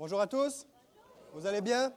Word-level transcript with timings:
Bonjour 0.00 0.18
à 0.18 0.26
tous. 0.26 0.64
Vous 1.34 1.46
allez 1.46 1.60
bien? 1.60 1.92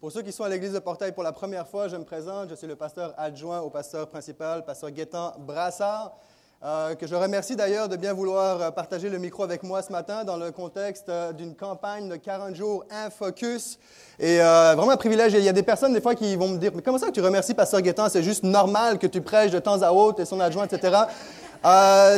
Pour 0.00 0.12
ceux 0.12 0.22
qui 0.22 0.30
sont 0.30 0.44
à 0.44 0.48
l'église 0.48 0.72
de 0.72 0.78
Portail 0.78 1.10
pour 1.10 1.24
la 1.24 1.32
première 1.32 1.66
fois, 1.66 1.88
je 1.88 1.96
me 1.96 2.04
présente. 2.04 2.48
Je 2.48 2.54
suis 2.54 2.68
le 2.68 2.76
pasteur 2.76 3.12
adjoint 3.18 3.58
au 3.58 3.70
pasteur 3.70 4.08
principal, 4.08 4.64
pasteur 4.64 4.92
Guétan 4.92 5.32
Brassard, 5.40 6.12
euh, 6.62 6.94
que 6.94 7.08
je 7.08 7.16
remercie 7.16 7.56
d'ailleurs 7.56 7.88
de 7.88 7.96
bien 7.96 8.12
vouloir 8.12 8.62
euh, 8.62 8.70
partager 8.70 9.10
le 9.10 9.18
micro 9.18 9.42
avec 9.42 9.64
moi 9.64 9.82
ce 9.82 9.90
matin 9.90 10.22
dans 10.22 10.36
le 10.36 10.52
contexte 10.52 11.08
euh, 11.08 11.32
d'une 11.32 11.56
campagne 11.56 12.08
de 12.08 12.14
40 12.14 12.54
jours 12.54 12.84
Infocus. 12.88 13.80
Et 14.20 14.36
vraiment 14.36 14.90
un 14.90 14.96
privilège. 14.96 15.32
Il 15.32 15.42
y 15.42 15.48
a 15.48 15.52
des 15.52 15.64
personnes 15.64 15.92
des 15.92 16.00
fois 16.00 16.14
qui 16.14 16.36
vont 16.36 16.46
me 16.46 16.58
dire, 16.58 16.70
mais 16.72 16.82
comment 16.82 16.98
ça 16.98 17.08
que 17.08 17.14
tu 17.14 17.20
remercies 17.20 17.54
pasteur 17.54 17.80
Guétan? 17.80 18.08
C'est 18.08 18.22
juste 18.22 18.44
normal 18.44 19.00
que 19.00 19.08
tu 19.08 19.20
prêches 19.20 19.50
de 19.50 19.58
temps 19.58 19.82
à 19.82 19.90
autre 19.90 20.20
et 20.20 20.24
son 20.24 20.38
adjoint, 20.38 20.68
etc. 20.68 20.98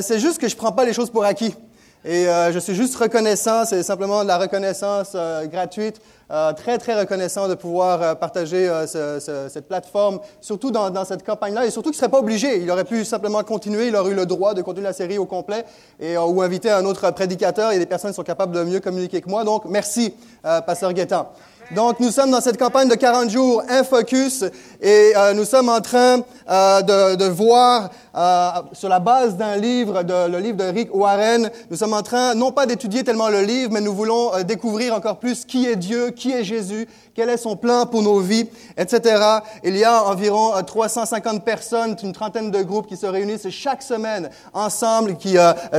c'est 0.03 0.19
juste 0.19 0.39
que 0.39 0.47
je 0.47 0.55
ne 0.55 0.59
prends 0.59 0.73
pas 0.73 0.85
les 0.85 0.93
choses 0.93 1.09
pour 1.09 1.25
acquis. 1.25 1.57
Et 2.05 2.27
euh, 2.27 2.51
je 2.51 2.59
suis 2.59 2.75
juste 2.75 2.97
reconnaissant, 2.97 3.65
c'est 3.65 3.85
simplement 3.85 4.25
de 4.25 4.29
la 4.29 4.37
reconnaissance 4.37 5.13
euh, 5.15 5.47
gratuite, 5.47 6.01
euh, 6.33 6.53
très, 6.53 6.77
très 6.79 6.99
reconnaissant 6.99 7.47
de 7.47 7.55
pouvoir 7.55 8.19
partager 8.19 8.69
cette 8.87 9.69
plateforme, 9.69 10.19
surtout 10.41 10.73
dans, 10.73 11.05
cette 11.05 11.25
campagne-là, 11.25 11.65
et 11.65 11.71
surtout 11.71 11.91
qu'il 11.91 11.99
ne 11.99 12.01
serait 12.01 12.11
pas 12.11 12.19
obligé. 12.19 12.61
Il 12.61 12.69
aurait 12.73 12.85
pu 12.85 13.05
simplement 13.05 13.45
continuer, 13.45 13.87
il 13.87 13.95
aurait 13.95 14.11
eu 14.11 14.17
le 14.17 14.27
droit 14.27 14.53
de 14.53 14.63
continuer 14.63 14.89
la 14.89 14.93
série 14.93 15.19
au 15.19 15.27
complet, 15.27 15.65
et, 16.01 16.17
ou 16.17 16.43
inviter 16.43 16.73
un 16.73 16.85
autre 16.87 17.09
prédicateur, 17.13 17.71
et 17.71 17.79
des 17.79 17.87
personnes 17.87 18.11
qui 18.11 18.17
sont 18.17 18.23
capables 18.25 18.53
de 18.53 18.65
mieux 18.65 18.81
communiquer 18.81 19.21
que 19.21 19.29
moi. 19.29 19.45
Donc, 19.45 19.67
merci, 19.67 20.15
Pasteur 20.43 20.93
Guétan. 20.93 21.29
Donc, 21.71 22.01
nous 22.01 22.11
sommes 22.11 22.31
dans 22.31 22.41
cette 22.41 22.59
campagne 22.59 22.89
de 22.89 22.95
40 22.95 23.31
jours, 23.31 23.63
un 23.69 23.85
focus, 23.85 24.45
et 24.81 25.13
nous 25.35 25.45
sommes 25.45 25.69
en 25.69 25.81
train 25.81 26.19
de, 26.49 27.29
voir 27.29 27.91
euh, 28.15 28.51
sur 28.73 28.89
la 28.89 29.01
base 29.01 29.37
d'un 29.37 29.57
livre, 29.57 30.03
le 30.03 30.39
livre 30.39 30.59
de 30.59 30.65
Rick 30.65 30.95
Warren. 30.95 31.51
Nous 31.71 31.77
sommes 31.77 31.95
en 31.95 32.03
train, 32.03 32.35
non 32.35 32.53
pas 32.53 32.67
d'étudier 32.67 33.05
tellement 33.05 33.29
le 33.29 33.41
livre, 33.41 33.71
mais 33.73 33.81
nous 33.81 33.95
voulons 33.95 34.35
euh, 34.35 34.43
découvrir 34.43 34.95
encore 34.95 35.19
plus 35.19 35.45
qui 35.45 35.67
est 35.67 35.77
Dieu, 35.77 36.11
qui 36.11 36.33
est 36.33 36.45
Jésus, 36.45 36.87
quel 37.15 37.31
est 37.31 37.39
son 37.39 37.57
plan 37.57 37.87
pour 37.87 38.03
nos 38.03 38.21
vies, 38.21 38.49
etc. 38.77 39.23
Il 39.65 39.77
y 39.77 39.85
a 39.85 40.05
environ 40.05 40.53
350 40.67 41.35
euh, 41.35 41.39
personnes, 41.41 41.97
une 42.03 42.13
trentaine 42.13 42.51
de 42.51 42.63
groupes 42.63 42.87
qui 42.87 42.97
se 42.97 43.07
réunissent 43.07 43.49
chaque 43.49 43.83
semaine 43.83 44.29
ensemble, 44.53 45.17
qui 45.17 45.37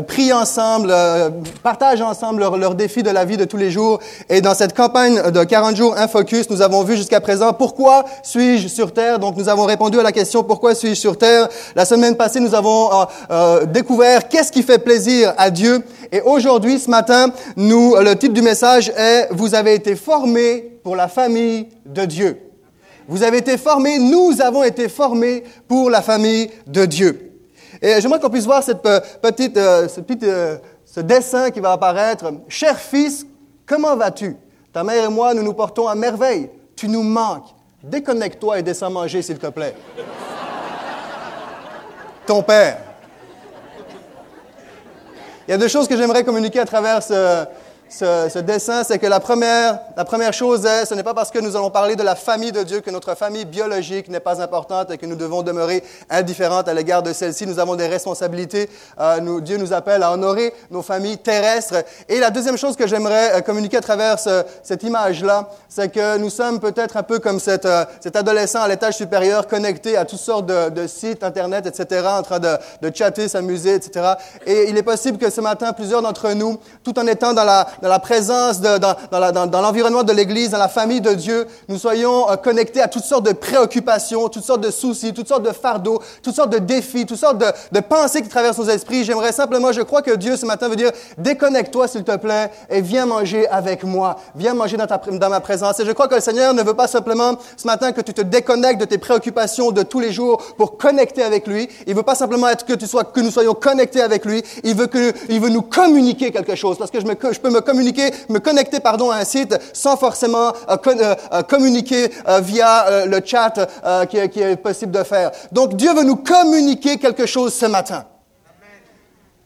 prient 0.08 0.34
ensemble, 0.34 0.94
partagent 1.62 2.02
ensemble 2.02 2.40
leurs 2.40 2.58
leur 2.58 2.76
défis 2.76 3.04
de 3.04 3.10
la 3.10 3.26
vie 3.26 3.38
de 3.38 3.46
tous 3.46 3.58
les 3.58 3.72
jours. 3.72 4.00
Et 4.30 4.42
dans 4.42 4.56
cette 4.56 4.76
campagne 4.76 5.32
de 5.32 5.44
40 5.44 5.76
jours, 5.76 5.96
un 5.98 6.08
focus, 6.08 6.50
nous 6.50 6.62
avons 6.62 6.84
vu 6.84 6.96
jusqu'à 6.96 7.22
présent 7.22 7.54
pourquoi 7.54 8.06
suis-je 8.24 8.68
sur 8.68 8.94
Terre? 8.94 9.20
Donc 9.20 9.38
nous 9.38 9.50
avons 9.50 9.66
répondu 9.66 10.00
à 10.00 10.04
la 10.04 10.12
question 10.12 10.44
pourquoi 10.44 10.76
suis-je 10.76 11.00
sur 11.00 11.18
Terre? 11.18 11.48
La 11.76 11.86
semaine 11.86 12.16
nous 12.40 12.56
avons 12.56 12.92
euh, 12.92 13.06
euh, 13.32 13.66
découvert 13.66 14.28
qu'est-ce 14.28 14.52
qui 14.52 14.64
fait 14.64 14.80
plaisir 14.80 15.34
à 15.38 15.50
Dieu. 15.50 15.84
Et 16.12 16.22
aujourd'hui, 16.22 16.80
ce 16.80 16.90
matin, 16.90 17.28
nous, 17.56 17.96
le 17.96 18.14
titre 18.16 18.34
du 18.34 18.42
message 18.42 18.90
est 18.96 19.28
Vous 19.32 19.56
avez 19.56 19.74
été 19.76 19.96
formés 19.96 20.80
pour 20.84 20.96
la 20.96 21.08
famille 21.08 21.68
de 21.86 22.06
Dieu. 22.06 22.40
Vous 23.08 23.24
avez 23.24 23.40
été 23.40 23.58
formés, 23.58 24.00
nous 24.00 24.42
avons 24.42 24.64
été 24.64 24.88
formés 24.88 25.44
pour 25.68 25.90
la 25.90 26.02
famille 26.02 26.50
de 26.68 26.86
Dieu. 26.86 27.32
Et 27.82 28.00
j'aimerais 28.00 28.20
qu'on 28.20 28.30
puisse 28.30 28.46
voir 28.46 28.64
cette 28.64 28.82
petite, 29.22 29.58
euh, 29.58 29.88
ce, 29.90 30.00
petit, 30.00 30.26
ce 30.86 31.00
dessin 31.02 31.52
qui 31.52 31.60
va 31.60 31.74
apparaître. 31.74 32.26
Cher 32.48 32.80
fils, 32.80 33.26
comment 33.66 33.96
vas-tu? 33.96 34.38
Ta 34.72 34.84
mère 34.84 35.06
et 35.06 35.10
moi, 35.10 35.34
nous 35.34 35.44
nous 35.44 35.54
portons 35.54 35.88
à 35.88 35.96
merveille. 35.96 36.50
Tu 36.76 36.88
nous 36.88 37.04
manques. 37.04 37.54
Déconnecte-toi 37.84 38.60
et 38.60 38.64
descends 38.64 38.90
manger, 38.90 39.22
s'il 39.22 39.38
te 39.38 39.48
plaît 39.48 39.76
ton 42.26 42.42
Père. 42.44 42.78
Il 45.48 45.52
y 45.52 45.54
a 45.54 45.58
deux 45.58 45.68
choses 45.68 45.88
que 45.88 45.98
j'aimerais 45.98 46.24
communiquer 46.24 46.60
à 46.60 46.66
travers 46.66 47.04
ce, 47.04 47.46
ce, 47.94 48.40
dessin, 48.40 48.84
c'est 48.84 48.98
que 48.98 49.06
la 49.06 49.20
première, 49.20 49.80
la 49.96 50.04
première 50.04 50.34
chose 50.34 50.66
est, 50.66 50.86
ce 50.86 50.96
n'est 50.96 51.04
pas 51.04 51.14
parce 51.14 51.30
que 51.30 51.38
nous 51.38 51.56
allons 51.56 51.70
parler 51.70 51.96
de 51.96 52.02
la 52.02 52.16
famille 52.16 52.52
de 52.52 52.64
Dieu 52.64 52.82
que 52.82 52.90
notre 52.90 53.16
famille 53.16 53.46
biologique 53.46 54.10
n'est 54.10 54.20
pas 54.20 54.42
importante 54.42 54.90
et 54.90 54.98
que 54.98 55.06
nous 55.06 55.16
devons 55.16 55.44
demeurer 55.44 55.84
indifférentes 56.10 56.68
à 56.68 56.74
l'égard 56.74 57.04
de 57.04 57.14
celle-ci. 57.14 57.46
Nous 57.46 57.60
avons 57.60 57.76
des 57.76 57.86
responsabilités. 57.86 58.68
Euh, 59.00 59.42
Dieu 59.42 59.58
nous 59.58 59.74
appelle 59.74 60.02
à 60.02 60.12
honorer 60.12 60.54
nos 60.72 60.82
familles 60.82 61.20
terrestres. 61.20 61.84
Et 62.10 62.20
la 62.20 62.32
deuxième 62.32 62.58
chose 62.58 62.76
que 62.76 62.88
j'aimerais 62.88 63.36
euh, 63.36 63.42
communiquer 63.42 63.78
à 63.78 63.82
travers 63.82 64.18
cette 64.18 64.82
image-là, 64.82 65.50
c'est 65.70 65.92
que 65.92 66.18
nous 66.18 66.32
sommes 66.32 66.60
peut-être 66.60 66.98
un 66.98 67.04
peu 67.04 67.20
comme 67.20 67.40
euh, 67.48 67.86
cet 68.00 68.16
adolescent 68.16 68.62
à 68.62 68.68
l'étage 68.68 68.96
supérieur 68.96 69.48
connecté 69.48 69.98
à 69.98 70.06
toutes 70.06 70.20
sortes 70.20 70.48
de, 70.48 70.70
de, 70.70 70.88
sites 70.88 71.24
Internet, 71.24 71.68
etc., 71.68 72.08
en 72.08 72.24
train 72.24 72.40
de, 72.40 72.58
de 72.82 72.92
chatter, 72.94 73.28
s'amuser, 73.28 73.76
etc. 73.76 74.14
Et 74.48 74.70
il 74.70 74.78
est 74.78 74.84
possible 74.84 75.20
que 75.20 75.30
ce 75.30 75.42
matin, 75.42 75.74
plusieurs 75.74 76.02
d'entre 76.02 76.32
nous, 76.32 76.60
tout 76.84 76.98
en 76.98 77.06
étant 77.06 77.34
dans 77.34 77.44
la 77.44 77.68
dans 77.84 77.90
la 77.90 78.00
présence, 78.00 78.62
dans, 78.62 78.96
l'environnement 79.62 80.04
de 80.04 80.14
l'Église, 80.14 80.52
dans 80.52 80.58
la 80.58 80.70
famille 80.70 81.02
de 81.02 81.14
Dieu, 81.14 81.46
nous 81.68 81.78
soyons 81.78 82.32
euh, 82.32 82.38
connectés 82.38 82.82
à 82.82 82.88
toutes 82.88 83.04
sortes 83.04 83.26
de 83.26 83.34
préoccupations, 83.34 84.30
toutes 84.30 84.46
sortes 84.46 84.62
de 84.62 84.72
soucis, 84.72 85.14
toutes 85.14 85.28
sortes 85.28 85.44
de 85.44 85.52
fardeaux, 85.52 86.02
toutes 86.24 86.34
sortes 86.34 86.52
de 86.52 86.60
défis, 86.60 87.06
toutes 87.06 87.18
sortes 87.18 87.40
de, 87.40 87.80
pensées 87.82 88.22
qui 88.22 88.30
traversent 88.30 88.58
nos 88.58 88.70
esprits. 88.70 89.04
J'aimerais 89.04 89.34
simplement, 89.34 89.74
je 89.74 89.82
crois 89.82 90.02
que 90.02 90.12
Dieu 90.12 90.38
ce 90.38 90.46
matin 90.46 90.70
veut 90.70 90.78
dire, 90.78 90.92
déconnecte-toi 91.18 91.90
s'il 91.90 92.06
te 92.06 92.16
plaît 92.16 92.52
et 92.70 92.80
viens 92.80 93.06
manger 93.06 93.50
avec 93.50 93.84
moi, 93.84 94.16
viens 94.34 94.54
manger 94.54 94.78
dans, 94.78 95.30
ma 95.30 95.42
présence. 95.42 95.78
Et 95.82 95.86
je 95.86 95.92
crois 95.92 96.08
que 96.08 96.16
le 96.16 96.22
Seigneur 96.22 96.54
ne 96.54 96.64
veut 96.64 96.76
pas 96.76 96.88
simplement 96.88 97.34
ce 97.58 97.68
matin 97.68 97.92
que 97.92 98.00
tu 98.00 98.14
te 98.14 98.22
déconnectes 98.22 98.80
de 98.80 98.86
tes 98.86 98.98
préoccupations 98.98 99.72
de 99.72 99.84
tous 99.84 100.00
les 100.00 100.14
jours 100.14 100.42
pour 100.58 100.78
connecter 100.78 101.22
avec 101.22 101.48
lui. 101.48 101.68
Il 101.86 101.96
veut 101.96 102.04
pas 102.04 102.16
simplement 102.16 102.48
être 102.48 102.66
que 102.66 103.20
nous 103.20 103.32
soyons 103.32 103.54
connectés 103.54 104.02
avec 104.02 104.24
lui. 104.24 104.42
Il 104.64 104.74
veut 104.74 104.88
que, 104.88 105.12
veut 105.38 105.50
nous 105.50 105.64
communiquer 105.64 106.32
quelque 106.32 106.56
chose 106.56 106.78
parce 106.78 106.90
que 106.90 107.02
je, 107.02 107.06
je 107.06 107.40
peux 107.42 107.50
me 107.50 107.60
me 107.74 108.38
connecter 108.40 108.80
pardon, 108.80 109.12
à 109.12 109.18
un 109.18 109.26
site 109.26 109.56
sans 109.74 109.98
forcément 109.98 110.54
euh, 110.70 110.78
euh, 110.88 111.16
euh, 111.34 111.44
communiquer 111.44 112.10
via 112.42 113.06
le 113.06 113.22
chat 113.24 113.54
qui, 114.10 114.18
est 114.18 114.56
possible 114.58 114.92
de 114.92 115.04
faire. 115.04 115.32
Donc 115.52 115.76
Dieu 115.76 115.94
veut 115.94 116.04
nous 116.04 116.18
communiquer 116.18 116.98
quelque 116.98 117.26
chose 117.26 117.54
ce 117.54 117.66
matin. 117.66 118.06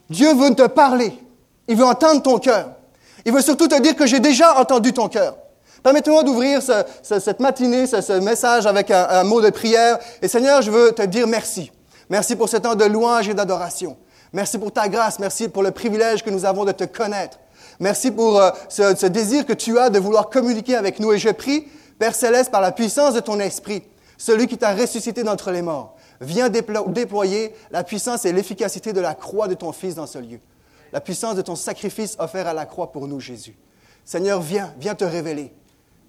Dieu 0.09 0.33
veut 0.33 0.53
te 0.55 0.67
parler. 0.67 1.13
Il 1.67 1.75
veut 1.75 1.85
entendre 1.85 2.21
ton 2.21 2.37
cœur. 2.37 2.69
Il 3.25 3.33
veut 3.33 3.41
surtout 3.41 3.67
te 3.67 3.79
dire 3.81 3.95
que 3.95 4.05
j'ai 4.05 4.19
déjà 4.19 4.57
entendu 4.57 4.93
ton 4.93 5.09
cœur. 5.09 5.35
Permettez-moi 5.83 6.23
d'ouvrir 6.23 6.61
ce, 6.61 7.19
cette 7.19 7.39
matinée, 7.39 7.87
ce, 7.87 8.01
ce 8.01 8.13
message 8.13 8.65
avec 8.65 8.89
un, 8.89 9.07
un, 9.09 9.23
mot 9.23 9.41
de 9.41 9.49
prière. 9.49 9.99
Et 10.21 10.27
Seigneur, 10.27 10.61
je 10.61 10.71
veux 10.71 10.91
te 10.91 11.01
dire 11.03 11.27
merci. 11.27 11.71
Merci 12.09 12.35
pour 12.35 12.47
ce 12.47 12.57
temps 12.57 12.75
de 12.75 12.85
louange 12.85 13.27
et 13.27 13.33
d'adoration. 13.33 13.97
Merci 14.33 14.57
pour 14.57 14.71
ta 14.71 14.87
grâce. 14.87 15.19
Merci 15.19 15.49
pour 15.49 15.63
le 15.63 15.71
privilège 15.71 16.23
que 16.23 16.29
nous 16.29 16.45
avons 16.45 16.65
de 16.65 16.71
te 16.71 16.85
connaître. 16.85 17.37
Merci 17.79 18.11
pour 18.11 18.39
euh, 18.39 18.51
ce, 18.69 19.05
désir 19.05 19.45
que 19.45 19.53
tu 19.53 19.77
as 19.77 19.89
de 19.89 19.99
vouloir 19.99 20.29
communiquer 20.29 20.75
avec 20.75 20.99
nous. 20.99 21.13
Et 21.13 21.17
je 21.17 21.29
prie, 21.29 21.67
Père 21.99 22.15
céleste, 22.15 22.51
par 22.51 22.61
la 22.61 22.71
puissance 22.71 23.13
de 23.13 23.19
ton 23.19 23.39
esprit, 23.39 23.83
celui 24.17 24.47
qui 24.47 24.57
t'a 24.57 24.73
ressuscité 24.73 25.23
d'entre 25.23 25.51
les 25.51 25.61
morts, 25.61 25.95
viens 26.21 26.49
déployer 26.49 27.53
la 27.71 27.83
puissance 27.83 28.25
et 28.25 28.31
l'efficacité 28.31 28.93
de 28.93 29.01
la 29.01 29.13
croix 29.13 29.47
de 29.47 29.53
ton 29.53 29.71
Fils 29.71 29.95
dans 29.95 30.07
ce 30.07 30.17
lieu. 30.19 30.39
La 30.91 31.01
puissance 31.01 31.35
de 31.35 31.41
ton 31.41 31.55
sacrifice 31.55 32.15
offert 32.19 32.47
à 32.47 32.53
la 32.53 32.65
croix 32.65 32.91
pour 32.91 33.07
nous, 33.07 33.19
Jésus. 33.19 33.57
Seigneur, 34.05 34.41
viens, 34.41 34.73
viens 34.79 34.95
te 34.95 35.03
révéler. 35.03 35.53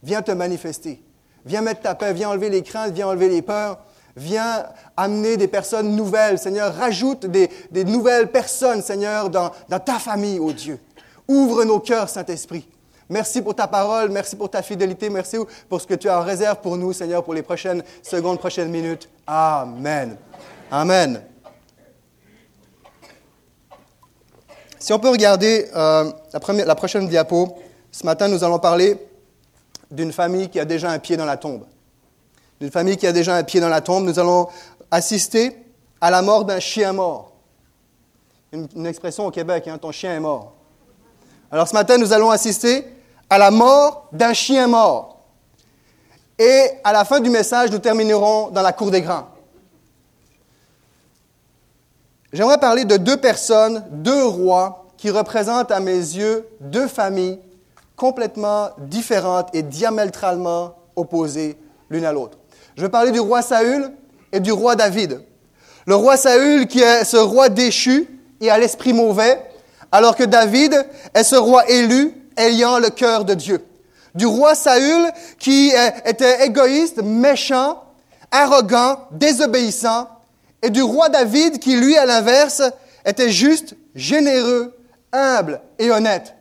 Viens 0.02 0.22
te 0.22 0.30
manifester. 0.30 1.02
Viens 1.44 1.62
mettre 1.62 1.80
ta 1.80 1.94
paix, 1.94 2.12
viens 2.12 2.30
enlever 2.30 2.50
les 2.50 2.62
craintes, 2.62 2.92
viens 2.92 3.08
enlever 3.08 3.28
les 3.28 3.42
peurs. 3.42 3.78
Viens 4.16 4.66
amener 4.96 5.36
des 5.36 5.48
personnes 5.48 5.94
nouvelles, 5.94 6.38
Seigneur. 6.38 6.74
Rajoute 6.74 7.26
des, 7.26 7.50
nouvelles 7.84 8.30
personnes, 8.30 8.82
Seigneur, 8.82 9.30
dans, 9.30 9.50
ta 9.84 9.98
famille, 9.98 10.38
ô 10.38 10.48
oh 10.48 10.52
Dieu. 10.52 10.80
Ouvre 11.28 11.64
nos 11.64 11.78
cœurs, 11.78 12.08
Saint-Esprit. 12.08 12.66
Merci 13.08 13.40
pour 13.40 13.54
ta 13.54 13.66
parole, 13.68 14.10
merci 14.10 14.34
pour 14.36 14.50
ta 14.50 14.62
fidélité, 14.62 15.08
merci 15.08 15.36
pour 15.68 15.80
ce 15.80 15.86
que 15.86 15.94
tu 15.94 16.08
as 16.08 16.18
en 16.18 16.22
réserve 16.22 16.60
pour 16.60 16.76
nous, 16.76 16.92
Seigneur, 16.92 17.22
pour 17.22 17.34
les 17.34 17.42
prochaines 17.42 17.82
secondes, 18.02 18.38
prochaines 18.38 18.70
minutes. 18.70 19.08
Amen. 19.26 20.16
Amen. 20.70 21.22
Si 24.78 24.92
on 24.92 24.98
peut 24.98 25.08
regarder 25.08 25.68
euh, 25.74 26.10
la, 26.32 26.40
première, 26.40 26.66
la 26.66 26.74
prochaine 26.74 27.08
diapo, 27.08 27.58
ce 27.90 28.04
matin, 28.06 28.28
nous 28.28 28.44
allons 28.44 28.58
parler 28.58 28.96
d'une 29.90 30.12
famille 30.12 30.48
qui 30.48 30.60
a 30.60 30.64
déjà 30.64 30.90
un 30.90 30.98
pied 30.98 31.16
dans 31.16 31.24
la 31.24 31.36
tombe. 31.36 31.64
D'une 32.60 32.70
famille 32.70 32.96
qui 32.96 33.06
a 33.06 33.12
déjà 33.12 33.34
un 33.34 33.42
pied 33.42 33.60
dans 33.60 33.68
la 33.68 33.80
tombe. 33.80 34.04
Nous 34.04 34.18
allons 34.18 34.48
assister 34.90 35.56
à 36.00 36.10
la 36.10 36.22
mort 36.22 36.44
d'un 36.44 36.60
chien 36.60 36.92
mort. 36.92 37.32
Une, 38.52 38.86
expression 38.86 39.26
au 39.26 39.30
Québec, 39.30 39.68
hein, 39.68 39.78
ton 39.78 39.92
chien 39.92 40.14
est 40.14 40.20
mort. 40.20 40.54
Alors 41.50 41.66
ce 41.66 41.74
matin, 41.74 41.96
nous 41.96 42.12
allons 42.12 42.30
assister 42.30 42.84
à 43.30 43.38
la 43.38 43.50
mort 43.50 44.08
d'un 44.12 44.32
chien 44.32 44.66
mort. 44.66 45.20
Et 46.38 46.70
à 46.84 46.92
la 46.92 47.04
fin 47.04 47.20
du 47.20 47.30
message, 47.30 47.70
nous 47.70 47.78
terminerons 47.78 48.50
dans 48.50 48.62
la 48.62 48.72
cour 48.72 48.90
des 48.90 49.02
grands. 49.02 49.28
J'aimerais 52.32 52.58
parler 52.58 52.84
de 52.84 52.96
deux 52.98 53.16
personnes, 53.16 53.84
deux 53.90 54.24
rois, 54.24 54.84
qui 54.98 55.10
représentent 55.10 55.70
à 55.70 55.80
mes 55.80 55.96
yeux 55.96 56.46
deux 56.60 56.88
familles 56.88 57.38
complètement 57.96 58.70
différentes 58.78 59.48
et 59.54 59.62
diamétralement 59.62 60.74
opposées 60.96 61.56
l'une 61.88 62.04
à 62.04 62.12
l'autre. 62.12 62.36
Je 62.76 62.82
vais 62.82 62.88
parler 62.88 63.12
du 63.12 63.20
roi 63.20 63.40
Saül 63.40 63.92
et 64.32 64.40
du 64.40 64.52
roi 64.52 64.76
David. 64.76 65.22
Le 65.86 65.94
roi 65.94 66.16
Saül 66.16 66.66
qui 66.66 66.80
est 66.80 67.04
ce 67.04 67.16
roi 67.16 67.48
déchu 67.48 68.08
et 68.40 68.50
à 68.50 68.58
l'esprit 68.58 68.92
mauvais, 68.92 69.40
alors 69.92 70.16
que 70.16 70.24
David 70.24 70.86
est 71.14 71.24
ce 71.24 71.36
roi 71.36 71.68
élu, 71.68 72.14
ayant 72.36 72.78
le 72.78 72.90
cœur 72.90 73.24
de 73.24 73.34
Dieu. 73.34 73.64
Du 74.14 74.26
roi 74.26 74.54
Saül 74.54 75.10
qui 75.38 75.72
était 76.04 76.46
égoïste, 76.46 77.02
méchant, 77.02 77.82
arrogant, 78.30 79.06
désobéissant, 79.10 80.08
et 80.62 80.70
du 80.70 80.82
roi 80.82 81.08
David 81.08 81.58
qui, 81.58 81.76
lui, 81.76 81.96
à 81.96 82.04
l'inverse, 82.04 82.62
était 83.04 83.30
juste, 83.30 83.74
généreux, 83.94 84.76
humble 85.12 85.60
et 85.78 85.90
honnête. 85.90 86.34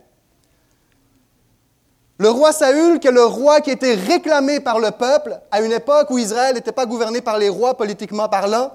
Le 2.18 2.30
roi 2.30 2.52
Saül, 2.52 2.98
qui 2.98 3.06
est 3.06 3.12
le 3.12 3.24
roi 3.24 3.60
qui 3.60 3.70
était 3.70 3.94
réclamé 3.94 4.58
par 4.58 4.80
le 4.80 4.90
peuple 4.90 5.38
à 5.52 5.60
une 5.60 5.72
époque 5.72 6.10
où 6.10 6.18
Israël 6.18 6.54
n'était 6.54 6.72
pas 6.72 6.84
gouverné 6.84 7.20
par 7.20 7.38
les 7.38 7.48
rois 7.48 7.76
politiquement 7.76 8.28
parlant, 8.28 8.72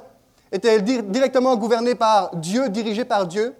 était 0.51 0.81
directement 0.81 1.57
gouverné 1.57 1.93
par 1.93 2.33
Dieu, 2.35 2.69
dirigé 2.69 3.03
par 3.03 3.27
Dieu. 3.27 3.53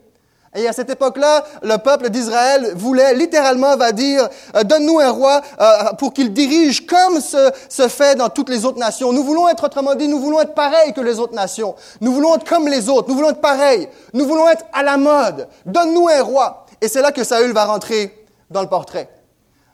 Et 0.55 0.67
à 0.67 0.73
cette 0.73 0.89
époque-là, 0.89 1.43
le 1.61 1.77
peuple 1.77 2.09
d'Israël 2.09 2.73
voulait 2.75 3.13
littéralement, 3.15 3.75
va 3.75 3.91
dire, 3.91 4.27
euh, 4.55 4.63
donne-nous 4.63 4.99
un 4.99 5.09
roi 5.09 5.41
euh, 5.59 5.93
pour 5.97 6.13
qu'il 6.13 6.31
dirige 6.33 6.85
comme 6.85 7.19
ce, 7.19 7.51
se 7.69 7.87
fait 7.87 8.15
dans 8.15 8.29
toutes 8.29 8.49
les 8.49 8.65
autres 8.65 8.79
nations. 8.79 9.11
Nous 9.11 9.23
voulons 9.23 9.49
être, 9.49 9.63
autrement 9.65 9.95
dit, 9.95 10.07
nous 10.07 10.19
voulons 10.19 10.41
être 10.41 10.53
pareils 10.53 10.93
que 10.93 11.01
les 11.01 11.19
autres 11.19 11.33
nations. 11.33 11.75
Nous 12.01 12.13
voulons 12.13 12.35
être 12.35 12.47
comme 12.47 12.67
les 12.67 12.89
autres. 12.89 13.09
Nous 13.09 13.15
voulons 13.15 13.31
être 13.31 13.41
pareils. 13.41 13.87
Nous 14.13 14.25
voulons 14.27 14.47
être 14.49 14.65
à 14.73 14.83
la 14.83 14.97
mode. 14.97 15.47
Donne-nous 15.65 16.07
un 16.07 16.21
roi. 16.21 16.65
Et 16.81 16.87
c'est 16.87 17.01
là 17.01 17.11
que 17.11 17.23
Saül 17.23 17.53
va 17.53 17.65
rentrer 17.65 18.25
dans 18.49 18.61
le 18.61 18.67
portrait 18.69 19.09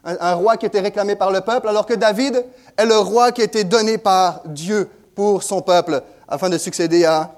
un, 0.04 0.34
roi 0.34 0.58
qui 0.58 0.66
était 0.66 0.80
réclamé 0.80 1.16
par 1.16 1.32
le 1.32 1.42
peuple, 1.42 1.68
alors 1.68 1.86
que 1.86 1.94
David 1.94 2.46
est 2.78 2.86
le 2.86 2.98
roi 2.98 3.32
qui 3.32 3.42
a 3.42 3.44
été 3.44 3.64
donné 3.64 3.98
par 3.98 4.42
Dieu 4.46 4.90
pour 5.16 5.44
son 5.44 5.62
peuple 5.62 6.02
afin 6.28 6.50
de 6.50 6.58
succéder 6.58 7.06
à 7.06 7.32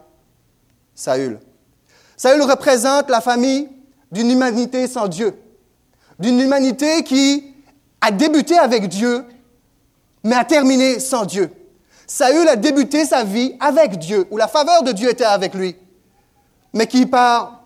Saül. 0.93 1.39
Saül 2.21 2.43
représente 2.43 3.09
la 3.09 3.19
famille 3.19 3.67
d'une 4.11 4.29
humanité 4.29 4.87
sans 4.87 5.07
Dieu, 5.07 5.33
d'une 6.19 6.39
humanité 6.39 7.03
qui 7.03 7.51
a 7.99 8.11
débuté 8.11 8.59
avec 8.59 8.87
Dieu, 8.89 9.25
mais 10.23 10.35
a 10.35 10.45
terminé 10.45 10.99
sans 10.99 11.25
Dieu. 11.25 11.51
Saül 12.05 12.47
a 12.47 12.57
débuté 12.57 13.05
sa 13.05 13.23
vie 13.23 13.55
avec 13.59 13.97
Dieu, 13.97 14.27
où 14.29 14.37
la 14.37 14.47
faveur 14.47 14.83
de 14.83 14.91
Dieu 14.91 15.09
était 15.09 15.23
avec 15.23 15.55
lui, 15.55 15.75
mais 16.73 16.85
qui, 16.85 17.07
par 17.07 17.63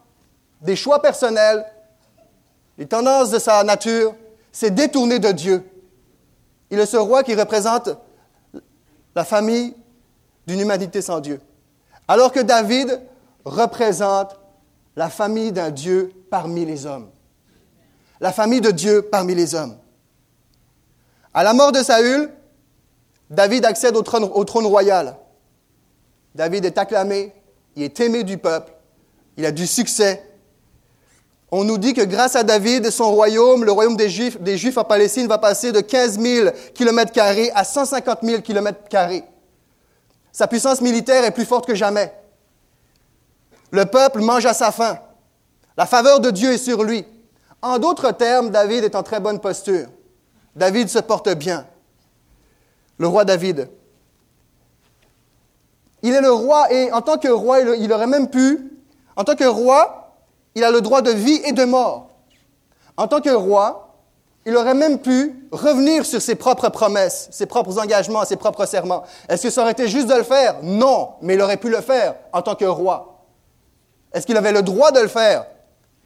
des 0.61 0.77
choix 0.77 1.01
personnels, 1.01 1.65
les 2.77 2.85
tendances 2.85 3.31
de 3.31 3.39
sa 3.39 3.61
nature, 3.61 4.15
s'est 4.53 4.71
détourné 4.71 5.19
de 5.19 5.33
Dieu. 5.33 5.69
Il 6.71 6.79
est 6.79 6.85
ce 6.85 6.95
roi 6.95 7.23
qui 7.23 7.35
représente 7.35 7.89
la 9.17 9.25
famille 9.25 9.75
d'une 10.47 10.61
humanité 10.61 11.01
sans 11.01 11.19
Dieu. 11.19 11.41
Alors 12.07 12.31
que 12.31 12.39
David 12.39 13.01
représente 13.43 14.37
la 14.95 15.09
famille 15.09 15.51
d'un 15.51 15.71
Dieu 15.71 16.11
parmi 16.29 16.65
les 16.65 16.85
hommes. 16.85 17.09
La 18.19 18.31
famille 18.31 18.61
de 18.61 18.71
Dieu 18.71 19.01
parmi 19.01 19.35
les 19.35 19.55
hommes. 19.55 19.77
À 21.33 21.43
la 21.43 21.53
mort 21.53 21.71
de 21.71 21.83
Saül, 21.83 22.31
David 23.29 23.65
accède 23.65 23.95
au 23.95 24.03
trône, 24.03 24.65
royal. 24.65 25.17
David 26.33 26.65
est 26.65 26.77
acclamé, 26.77 27.33
il 27.75 27.83
est 27.83 27.99
aimé 27.99 28.23
du 28.23 28.37
peuple, 28.37 28.71
il 29.37 29.45
a 29.45 29.51
du 29.51 29.67
succès, 29.67 30.23
on 31.51 31.63
nous 31.63 31.77
dit 31.77 31.93
que 31.93 32.01
grâce 32.01 32.35
à 32.35 32.43
David, 32.43 32.89
son 32.89 33.11
royaume, 33.11 33.63
le 33.63 33.71
royaume 33.71 33.95
des 33.95 34.09
Juifs, 34.09 34.41
des 34.41 34.57
Juifs 34.57 34.77
en 34.77 34.83
Palestine, 34.83 35.27
va 35.27 35.37
passer 35.37 35.71
de 35.71 35.79
15 35.79 36.19
000 36.19 36.49
km 36.73 37.13
à 37.53 37.63
150 37.63 38.19
000 38.23 38.41
km 38.41 38.79
Sa 40.31 40.47
puissance 40.47 40.81
militaire 40.81 41.23
est 41.23 41.31
plus 41.31 41.45
forte 41.45 41.65
que 41.65 41.75
jamais. 41.75 42.11
Le 43.71 43.85
peuple 43.85 44.21
mange 44.21 44.45
à 44.45 44.53
sa 44.53 44.71
faim. 44.71 44.99
La 45.77 45.85
faveur 45.85 46.19
de 46.19 46.31
Dieu 46.31 46.53
est 46.53 46.57
sur 46.57 46.83
lui. 46.83 47.05
En 47.61 47.79
d'autres 47.79 48.11
termes, 48.11 48.49
David 48.49 48.83
est 48.83 48.95
en 48.95 49.03
très 49.03 49.19
bonne 49.19 49.39
posture. 49.39 49.87
David 50.55 50.87
se 50.87 50.99
porte 50.99 51.29
bien. 51.29 51.65
Le 52.97 53.07
roi 53.07 53.25
David. 53.25 53.69
Il 56.01 56.13
est 56.13 56.21
le 56.21 56.31
roi 56.31 56.71
et 56.71 56.91
en 56.91 57.01
tant 57.01 57.17
que 57.17 57.27
roi, 57.27 57.59
il 57.61 57.91
aurait 57.91 58.07
même 58.07 58.29
pu, 58.29 58.71
en 59.15 59.23
tant 59.23 59.35
que 59.35 59.45
roi, 59.45 60.13
il 60.53 60.63
a 60.63 60.71
le 60.71 60.81
droit 60.81 61.01
de 61.01 61.11
vie 61.11 61.41
et 61.43 61.51
de 61.51 61.65
mort. 61.65 62.09
En 62.95 63.07
tant 63.07 63.19
que 63.19 63.31
roi, 63.31 63.81
il 64.45 64.55
aurait 64.55 64.75
même 64.75 64.99
pu 64.99 65.47
revenir 65.51 66.05
sur 66.05 66.21
ses 66.21 66.35
propres 66.35 66.69
promesses, 66.69 67.27
ses 67.31 67.47
propres 67.47 67.79
engagements, 67.79 68.23
ses 68.23 68.35
propres 68.35 68.67
serments. 68.67 69.03
Est-ce 69.27 69.43
que 69.43 69.49
ça 69.49 69.63
aurait 69.63 69.71
été 69.71 69.87
juste 69.87 70.07
de 70.07 70.13
le 70.13 70.23
faire? 70.23 70.57
Non, 70.61 71.13
mais 71.21 71.33
il 71.33 71.41
aurait 71.41 71.57
pu 71.57 71.69
le 71.69 71.81
faire 71.81 72.15
en 72.31 72.41
tant 72.43 72.55
que 72.55 72.65
roi. 72.65 73.14
Est-ce 74.15 74.25
qu'il 74.25 74.37
avait 74.37 74.53
le 74.53 74.61
droit 74.61 74.91
de 74.91 75.01
le 75.01 75.09
faire? 75.09 75.45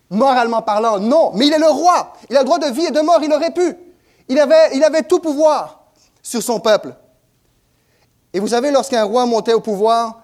Moralement 0.09 0.63
parlant, 0.63 0.97
non, 0.99 1.31
mais 1.35 1.45
il 1.45 1.53
est 1.53 1.59
le 1.59 1.69
roi. 1.69 2.13
Il 2.27 2.35
a 2.35 2.39
le 2.39 2.45
droit 2.45 2.57
de 2.57 2.65
vie 2.65 2.85
et 2.85 2.91
de 2.91 3.01
mort, 3.01 3.19
il 3.21 3.31
aurait 3.31 3.53
pu. 3.53 3.77
Il 4.27 4.39
avait, 4.39 4.75
il 4.75 4.83
avait 4.83 5.03
tout 5.03 5.19
pouvoir 5.19 5.83
sur 6.23 6.41
son 6.41 6.59
peuple. 6.59 6.95
Et 8.33 8.39
vous 8.39 8.47
savez, 8.47 8.71
lorsqu'un 8.71 9.03
roi 9.03 9.27
montait 9.27 9.53
au 9.53 9.59
pouvoir, 9.59 10.23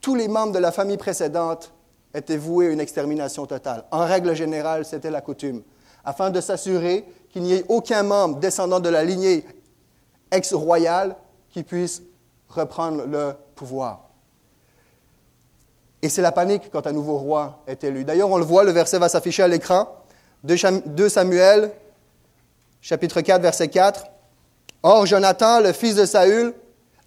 tous 0.00 0.14
les 0.14 0.28
membres 0.28 0.52
de 0.52 0.60
la 0.60 0.70
famille 0.70 0.96
précédente 0.96 1.72
était 2.14 2.36
voué 2.36 2.68
à 2.68 2.70
une 2.70 2.80
extermination 2.80 3.46
totale. 3.46 3.84
En 3.90 4.06
règle 4.06 4.32
générale, 4.34 4.84
c'était 4.84 5.10
la 5.10 5.20
coutume, 5.20 5.62
afin 6.04 6.30
de 6.30 6.40
s'assurer 6.40 7.04
qu'il 7.32 7.42
n'y 7.42 7.54
ait 7.54 7.64
aucun 7.68 8.04
membre 8.04 8.38
descendant 8.38 8.78
de 8.78 8.88
la 8.88 9.02
lignée 9.02 9.44
ex-royale 10.30 11.16
qui 11.50 11.64
puisse 11.64 12.00
reprendre 12.48 13.06
le 13.06 13.32
pouvoir. 13.56 14.09
Et 16.02 16.08
c'est 16.08 16.22
la 16.22 16.32
panique 16.32 16.70
quand 16.72 16.86
un 16.86 16.92
nouveau 16.92 17.18
roi 17.18 17.62
est 17.66 17.84
élu. 17.84 18.04
D'ailleurs, 18.04 18.30
on 18.30 18.38
le 18.38 18.44
voit, 18.44 18.64
le 18.64 18.72
verset 18.72 18.98
va 18.98 19.08
s'afficher 19.08 19.42
à 19.42 19.48
l'écran. 19.48 19.88
2 20.44 21.08
Samuel, 21.08 21.70
chapitre 22.80 23.20
4, 23.20 23.42
verset 23.42 23.68
4. 23.68 24.06
Or, 24.82 25.04
Jonathan, 25.04 25.60
le 25.60 25.72
fils 25.72 25.94
de 25.94 26.06
Saül, 26.06 26.54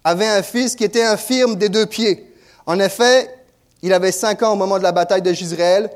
avait 0.04 0.28
un 0.28 0.42
fils 0.42 0.76
qui 0.76 0.84
était 0.84 1.02
infirme 1.02 1.56
des 1.56 1.68
deux 1.68 1.86
pieds. 1.86 2.32
En 2.66 2.78
effet, 2.78 3.28
il 3.82 3.92
avait 3.92 4.12
cinq 4.12 4.42
ans 4.42 4.52
au 4.52 4.56
moment 4.56 4.78
de 4.78 4.84
la 4.84 4.92
bataille 4.92 5.22
de 5.22 5.32
Gisraël. 5.32 5.90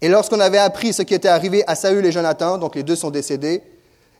Et 0.00 0.08
lorsqu'on 0.08 0.40
avait 0.40 0.58
appris 0.58 0.92
ce 0.92 1.02
qui 1.02 1.14
était 1.14 1.28
arrivé 1.28 1.62
à 1.66 1.74
Saül 1.74 2.04
et 2.06 2.12
Jonathan, 2.12 2.58
donc 2.58 2.74
les 2.74 2.82
deux 2.82 2.96
sont 2.96 3.10
décédés, 3.10 3.62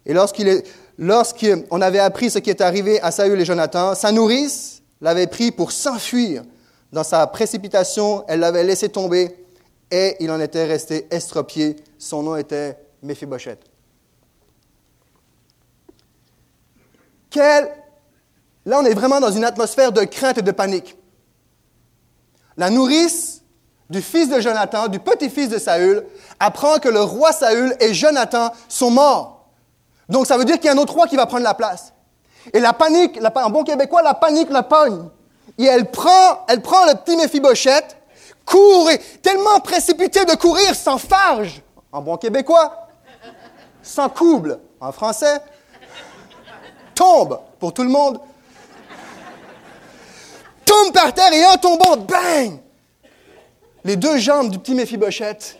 et 0.04 0.12
lorsqu'on 0.12 1.80
avait 1.80 1.98
appris 1.98 2.30
ce 2.30 2.38
qui 2.38 2.50
était 2.50 2.64
arrivé 2.64 3.00
à 3.00 3.10
Saül 3.10 3.40
et 3.40 3.44
Jonathan, 3.44 3.94
sa 3.94 4.12
nourrice 4.12 4.82
l'avait 5.00 5.26
pris 5.26 5.50
pour 5.50 5.72
s'enfuir. 5.72 6.42
Dans 6.92 7.04
sa 7.04 7.26
précipitation, 7.26 8.24
elle 8.28 8.40
l'avait 8.40 8.64
laissé 8.64 8.90
tomber 8.90 9.34
et 9.90 10.16
il 10.20 10.30
en 10.30 10.38
était 10.40 10.66
resté 10.66 11.06
estropié. 11.10 11.76
Son 11.98 12.22
nom 12.22 12.36
était 12.36 12.78
Méphibosheth. 13.02 13.60
Quel... 17.30 17.70
Là, 18.64 18.78
on 18.80 18.84
est 18.84 18.94
vraiment 18.94 19.18
dans 19.18 19.32
une 19.32 19.44
atmosphère 19.44 19.90
de 19.90 20.04
crainte 20.04 20.38
et 20.38 20.42
de 20.42 20.50
panique. 20.52 20.96
La 22.56 22.70
nourrice 22.70 23.42
du 23.90 24.00
fils 24.00 24.28
de 24.28 24.40
Jonathan, 24.40 24.86
du 24.86 25.00
petit-fils 25.00 25.48
de 25.48 25.58
Saül, 25.58 26.06
apprend 26.38 26.78
que 26.78 26.88
le 26.88 27.00
roi 27.00 27.32
Saül 27.32 27.74
et 27.80 27.92
Jonathan 27.92 28.52
sont 28.68 28.90
morts. 28.90 29.48
Donc 30.08 30.26
ça 30.26 30.36
veut 30.36 30.44
dire 30.44 30.56
qu'il 30.56 30.66
y 30.66 30.68
a 30.68 30.72
un 30.72 30.78
autre 30.78 30.92
roi 30.92 31.06
qui 31.06 31.16
va 31.16 31.26
prendre 31.26 31.42
la 31.42 31.54
place. 31.54 31.92
Et 32.52 32.60
la 32.60 32.72
panique, 32.72 33.18
en 33.34 33.50
bon 33.50 33.64
québécois, 33.64 34.02
la 34.02 34.14
panique 34.14 34.50
la 34.50 34.62
pogne. 34.62 35.08
Et 35.58 35.64
elle 35.64 35.90
prend, 35.90 36.46
le 36.48 36.94
petit 36.94 37.16
Méphibosheth, 37.16 37.96
court, 38.44 38.90
et 38.90 38.98
tellement 39.22 39.60
précipité 39.60 40.24
de 40.24 40.34
courir 40.34 40.74
sans 40.74 40.98
farge, 40.98 41.62
en 41.90 42.00
bon 42.00 42.16
québécois, 42.16 42.88
sans 43.82 44.08
couble, 44.08 44.58
en 44.80 44.92
français, 44.92 45.40
tombe 46.94 47.38
pour 47.58 47.72
tout 47.72 47.82
le 47.82 47.88
monde 47.88 48.20
tombe 50.72 50.92
par 50.92 51.12
terre 51.12 51.32
et 51.32 51.44
en 51.44 51.56
tombant, 51.56 51.96
bang! 51.96 52.58
Les 53.84 53.96
deux 53.96 54.18
jambes 54.18 54.50
du 54.50 54.58
petit 54.58 54.74
Méphibosheth 54.74 55.58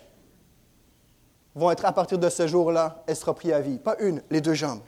vont 1.54 1.70
être 1.70 1.84
à 1.84 1.92
partir 1.92 2.18
de 2.18 2.28
ce 2.30 2.46
jour-là 2.46 3.02
estropiées 3.06 3.52
à 3.52 3.60
vie. 3.60 3.78
Pas 3.78 3.96
une, 3.98 4.22
les 4.30 4.40
deux 4.40 4.54
jambes. 4.54 4.80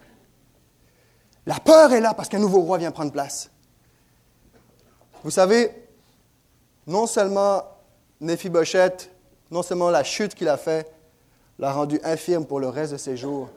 La 1.47 1.57
peur 1.57 1.93
est 1.93 2.01
là 2.01 2.15
parce 2.15 2.29
qu'un 2.29 2.39
nouveau 2.39 2.61
roi 2.61 2.79
vient 2.79 2.91
prendre 2.91 3.13
place. 3.13 3.51
Vous 5.25 5.31
savez, 5.31 5.71
non 6.87 7.07
seulement 7.07 7.65
Méphibosheth, 8.21 9.11
non 9.51 9.63
seulement 9.63 9.91
la 9.91 10.05
chute 10.05 10.35
qu'il 10.35 10.49
a 10.49 10.59
faite, 10.59 10.93
l'a 11.59 11.73
rendu 11.73 11.99
infirme 12.05 12.45
pour 12.45 12.61
le 12.61 12.69
reste 12.69 12.93
de 12.93 12.99
ses 12.99 13.17
jours, 13.17 13.49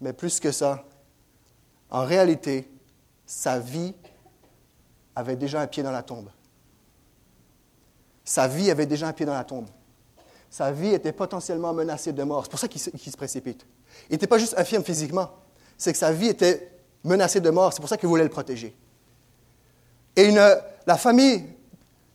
mais 0.00 0.12
plus 0.12 0.40
que 0.40 0.50
ça, 0.50 0.84
en 1.90 2.04
réalité, 2.04 2.68
sa 3.24 3.60
vie 3.60 3.94
avait 5.14 5.36
déjà 5.36 5.60
un 5.60 5.66
pied 5.68 5.84
dans 5.84 5.92
la 5.92 6.02
tombe. 6.02 6.30
Sa 8.24 8.48
vie 8.48 8.70
avait 8.70 8.86
déjà 8.86 9.06
un 9.08 9.12
pied 9.12 9.24
dans 9.24 9.34
la 9.34 9.44
tombe. 9.44 9.68
Sa 10.50 10.72
vie 10.72 10.92
était 10.92 11.12
potentiellement 11.12 11.72
menacée 11.72 12.12
de 12.12 12.22
mort. 12.24 12.44
C'est 12.44 12.50
pour 12.50 12.58
ça 12.58 12.68
qu'il 12.68 12.80
se, 12.80 13.16
précipite. 13.16 13.64
Il 14.08 14.12
n'était 14.12 14.26
pas 14.26 14.38
juste 14.38 14.54
infirme 14.58 14.82
physiquement, 14.82 15.30
c'est 15.76 15.92
que 15.92 15.98
sa 15.98 16.12
vie 16.12 16.28
était 16.28 16.72
menacée 17.04 17.40
de 17.40 17.50
mort. 17.50 17.72
C'est 17.72 17.80
pour 17.80 17.88
ça 17.88 17.96
qu'il 17.96 18.08
voulait 18.08 18.24
le 18.24 18.30
protéger. 18.30 18.76
Et 20.18 20.32
la 20.32 20.96
famille, 20.96 21.44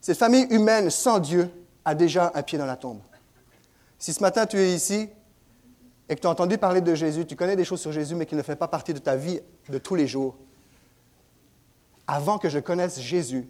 cette 0.02 0.18
famille 0.18 0.46
humaine 0.50 0.90
sans 0.90 1.20
Dieu 1.20 1.50
a 1.86 1.96
déjà 1.96 2.34
un 2.36 2.44
pied 2.44 2.58
dans 2.58 2.66
la 2.66 2.76
tombe. 2.76 3.00
Si 3.98 4.12
ce 4.12 4.20
matin 4.20 4.46
tu 4.46 4.58
es 4.58 4.76
ici 4.76 5.08
et 6.10 6.16
que 6.16 6.20
tu 6.20 6.28
as 6.28 6.30
entendu 6.30 6.58
parler 6.58 6.82
de 6.82 6.94
Jésus, 6.96 7.26
tu 7.26 7.38
connais 7.38 7.56
des 7.56 7.64
choses 7.64 7.80
sur 7.80 7.94
Jésus, 7.94 8.14
mais 8.16 8.26
qui 8.26 8.36
ne 8.36 8.42
fait 8.42 8.58
pas 8.58 8.68
partie 8.68 8.94
de 8.94 9.00
ta 9.00 9.16
vie 9.16 9.40
de 9.70 9.78
tous 9.78 9.96
les 9.96 10.06
jours, 10.06 10.36
avant 12.06 12.40
que 12.40 12.50
je 12.50 12.60
connaisse 12.60 13.00
Jésus, 13.00 13.48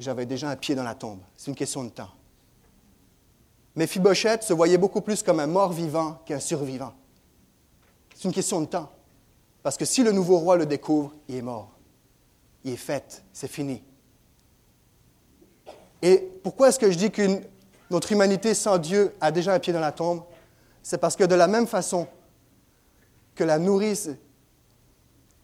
j'avais 0.00 0.26
déjà 0.26 0.50
un 0.50 0.56
pied 0.56 0.74
dans 0.74 0.82
la 0.82 0.96
tombe. 0.96 1.20
C'est 1.36 1.52
une 1.52 1.56
question 1.56 1.84
de 1.84 1.90
temps. 1.90 2.10
Mais 3.76 3.86
Fibochette 3.86 4.42
se 4.42 4.52
voyait 4.52 4.78
beaucoup 4.78 5.00
plus 5.00 5.22
comme 5.22 5.38
un 5.38 5.46
mort-vivant 5.46 6.20
qu'un 6.26 6.40
survivant. 6.40 6.92
C'est 8.16 8.24
une 8.26 8.34
question 8.34 8.60
de 8.60 8.66
temps. 8.66 8.90
Parce 9.62 9.76
que 9.76 9.84
si 9.84 10.02
le 10.02 10.10
nouveau 10.10 10.38
roi 10.38 10.56
le 10.56 10.66
découvre, 10.66 11.14
il 11.28 11.36
est 11.36 11.42
mort. 11.42 11.77
Est. 12.72 13.24
C'est 13.32 13.48
fini. 13.48 13.82
Et 16.02 16.18
pourquoi 16.42 16.68
est-ce 16.68 16.78
que 16.78 16.90
je 16.90 16.98
dis 16.98 17.10
que 17.10 17.40
notre 17.90 18.12
humanité 18.12 18.54
sans 18.54 18.78
Dieu 18.78 19.14
a 19.20 19.30
déjà 19.32 19.54
un 19.54 19.58
pied 19.58 19.72
dans 19.72 19.80
la 19.80 19.92
tombe? 19.92 20.22
C'est 20.82 20.98
parce 20.98 21.16
que 21.16 21.24
de 21.24 21.34
la 21.34 21.48
même 21.48 21.66
façon 21.66 22.06
que 23.34 23.44
la 23.44 23.58
nourrice 23.58 24.10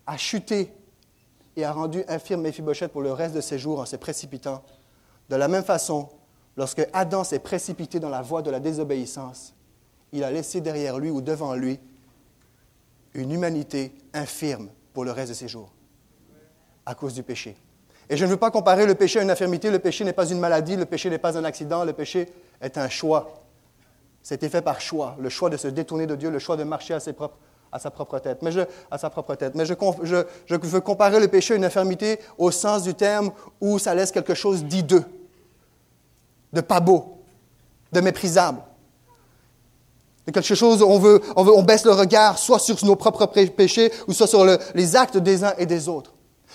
a 0.06 0.16
chuté 0.16 0.72
et 1.56 1.64
a 1.64 1.72
rendu 1.72 2.04
infirme 2.08 2.42
Méphibosheth 2.42 2.92
pour 2.92 3.02
le 3.02 3.12
reste 3.12 3.34
de 3.34 3.40
ses 3.40 3.58
jours 3.58 3.80
en 3.80 3.86
se 3.86 3.96
précipitant, 3.96 4.62
de 5.28 5.36
la 5.36 5.48
même 5.48 5.64
façon, 5.64 6.08
lorsque 6.56 6.86
Adam 6.92 7.24
s'est 7.24 7.38
précipité 7.38 8.00
dans 8.00 8.08
la 8.08 8.22
voie 8.22 8.42
de 8.42 8.50
la 8.50 8.60
désobéissance, 8.60 9.54
il 10.12 10.24
a 10.24 10.30
laissé 10.30 10.60
derrière 10.60 10.98
lui 10.98 11.10
ou 11.10 11.20
devant 11.20 11.54
lui 11.54 11.78
une 13.14 13.32
humanité 13.32 13.94
infirme 14.12 14.68
pour 14.92 15.04
le 15.04 15.12
reste 15.12 15.30
de 15.30 15.34
ses 15.34 15.48
jours, 15.48 15.72
à 16.86 16.94
cause 16.94 17.14
du 17.14 17.22
péché. 17.22 17.56
Et 18.10 18.16
je 18.16 18.24
ne 18.24 18.30
veux 18.30 18.36
pas 18.36 18.50
comparer 18.50 18.86
le 18.86 18.94
péché 18.94 19.18
à 19.18 19.22
une 19.22 19.30
infirmité. 19.30 19.70
Le 19.70 19.78
péché 19.78 20.04
n'est 20.04 20.12
pas 20.12 20.28
une 20.28 20.38
maladie, 20.38 20.76
le 20.76 20.84
péché 20.84 21.08
n'est 21.08 21.18
pas 21.18 21.38
un 21.38 21.44
accident, 21.44 21.84
le 21.84 21.92
péché 21.92 22.28
est 22.60 22.76
un 22.76 22.88
choix. 22.88 23.34
C'était 24.22 24.48
fait 24.48 24.62
par 24.62 24.80
choix, 24.80 25.16
le 25.18 25.28
choix 25.28 25.50
de 25.50 25.56
se 25.56 25.68
détourner 25.68 26.06
de 26.06 26.16
Dieu, 26.16 26.30
le 26.30 26.38
choix 26.38 26.56
de 26.56 26.64
marcher 26.64 26.94
à, 26.94 27.00
sa 27.00 27.90
propre 27.90 28.18
tête. 28.18 28.38
Mais 28.42 28.52
je, 28.52 30.56
veux 30.56 30.80
comparer 30.80 31.20
le 31.20 31.28
péché 31.28 31.54
à 31.54 31.56
une 31.56 31.64
infirmité 31.64 32.18
au 32.38 32.50
sens 32.50 32.84
du 32.84 32.94
terme 32.94 33.32
où 33.60 33.78
ça 33.78 33.94
laisse 33.94 34.12
quelque 34.12 34.34
chose 34.34 34.64
d'hideux, 34.64 35.04
de 36.52 36.60
pas 36.62 36.80
beau, 36.80 37.18
de 37.92 38.00
méprisable. 38.00 38.60
De 40.26 40.32
quelque 40.32 40.54
chose 40.54 40.82
on, 40.82 41.20
on 41.36 41.62
baisse 41.62 41.84
le 41.84 41.92
regard 41.92 42.38
soit 42.38 42.58
sur 42.58 42.82
nos 42.86 42.96
propres 42.96 43.26
péchés 43.26 43.92
ou 44.08 44.14
soit 44.14 44.26
sur 44.26 44.42
les 44.74 44.96
actes 44.96 45.18
des 45.18 45.44
uns 45.44 45.52
et 45.58 45.66
des 45.66 45.86
autres. 45.86 46.14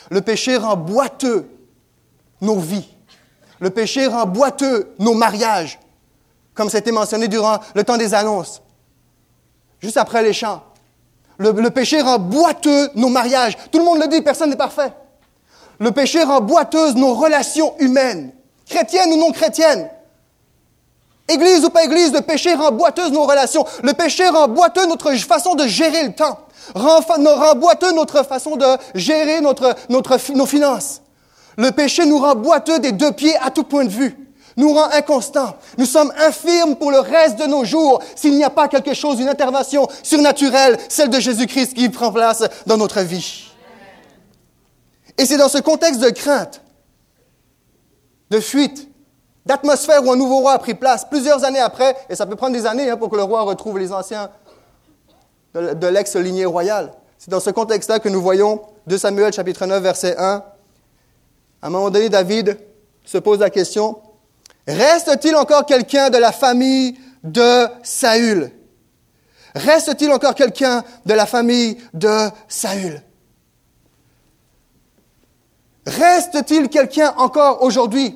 Le 0.10 0.22
péché 0.22 0.58
rend 0.58 0.76
boiteux 0.76 1.50
nos 2.42 2.60
vies. 2.60 2.88
Le 3.60 3.70
péché 3.70 4.08
rend 4.08 4.26
boiteux 4.26 4.94
nos 5.00 5.14
mariages, 5.14 5.80
comme 6.54 6.70
c'était 6.70 6.92
mentionné 6.92 7.28
durant 7.28 7.60
le 7.76 7.84
temps 7.84 7.98
des 7.98 8.14
annonces, 8.14 8.62
juste 9.82 9.98
après 9.98 10.24
les 10.24 10.34
chants. 10.34 10.64
Le, 11.38 11.70
péché 11.70 12.02
rend 12.02 12.20
boiteux 12.20 12.90
nos 12.96 13.08
mariages. 13.08 13.58
Tout 13.72 13.80
le 13.80 13.86
monde 13.86 14.00
le 14.00 14.08
dit, 14.08 14.22
personne 14.22 14.50
n'est 14.50 14.58
parfait. 14.58 14.92
Le 15.80 15.92
péché 15.92 16.22
rend 16.22 16.42
boiteuses 16.42 16.96
nos 16.96 17.14
relations 17.14 17.78
humaines, 17.80 18.34
chrétiennes 18.66 19.14
ou 19.14 19.18
non 19.18 19.32
chrétiennes. 19.32 19.90
Église 21.30 21.64
ou 21.64 21.70
pas 21.70 21.84
église, 21.84 22.12
le 22.12 22.22
péché 22.22 22.54
rend 22.54 22.72
boiteuses 22.72 23.12
nos 23.12 23.26
relations. 23.26 23.66
Le 23.84 23.94
péché 23.94 24.28
rend 24.28 24.48
boiteux 24.48 24.86
notre 24.88 25.14
façon 25.16 25.56
de 25.56 25.68
gérer 25.68 26.04
le 26.04 26.14
temps 26.14 26.40
rend, 26.76 27.56
boiteux 27.56 27.92
notre 27.94 28.24
façon 28.24 28.56
de 28.56 28.66
gérer 28.96 29.42
notre, 29.42 29.76
nos 29.90 30.46
finances. 30.46 31.02
Le 31.58 31.72
péché 31.72 32.06
nous 32.06 32.20
rend 32.20 32.36
boiteux 32.36 32.80
des 32.80 32.92
deux 32.92 33.12
pieds 33.12 33.36
à 33.42 33.52
tout 33.52 33.64
point 33.64 33.86
de 33.86 33.90
vue, 33.90 34.16
nous 34.56 34.74
rend 34.74 34.90
inconstants. 34.92 35.56
Nous 35.78 35.86
sommes 35.86 36.14
infirmes 36.18 36.76
pour 36.76 36.92
le 36.92 37.00
reste 37.00 37.38
de 37.38 37.46
nos 37.46 37.66
jours 37.66 38.02
s'il 38.16 38.36
n'y 38.36 38.44
a 38.44 38.50
pas 38.50 38.68
quelque 38.68 38.94
chose, 38.94 39.20
une 39.20 39.30
intervention 39.30 39.88
surnaturelle, 40.04 40.78
celle 40.88 41.10
de 41.10 41.20
Jésus-Christ 41.20 41.74
qui 41.74 41.90
prend 41.90 42.12
place 42.12 42.44
dans 42.66 42.78
notre 42.78 43.02
vie. 43.02 43.46
Et 45.18 45.26
c'est 45.26 45.38
dans 45.38 45.50
ce 45.50 45.58
contexte 45.58 46.00
de 46.00 46.10
crainte, 46.12 46.62
de 48.30 48.40
fuite, 48.40 48.89
d'atmosphère 49.46 50.06
où 50.06 50.12
un 50.12 50.16
nouveau 50.16 50.40
roi 50.40 50.54
a 50.54 50.60
pris 50.60 50.74
place 50.74 51.06
plusieurs 51.10 51.44
années 51.44 51.60
après, 51.60 51.96
et 52.10 52.16
ça 52.16 52.26
peut 52.26 52.36
prendre 52.36 52.54
des 52.54 52.66
années 52.66 52.90
hein, 52.90 52.98
pour 52.98 53.10
que 53.10 53.16
le 53.16 53.24
roi 53.24 53.42
retrouve 53.42 53.80
les 53.80 53.92
anciens 53.92 54.30
de 55.54 55.88
l'ex-lignée 55.88 56.46
royale. 56.46 56.92
C'est 57.18 57.32
dans 57.32 57.40
ce 57.40 57.50
contexte-là 57.50 58.00
que 58.00 58.10
nous 58.10 58.22
voyons 58.22 58.62
2 58.88 58.98
Samuel 58.98 59.34
chapitre 59.34 59.66
9 59.66 59.82
verset 59.82 60.16
1. 60.18 60.44
À 61.62 61.68
un 61.68 61.70
moment 61.70 61.90
donné, 61.90 62.10
David 62.10 62.58
se 63.04 63.18
pose 63.18 63.40
la 63.40 63.50
question, 63.50 64.00
reste-t-il 64.68 65.36
encore 65.36 65.66
quelqu'un 65.66 66.10
de 66.10 66.18
la 66.18 66.32
famille 66.32 66.98
de 67.24 67.68
Saül? 67.84 68.52
Reste-t-il 69.56 70.12
encore 70.12 70.36
quelqu'un 70.36 70.84
de 71.06 71.14
la 71.14 71.26
famille 71.26 71.78
de 71.94 72.30
Saül? 72.48 73.02
Reste-t-il 75.88 76.70
quelqu'un 76.70 77.14
encore 77.18 77.64
aujourd'hui? 77.64 78.16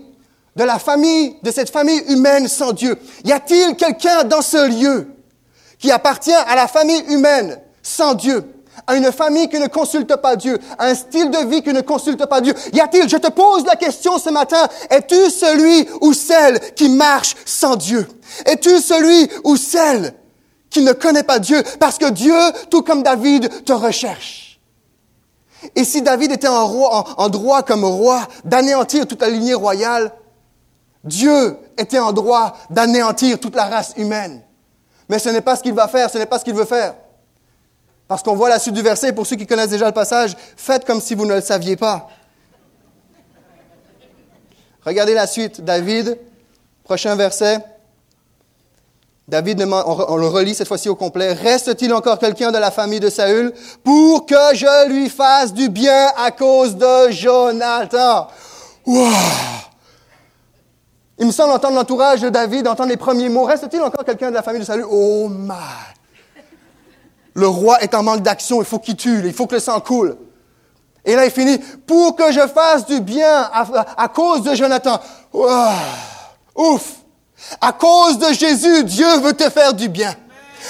De 0.55 0.63
la 0.63 0.79
famille, 0.79 1.37
de 1.41 1.51
cette 1.51 1.69
famille 1.69 2.01
humaine 2.09 2.47
sans 2.47 2.73
Dieu? 2.73 2.97
Y 3.23 3.31
a-t-il 3.31 3.75
quelqu'un 3.75 4.23
dans 4.23 4.41
ce 4.41 4.67
lieu 4.67 5.07
qui 5.79 5.91
appartient 5.91 6.31
à 6.31 6.55
la 6.55 6.67
famille 6.67 7.03
humaine 7.09 7.59
sans 7.81 8.13
Dieu, 8.13 8.43
à 8.87 8.95
une 8.95 9.11
famille 9.11 9.49
qui 9.49 9.59
ne 9.59 9.67
consulte 9.67 10.15
pas 10.15 10.35
Dieu, 10.35 10.59
à 10.77 10.87
un 10.87 10.95
style 10.95 11.29
de 11.29 11.49
vie 11.49 11.61
qui 11.61 11.73
ne 11.73 11.81
consulte 11.81 12.25
pas 12.25 12.41
Dieu? 12.41 12.53
Y 12.71 12.79
a-t-il, 12.79 13.09
je 13.09 13.17
te 13.17 13.29
pose 13.29 13.65
la 13.65 13.75
question 13.75 14.17
ce 14.19 14.29
matin, 14.29 14.67
es-tu 14.89 15.29
celui 15.29 15.87
ou 16.01 16.13
celle 16.13 16.59
qui 16.75 16.89
marche 16.89 17.35
sans 17.45 17.75
Dieu? 17.75 18.07
Es-tu 18.45 18.79
celui 18.79 19.29
ou 19.43 19.57
celle 19.57 20.13
qui 20.69 20.81
ne 20.81 20.93
connaît 20.93 21.23
pas 21.23 21.39
Dieu? 21.39 21.61
Parce 21.79 21.97
que 21.97 22.09
Dieu, 22.09 22.35
tout 22.69 22.81
comme 22.81 23.03
David, 23.03 23.63
te 23.65 23.73
recherche. 23.73 24.59
Et 25.75 25.83
si 25.83 26.01
David 26.01 26.31
était 26.31 26.47
en, 26.47 26.67
roi, 26.67 27.05
en 27.17 27.29
droit 27.29 27.63
comme 27.63 27.85
roi 27.85 28.27
d'anéantir 28.43 29.07
toute 29.07 29.21
la 29.21 29.29
lignée 29.29 29.53
royale, 29.53 30.11
Dieu 31.03 31.57
était 31.77 31.99
en 31.99 32.13
droit 32.13 32.57
d'anéantir 32.69 33.39
toute 33.39 33.55
la 33.55 33.65
race 33.65 33.93
humaine. 33.97 34.41
Mais 35.09 35.19
ce 35.19 35.29
n'est 35.29 35.41
pas 35.41 35.55
ce 35.55 35.63
qu'il 35.63 35.73
va 35.73 35.87
faire, 35.87 36.09
ce 36.09 36.17
n'est 36.17 36.25
pas 36.25 36.39
ce 36.39 36.45
qu'il 36.45 36.53
veut 36.53 36.65
faire. 36.65 36.95
Parce 38.07 38.23
qu'on 38.23 38.35
voit 38.35 38.49
la 38.49 38.59
suite 38.59 38.73
du 38.73 38.81
verset, 38.81 39.13
pour 39.13 39.25
ceux 39.25 39.35
qui 39.35 39.47
connaissent 39.47 39.69
déjà 39.69 39.85
le 39.85 39.93
passage, 39.93 40.35
faites 40.55 40.85
comme 40.85 41.01
si 41.01 41.15
vous 41.15 41.25
ne 41.25 41.35
le 41.35 41.41
saviez 41.41 41.75
pas. 41.75 42.09
Regardez 44.85 45.13
la 45.13 45.27
suite. 45.27 45.61
David, 45.61 46.17
prochain 46.83 47.15
verset. 47.15 47.59
David, 49.27 49.61
on 49.61 50.17
le 50.17 50.27
relit 50.27 50.53
cette 50.53 50.67
fois-ci 50.67 50.89
au 50.89 50.95
complet. 50.95 51.31
Reste-t-il 51.31 51.93
encore 51.93 52.19
quelqu'un 52.19 52.51
de 52.51 52.57
la 52.57 52.71
famille 52.71 52.99
de 52.99 53.09
Saül 53.09 53.53
pour 53.83 54.25
que 54.25 54.53
je 54.53 54.89
lui 54.89 55.09
fasse 55.09 55.53
du 55.53 55.69
bien 55.69 56.11
à 56.17 56.31
cause 56.31 56.75
de 56.75 57.11
Jonathan? 57.11 58.27
Il 61.19 61.27
me 61.27 61.31
semble 61.31 61.51
entendre 61.51 61.75
l'entourage 61.75 62.21
de 62.21 62.29
David, 62.29 62.67
entendre 62.67 62.89
les 62.89 62.97
premiers 62.97 63.29
mots. 63.29 63.43
Reste-t-il 63.43 63.81
encore 63.81 64.03
quelqu'un 64.03 64.29
de 64.29 64.35
la 64.35 64.41
famille 64.41 64.61
de 64.61 64.65
salut? 64.65 64.85
Oh 64.89 65.27
my! 65.29 65.53
Le 67.35 67.47
roi 67.47 67.81
est 67.81 67.93
en 67.95 68.03
manque 68.03 68.21
d'action, 68.21 68.61
il 68.61 68.65
faut 68.65 68.79
qu'il 68.79 68.95
tue, 68.95 69.21
il 69.25 69.33
faut 69.33 69.47
que 69.47 69.55
le 69.55 69.61
sang 69.61 69.79
coule. 69.79 70.17
Et 71.05 71.15
là, 71.15 71.25
il 71.25 71.31
finit, 71.31 71.57
pour 71.85 72.15
que 72.15 72.31
je 72.31 72.47
fasse 72.47 72.85
du 72.85 73.01
bien 73.01 73.49
à, 73.97 74.07
cause 74.07 74.43
de 74.43 74.55
Jonathan. 74.55 74.99
Ouf! 76.55 76.93
À 77.59 77.73
cause 77.73 78.19
de 78.19 78.31
Jésus, 78.33 78.83
Dieu 78.85 79.19
veut 79.19 79.33
te 79.33 79.49
faire 79.49 79.73
du 79.73 79.89
bien. 79.89 80.13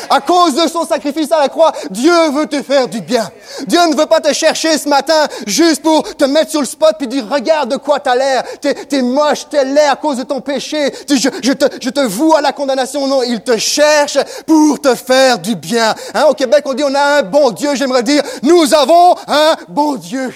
À 0.09 0.21
cause 0.21 0.55
de 0.55 0.67
son 0.67 0.85
sacrifice 0.85 1.31
à 1.31 1.39
la 1.39 1.49
croix, 1.49 1.71
Dieu 1.89 2.13
veut 2.31 2.47
te 2.47 2.61
faire 2.61 2.87
du 2.87 3.01
bien. 3.01 3.29
Dieu 3.67 3.79
ne 3.89 3.95
veut 3.95 4.05
pas 4.05 4.19
te 4.19 4.33
chercher 4.33 4.77
ce 4.77 4.87
matin 4.89 5.27
juste 5.45 5.81
pour 5.81 6.03
te 6.15 6.25
mettre 6.25 6.51
sur 6.51 6.61
le 6.61 6.65
spot 6.65 6.95
puis 6.97 7.07
dire 7.07 7.27
regarde 7.29 7.71
de 7.71 7.77
quoi 7.77 7.99
t'as 7.99 8.15
l'air. 8.15 8.43
T'es, 8.61 8.75
es 8.91 9.01
moche, 9.01 9.47
t'es 9.49 9.65
laid 9.65 9.89
à 9.89 9.95
cause 9.95 10.17
de 10.17 10.23
ton 10.23 10.41
péché. 10.41 10.93
Je, 11.09 11.15
je, 11.15 11.53
te, 11.53 11.65
je 11.81 11.89
te 11.89 12.01
voue 12.01 12.35
à 12.35 12.41
la 12.41 12.51
condamnation. 12.51 13.07
Non, 13.07 13.23
il 13.23 13.41
te 13.41 13.57
cherche 13.57 14.17
pour 14.45 14.79
te 14.79 14.95
faire 14.95 15.39
du 15.39 15.55
bien. 15.55 15.93
Hein, 16.13 16.25
au 16.29 16.33
Québec, 16.33 16.63
on 16.65 16.73
dit 16.73 16.83
on 16.83 16.95
a 16.95 17.19
un 17.19 17.23
bon 17.23 17.51
Dieu. 17.51 17.75
J'aimerais 17.75 18.03
dire 18.03 18.23
nous 18.41 18.73
avons 18.73 19.15
un 19.27 19.55
bon 19.69 19.95
Dieu. 19.95 20.33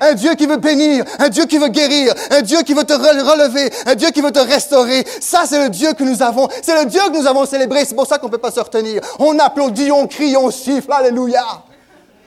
Un 0.00 0.14
Dieu 0.14 0.34
qui 0.34 0.46
veut 0.46 0.56
bénir, 0.56 1.04
un 1.18 1.28
Dieu 1.28 1.46
qui 1.46 1.58
veut 1.58 1.68
guérir, 1.68 2.14
un 2.30 2.42
Dieu 2.42 2.62
qui 2.62 2.74
veut 2.74 2.84
te 2.84 2.92
relever, 2.92 3.70
un 3.86 3.94
Dieu 3.94 4.10
qui 4.10 4.20
veut 4.20 4.30
te 4.30 4.38
restaurer. 4.38 5.04
Ça, 5.20 5.42
c'est 5.46 5.62
le 5.62 5.70
Dieu 5.70 5.92
que 5.92 6.04
nous 6.04 6.22
avons. 6.22 6.48
C'est 6.62 6.82
le 6.82 6.88
Dieu 6.88 7.00
que 7.12 7.18
nous 7.18 7.26
avons 7.26 7.46
célébré. 7.46 7.84
C'est 7.84 7.94
pour 7.94 8.06
ça 8.06 8.18
qu'on 8.18 8.26
ne 8.26 8.32
peut 8.32 8.38
pas 8.38 8.50
se 8.50 8.60
retenir. 8.60 9.02
On 9.18 9.38
applaudit, 9.38 9.90
on 9.90 10.06
crie, 10.06 10.36
on 10.36 10.50
siffle. 10.50 10.92
Alléluia. 10.92 11.44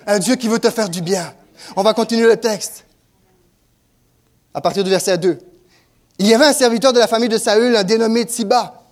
Un 0.05 0.19
Dieu 0.19 0.35
qui 0.35 0.47
veut 0.47 0.59
te 0.59 0.69
faire 0.69 0.89
du 0.89 1.01
bien. 1.01 1.33
On 1.75 1.83
va 1.83 1.93
continuer 1.93 2.27
le 2.27 2.37
texte. 2.37 2.85
À 4.53 4.61
partir 4.61 4.83
du 4.83 4.89
verset 4.89 5.17
2. 5.17 5.39
Il 6.19 6.27
y 6.27 6.33
avait 6.33 6.45
un 6.45 6.53
serviteur 6.53 6.93
de 6.93 6.99
la 6.99 7.07
famille 7.07 7.29
de 7.29 7.37
Saül, 7.37 7.75
un 7.75 7.83
dénommé 7.83 8.23
Tsiba, 8.23 8.83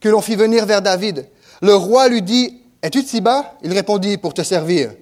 que 0.00 0.08
l'on 0.08 0.20
fit 0.20 0.34
venir 0.34 0.66
vers 0.66 0.82
David. 0.82 1.28
Le 1.60 1.74
roi 1.74 2.08
lui 2.08 2.22
dit, 2.22 2.62
Es-tu 2.82 3.02
Tsiba 3.02 3.54
Il 3.62 3.72
répondit, 3.72 4.16
Pour 4.16 4.34
te 4.34 4.42
servir. 4.42 4.92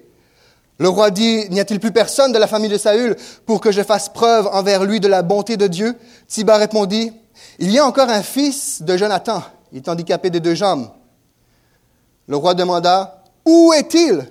Le 0.79 0.89
roi 0.89 1.09
dit, 1.09 1.49
n'y 1.49 1.59
a-t-il 1.59 1.79
plus 1.79 1.91
personne 1.91 2.31
de 2.31 2.37
la 2.37 2.47
famille 2.47 2.69
de 2.69 2.77
Saül 2.77 3.15
pour 3.45 3.61
que 3.61 3.71
je 3.71 3.81
fasse 3.81 4.09
preuve 4.09 4.47
envers 4.47 4.83
lui 4.83 4.99
de 4.99 5.07
la 5.07 5.23
bonté 5.23 5.57
de 5.57 5.65
Dieu? 5.67 5.95
Tiba 6.27 6.57
répondit, 6.57 7.11
il 7.59 7.71
y 7.71 7.79
a 7.79 7.85
encore 7.85 8.09
un 8.09 8.21
fils 8.21 8.81
de 8.81 8.95
Jonathan 8.95 9.41
Il 9.71 9.77
est 9.77 9.89
handicapé 9.89 10.29
des 10.29 10.39
deux 10.39 10.55
jambes. 10.55 10.89
Le 12.27 12.35
roi 12.35 12.53
demanda, 12.53 13.23
Où 13.45 13.73
est-il? 13.73 14.29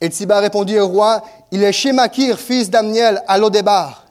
Et 0.00 0.08
Tsiba 0.08 0.38
répondit 0.40 0.78
au 0.78 0.86
roi, 0.86 1.22
Il 1.50 1.62
est 1.62 1.72
chez 1.72 1.92
Makir, 1.92 2.38
fils 2.38 2.70
d'Amniel, 2.70 3.22
à 3.26 3.38
Lodébar. 3.38 4.06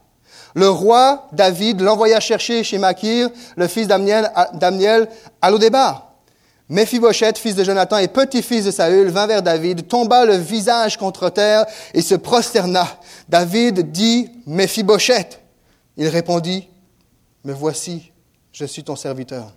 Le 0.54 0.70
roi 0.70 1.28
David 1.34 1.82
l'envoya 1.82 2.20
chercher 2.20 2.64
chez 2.64 2.78
Makir, 2.78 3.30
le 3.56 3.68
fils 3.68 3.88
d'Amniel, 3.88 4.30
à 5.42 5.52
Lodébar. 5.52 6.05
Mephibosheth, 6.68 7.38
fils 7.38 7.56
de 7.56 7.64
Jonathan 7.64 7.98
et 7.98 8.08
petit-fils 8.08 8.66
de 8.66 8.72
Saül, 8.72 9.10
vint 9.10 9.28
vers 9.28 9.44
David, 9.44 9.88
tomba 9.88 10.26
le 10.26 10.36
visage 10.36 10.98
contre 10.98 11.30
terre 11.30 11.66
et 11.94 12.02
se 12.02 12.16
prosterna. 12.16 12.88
David 13.30 13.92
dit, 13.92 14.32
Mephibosheth. 14.48 15.40
Il 15.98 16.08
répondit, 16.08 16.68
Me 17.44 17.54
voici, 17.54 18.12
je 18.52 18.66
suis 18.66 18.84
ton 18.84 18.96
serviteur. 18.96 19.54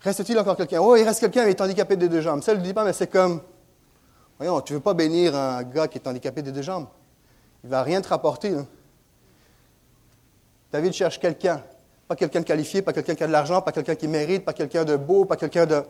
Reste-t-il 0.00 0.38
encore 0.38 0.56
quelqu'un? 0.56 0.80
Oh, 0.80 0.96
il 0.96 1.04
reste 1.04 1.20
quelqu'un, 1.20 1.44
mais 1.44 1.50
il 1.50 1.56
est 1.56 1.60
handicapé 1.60 1.96
des 1.96 2.08
deux 2.08 2.20
jambes. 2.20 2.42
Ça, 2.42 2.52
ne 2.52 2.58
le 2.58 2.62
dit 2.62 2.74
pas, 2.74 2.84
mais 2.84 2.92
c'est 2.92 3.08
comme, 3.08 3.40
voyons, 4.38 4.60
tu 4.60 4.72
ne 4.72 4.78
veux 4.78 4.82
pas 4.82 4.94
bénir 4.94 5.34
un 5.36 5.62
gars 5.62 5.88
qui 5.88 5.98
est 5.98 6.06
handicapé 6.06 6.42
des 6.42 6.52
deux 6.52 6.62
jambes? 6.62 6.86
Il 7.62 7.66
ne 7.66 7.70
va 7.70 7.82
rien 7.82 8.00
te 8.00 8.08
rapporter. 8.08 8.54
David 10.72 10.92
cherche 10.92 11.18
quelqu'un. 11.18 11.62
Pas 12.08 12.16
quelqu'un 12.16 12.40
de 12.40 12.44
qualifié, 12.44 12.82
pas 12.82 12.92
quelqu'un 12.92 13.14
qui 13.14 13.24
a 13.24 13.26
de 13.26 13.32
l'argent, 13.32 13.60
pas 13.62 13.72
quelqu'un 13.72 13.96
qui 13.96 14.06
mérite, 14.06 14.44
pas 14.44 14.52
quelqu'un 14.52 14.84
de 14.84 14.96
beau, 14.96 15.24
pas 15.24 15.36
quelqu'un 15.36 15.66
de... 15.66 15.82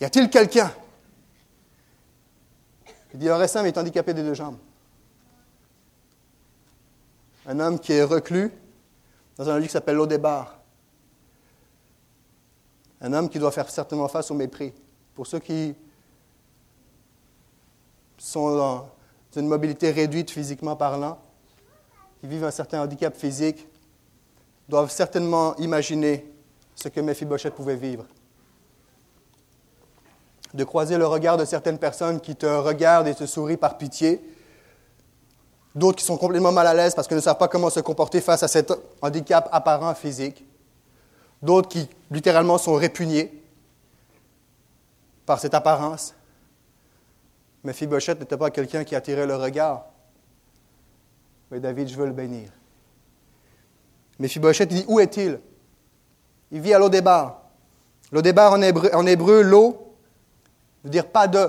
Y 0.00 0.04
a-t-il 0.04 0.30
quelqu'un? 0.30 0.72
Il 3.12 3.18
dit, 3.18 3.26
mais 3.28 3.46
il 3.46 3.66
est 3.66 3.78
handicapé 3.78 4.14
des 4.14 4.22
deux 4.22 4.34
jambes. 4.34 4.58
Un 7.46 7.58
homme 7.58 7.80
qui 7.80 7.92
est 7.92 8.04
reclus 8.04 8.52
dans 9.36 9.48
un 9.48 9.58
lieu 9.58 9.66
qui 9.66 9.72
s'appelle 9.72 9.96
l'Odébar. 9.96 10.60
Un 13.00 13.12
homme 13.12 13.28
qui 13.28 13.38
doit 13.38 13.50
faire 13.50 13.68
certainement 13.68 14.06
face 14.08 14.30
au 14.30 14.34
mépris. 14.34 14.72
Pour 15.14 15.26
ceux 15.26 15.40
qui 15.40 15.74
sont 18.18 18.54
dans 18.54 18.90
une 19.34 19.48
mobilité 19.48 19.90
réduite 19.90 20.30
physiquement 20.30 20.76
parlant, 20.76 21.18
qui 22.20 22.26
vivent 22.26 22.44
un 22.44 22.50
certain 22.50 22.82
handicap 22.82 23.16
physique, 23.16 23.66
doivent 24.70 24.90
certainement 24.90 25.54
imaginer 25.56 26.24
ce 26.74 26.88
que 26.88 27.00
Mephibosheth 27.00 27.54
pouvait 27.54 27.76
vivre. 27.76 28.06
De 30.54 30.64
croiser 30.64 30.96
le 30.96 31.06
regard 31.06 31.36
de 31.36 31.44
certaines 31.44 31.78
personnes 31.78 32.20
qui 32.20 32.34
te 32.36 32.46
regardent 32.46 33.08
et 33.08 33.14
te 33.14 33.26
sourient 33.26 33.56
par 33.56 33.76
pitié, 33.76 34.24
d'autres 35.74 35.98
qui 35.98 36.04
sont 36.04 36.16
complètement 36.16 36.52
mal 36.52 36.66
à 36.66 36.74
l'aise 36.74 36.94
parce 36.94 37.06
qu'ils 37.06 37.16
ne 37.16 37.22
savent 37.22 37.36
pas 37.36 37.48
comment 37.48 37.68
se 37.68 37.80
comporter 37.80 38.20
face 38.20 38.42
à 38.42 38.48
cet 38.48 38.72
handicap 39.02 39.48
apparent 39.52 39.94
physique, 39.94 40.44
d'autres 41.42 41.68
qui 41.68 41.88
littéralement 42.10 42.56
sont 42.56 42.74
répugnés 42.74 43.42
par 45.26 45.38
cette 45.40 45.54
apparence. 45.54 46.14
Mais 47.64 47.72
Fibochette 47.72 48.20
n'était 48.20 48.38
pas 48.38 48.50
quelqu'un 48.50 48.84
qui 48.84 48.94
attirait 48.94 49.26
le 49.26 49.36
regard. 49.36 49.84
Mais 51.50 51.60
David, 51.60 51.88
je 51.88 51.96
veux 51.96 52.06
le 52.06 52.12
bénir. 52.12 52.50
Mais 54.20 54.28
Fibochette 54.28 54.68
dit 54.68 54.84
Où 54.86 55.00
est-il? 55.00 55.40
Il 56.52 56.60
vit 56.60 56.74
à 56.74 56.78
l'Odébar. 56.78 57.40
L'Odébar 58.12 58.52
en 58.52 58.60
hébreu, 58.60 58.90
en 58.92 59.06
hébreu 59.06 59.42
l'eau 59.42 59.94
veut 60.84 60.90
dire 60.90 61.08
pas 61.08 61.26
de. 61.26 61.48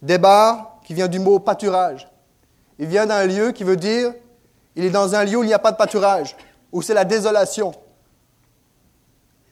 Débar, 0.00 0.80
qui 0.84 0.94
vient 0.94 1.08
du 1.08 1.18
mot 1.18 1.38
pâturage. 1.40 2.08
Il 2.78 2.86
vient 2.86 3.06
d'un 3.06 3.26
lieu 3.26 3.52
qui 3.52 3.64
veut 3.64 3.76
dire 3.76 4.12
il 4.76 4.84
est 4.84 4.90
dans 4.90 5.14
un 5.14 5.24
lieu 5.24 5.38
où 5.38 5.42
il 5.42 5.46
n'y 5.46 5.54
a 5.54 5.58
pas 5.58 5.72
de 5.72 5.76
pâturage, 5.76 6.36
où 6.70 6.82
c'est 6.82 6.94
la 6.94 7.04
désolation. 7.04 7.72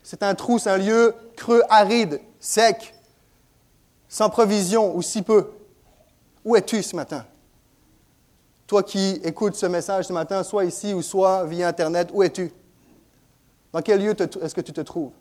C'est 0.03 0.23
un 0.23 0.35
trou, 0.35 0.59
c'est 0.59 0.71
un 0.71 0.77
lieu 0.77 1.15
creux, 1.35 1.63
aride, 1.71 2.21
sec, 2.39 2.95
sans 4.07 4.29
provision 4.29 4.95
ou 4.95 5.03
si 5.03 5.23
peu. 5.23 5.51
Où 6.45 6.55
es-tu 6.55 6.83
ce 6.83 6.95
matin? 6.95 7.25
Toi 8.67 8.83
qui 8.83 9.21
écoutes 9.25 9.57
ce 9.57 9.67
message 9.67 10.07
ce 10.07 10.13
matin, 10.13 10.43
soit 10.43 10.65
ici 10.65 10.95
ou 10.95 11.03
soit 11.03 11.45
via 11.45 11.69
Internet, 11.69 12.09
où 12.13 12.23
es-tu? 12.23 12.51
Dans 13.73 13.83
quel 13.83 14.03
lieu 14.03 14.15
est-ce 14.43 14.55
que 14.55 14.61
tu 14.61 14.73
te 14.73 14.81
trouves? 14.81 15.13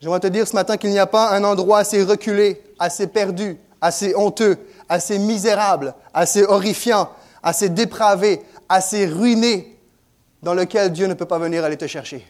J'aimerais 0.00 0.20
te 0.20 0.26
dire 0.26 0.48
ce 0.48 0.54
matin 0.54 0.76
qu'il 0.76 0.90
n'y 0.90 0.98
a 0.98 1.06
pas 1.06 1.30
un 1.30 1.44
endroit 1.44 1.78
assez 1.78 2.02
reculé, 2.02 2.62
assez 2.78 3.06
perdu, 3.06 3.58
assez 3.80 4.14
honteux, 4.16 4.56
assez 4.88 5.18
misérable, 5.18 5.94
assez 6.12 6.42
horrifiant, 6.42 7.10
assez 7.42 7.68
dépravé, 7.68 8.42
assez 8.68 9.06
ruiné, 9.06 9.78
dans 10.42 10.54
lequel 10.54 10.90
Dieu 10.90 11.06
ne 11.06 11.14
peut 11.14 11.26
pas 11.26 11.38
venir 11.38 11.64
aller 11.64 11.76
te 11.76 11.86
chercher. 11.86 12.26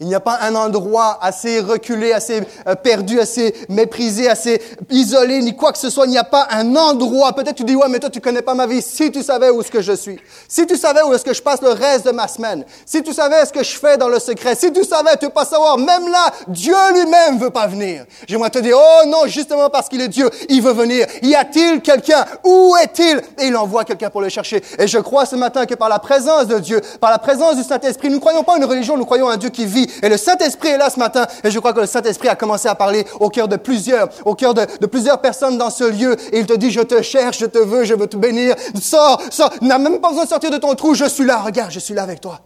Il 0.00 0.08
n'y 0.08 0.14
a 0.16 0.20
pas 0.20 0.40
un 0.42 0.56
endroit 0.56 1.20
assez 1.22 1.60
reculé, 1.60 2.12
assez 2.12 2.42
euh, 2.66 2.74
perdu, 2.74 3.20
assez 3.20 3.54
méprisé, 3.68 4.28
assez 4.28 4.60
isolé, 4.90 5.40
ni 5.40 5.54
quoi 5.54 5.70
que 5.70 5.78
ce 5.78 5.88
soit. 5.88 6.06
Il 6.06 6.10
n'y 6.10 6.18
a 6.18 6.24
pas 6.24 6.48
un 6.50 6.74
endroit. 6.74 7.32
Peut-être 7.32 7.54
tu 7.54 7.62
dis, 7.62 7.76
ouais, 7.76 7.88
mais 7.88 8.00
toi, 8.00 8.10
tu 8.10 8.20
connais 8.20 8.42
pas 8.42 8.54
ma 8.54 8.66
vie. 8.66 8.82
Si 8.82 9.12
tu 9.12 9.22
savais 9.22 9.50
où 9.50 9.60
est-ce 9.60 9.70
que 9.70 9.80
je 9.80 9.92
suis. 9.92 10.18
Si 10.48 10.66
tu 10.66 10.76
savais 10.76 11.02
où 11.02 11.14
est-ce 11.14 11.24
que 11.24 11.32
je 11.32 11.40
passe 11.40 11.62
le 11.62 11.70
reste 11.70 12.06
de 12.06 12.10
ma 12.10 12.26
semaine. 12.26 12.64
Si 12.84 13.04
tu 13.04 13.12
savais 13.12 13.46
ce 13.46 13.52
que 13.52 13.62
je 13.62 13.78
fais 13.78 13.96
dans 13.96 14.08
le 14.08 14.18
secret. 14.18 14.56
Si 14.56 14.72
tu 14.72 14.82
savais, 14.82 15.12
tu 15.12 15.26
peux 15.26 15.32
pas 15.32 15.44
savoir. 15.44 15.78
Même 15.78 16.08
là, 16.08 16.32
Dieu 16.48 16.74
lui-même 16.92 17.38
veut 17.38 17.50
pas 17.50 17.68
venir. 17.68 18.04
J'aimerais 18.26 18.50
te 18.50 18.58
dire, 18.58 18.76
oh 18.76 19.06
non, 19.06 19.26
justement 19.26 19.70
parce 19.70 19.88
qu'il 19.88 20.00
est 20.00 20.08
Dieu, 20.08 20.28
il 20.48 20.60
veut 20.60 20.72
venir. 20.72 21.06
Y 21.22 21.36
a-t-il 21.36 21.80
quelqu'un? 21.80 22.24
Où 22.42 22.74
est-il? 22.82 23.22
Et 23.38 23.46
il 23.46 23.56
envoie 23.56 23.84
quelqu'un 23.84 24.10
pour 24.10 24.22
le 24.22 24.28
chercher. 24.28 24.60
Et 24.76 24.88
je 24.88 24.98
crois 24.98 25.24
ce 25.24 25.36
matin 25.36 25.66
que 25.66 25.74
par 25.76 25.88
la 25.88 26.00
présence 26.00 26.48
de 26.48 26.58
Dieu, 26.58 26.80
par 27.00 27.12
la 27.12 27.20
présence 27.20 27.54
du 27.54 27.62
Saint-Esprit, 27.62 28.08
nous 28.08 28.16
ne 28.16 28.20
croyons 28.20 28.42
pas 28.42 28.56
une 28.56 28.64
religion, 28.64 28.96
nous 28.96 29.04
croyons 29.04 29.28
un 29.28 29.36
Dieu 29.36 29.50
qui 29.50 29.66
vit 29.66 29.83
et 30.02 30.08
le 30.08 30.16
Saint-Esprit 30.16 30.68
est 30.68 30.78
là 30.78 30.90
ce 30.90 30.98
matin. 30.98 31.26
Et 31.42 31.50
je 31.50 31.58
crois 31.58 31.72
que 31.72 31.80
le 31.80 31.86
Saint-Esprit 31.86 32.28
a 32.28 32.36
commencé 32.36 32.68
à 32.68 32.74
parler 32.74 33.04
au 33.20 33.28
cœur 33.28 33.48
de 33.48 33.56
plusieurs, 33.56 34.08
au 34.24 34.34
cœur 34.34 34.54
de, 34.54 34.64
plusieurs 34.86 35.20
personnes 35.20 35.58
dans 35.58 35.70
ce 35.70 35.84
lieu. 35.84 36.16
Et 36.32 36.40
il 36.40 36.46
te 36.46 36.54
dit, 36.54 36.70
je 36.70 36.80
te 36.80 37.02
cherche, 37.02 37.38
je 37.38 37.46
te 37.46 37.58
veux, 37.58 37.84
je 37.84 37.94
veux 37.94 38.06
te 38.06 38.16
bénir. 38.16 38.54
Sors, 38.80 39.20
sors. 39.30 39.52
N'as 39.60 39.78
même 39.78 40.00
pas 40.00 40.08
besoin 40.08 40.24
de 40.24 40.28
sortir 40.28 40.50
de 40.50 40.58
ton 40.58 40.74
trou. 40.74 40.94
Je 40.94 41.06
suis 41.06 41.24
là. 41.24 41.40
Regarde, 41.40 41.70
je 41.70 41.80
suis 41.80 41.94
là 41.94 42.02
avec 42.02 42.20
toi. 42.20 42.40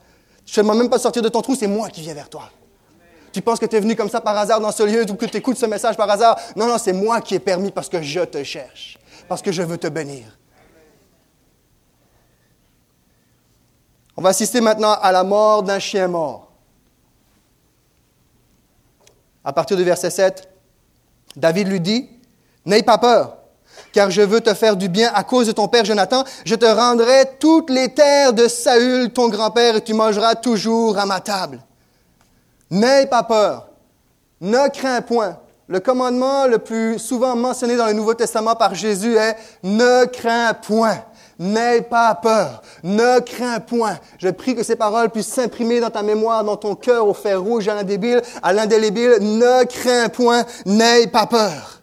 Je 0.47 0.61
ne 0.61 0.73
même 0.73 0.89
pas 0.89 0.99
sortir 0.99 1.23
de 1.23 1.29
ton 1.29 1.43
trou. 1.43 1.55
C'est 1.55 1.67
moi 1.67 1.89
qui 1.89 2.01
viens 2.01 2.15
vers 2.15 2.29
toi. 2.29 2.51
Tu 3.33 3.43
penses 3.43 3.59
que 3.59 3.67
tu 3.67 3.77
es 3.77 3.81
venu 3.81 3.95
comme 3.95 4.09
ça 4.09 4.21
par 4.21 4.37
hasard 4.37 4.61
dans 4.61 4.73
ce 4.73 4.83
lieu 4.83 5.05
ou 5.09 5.15
que 5.15 5.27
tu 5.27 5.37
écoutes 5.37 5.59
ce 5.59 5.67
message 5.67 5.97
par 5.97 6.11
hasard? 6.11 6.39
Non, 6.57 6.67
non, 6.67 6.79
c'est 6.79 6.95
moi 6.95 7.21
qui 7.21 7.35
ai 7.35 7.39
permis 7.39 7.71
parce 7.71 7.89
que 7.89 8.03
je 8.03 8.21
te 8.21 8.43
cherche. 8.43 8.99
Parce 9.29 9.43
que 9.43 9.53
je 9.53 9.63
veux 9.63 9.77
te 9.77 9.89
bénir. 9.89 10.25
On 14.17 14.23
va 14.23 14.31
assister 14.31 14.61
maintenant 14.61 14.95
à 15.01 15.13
la 15.13 15.23
mort 15.23 15.63
d'un 15.63 15.79
chien 15.79 16.09
mort 16.09 16.48
à 19.49 19.53
partir 19.55 19.79
du 19.79 19.83
verset 19.83 20.11
7, 20.11 20.47
David 21.35 21.69
lui 21.69 21.81
dit, 21.81 22.07
N'aie 22.67 22.83
pas 22.83 22.99
peur, 22.99 23.39
car 23.95 24.11
je 24.11 24.21
veux 24.21 24.43
te 24.43 24.53
faire 24.53 24.77
du 24.77 24.91
bien 24.91 25.11
à 25.15 25.25
cause 25.25 25.47
de 25.47 25.53
ton 25.53 25.69
père 25.69 25.87
Jonathan. 25.87 26.23
Je 26.45 26.55
te 26.55 26.67
rendrai 26.67 27.25
toutes 27.41 27.71
les 27.71 27.95
terres 27.95 28.35
de 28.35 28.47
Saül, 28.47 29.11
ton 29.11 29.31
grand-père, 29.31 29.77
et 29.77 29.81
tu 29.81 29.95
mangeras 29.95 30.35
toujours 30.35 30.99
à 30.99 31.07
ma 31.07 31.21
table. 31.21 31.61
N'aie 32.71 33.07
pas 33.07 33.23
peur, 33.23 33.71
ne 34.43 34.69
crains 34.69 35.01
point. 35.01 35.39
Le 35.67 35.81
commandement 35.81 36.47
le 36.47 36.59
plus 36.59 36.99
souvent 36.99 37.35
mentionné 37.35 37.79
dans 37.79 37.87
le 37.87 37.95
Nouveau 37.95 38.13
Testament 38.13 38.55
par 38.55 38.75
Jésus 38.75 39.17
est 39.17 39.35
Ne 39.63 40.05
crains 40.05 40.53
point. 40.53 41.03
N'aie 41.39 41.83
pas 41.83 42.17
peur, 42.17 42.63
ne 42.83 43.21
crains 43.21 43.61
point. 43.61 43.99
Je 44.19 44.29
prie 44.29 44.57
que 44.57 44.65
ces 44.65 44.75
paroles 44.75 45.11
puissent 45.11 45.33
s'imprimer 45.33 45.79
dans 45.79 45.91
ta 45.91 46.03
mémoire, 46.03 46.43
dans 46.43 46.57
ton 46.57 46.75
cœur, 46.75 47.07
au 47.07 47.15
fer 47.15 47.41
rouge, 47.41 47.69
à 47.69 47.75
l'indélébile, 47.75 48.23
à 48.43 48.53
l'indélébile. 48.53 49.19
Ne 49.21 49.65
crains 49.65 50.09
point, 50.09 50.45
n'aie 50.67 51.07
pas 51.07 51.27
peur. 51.27 51.81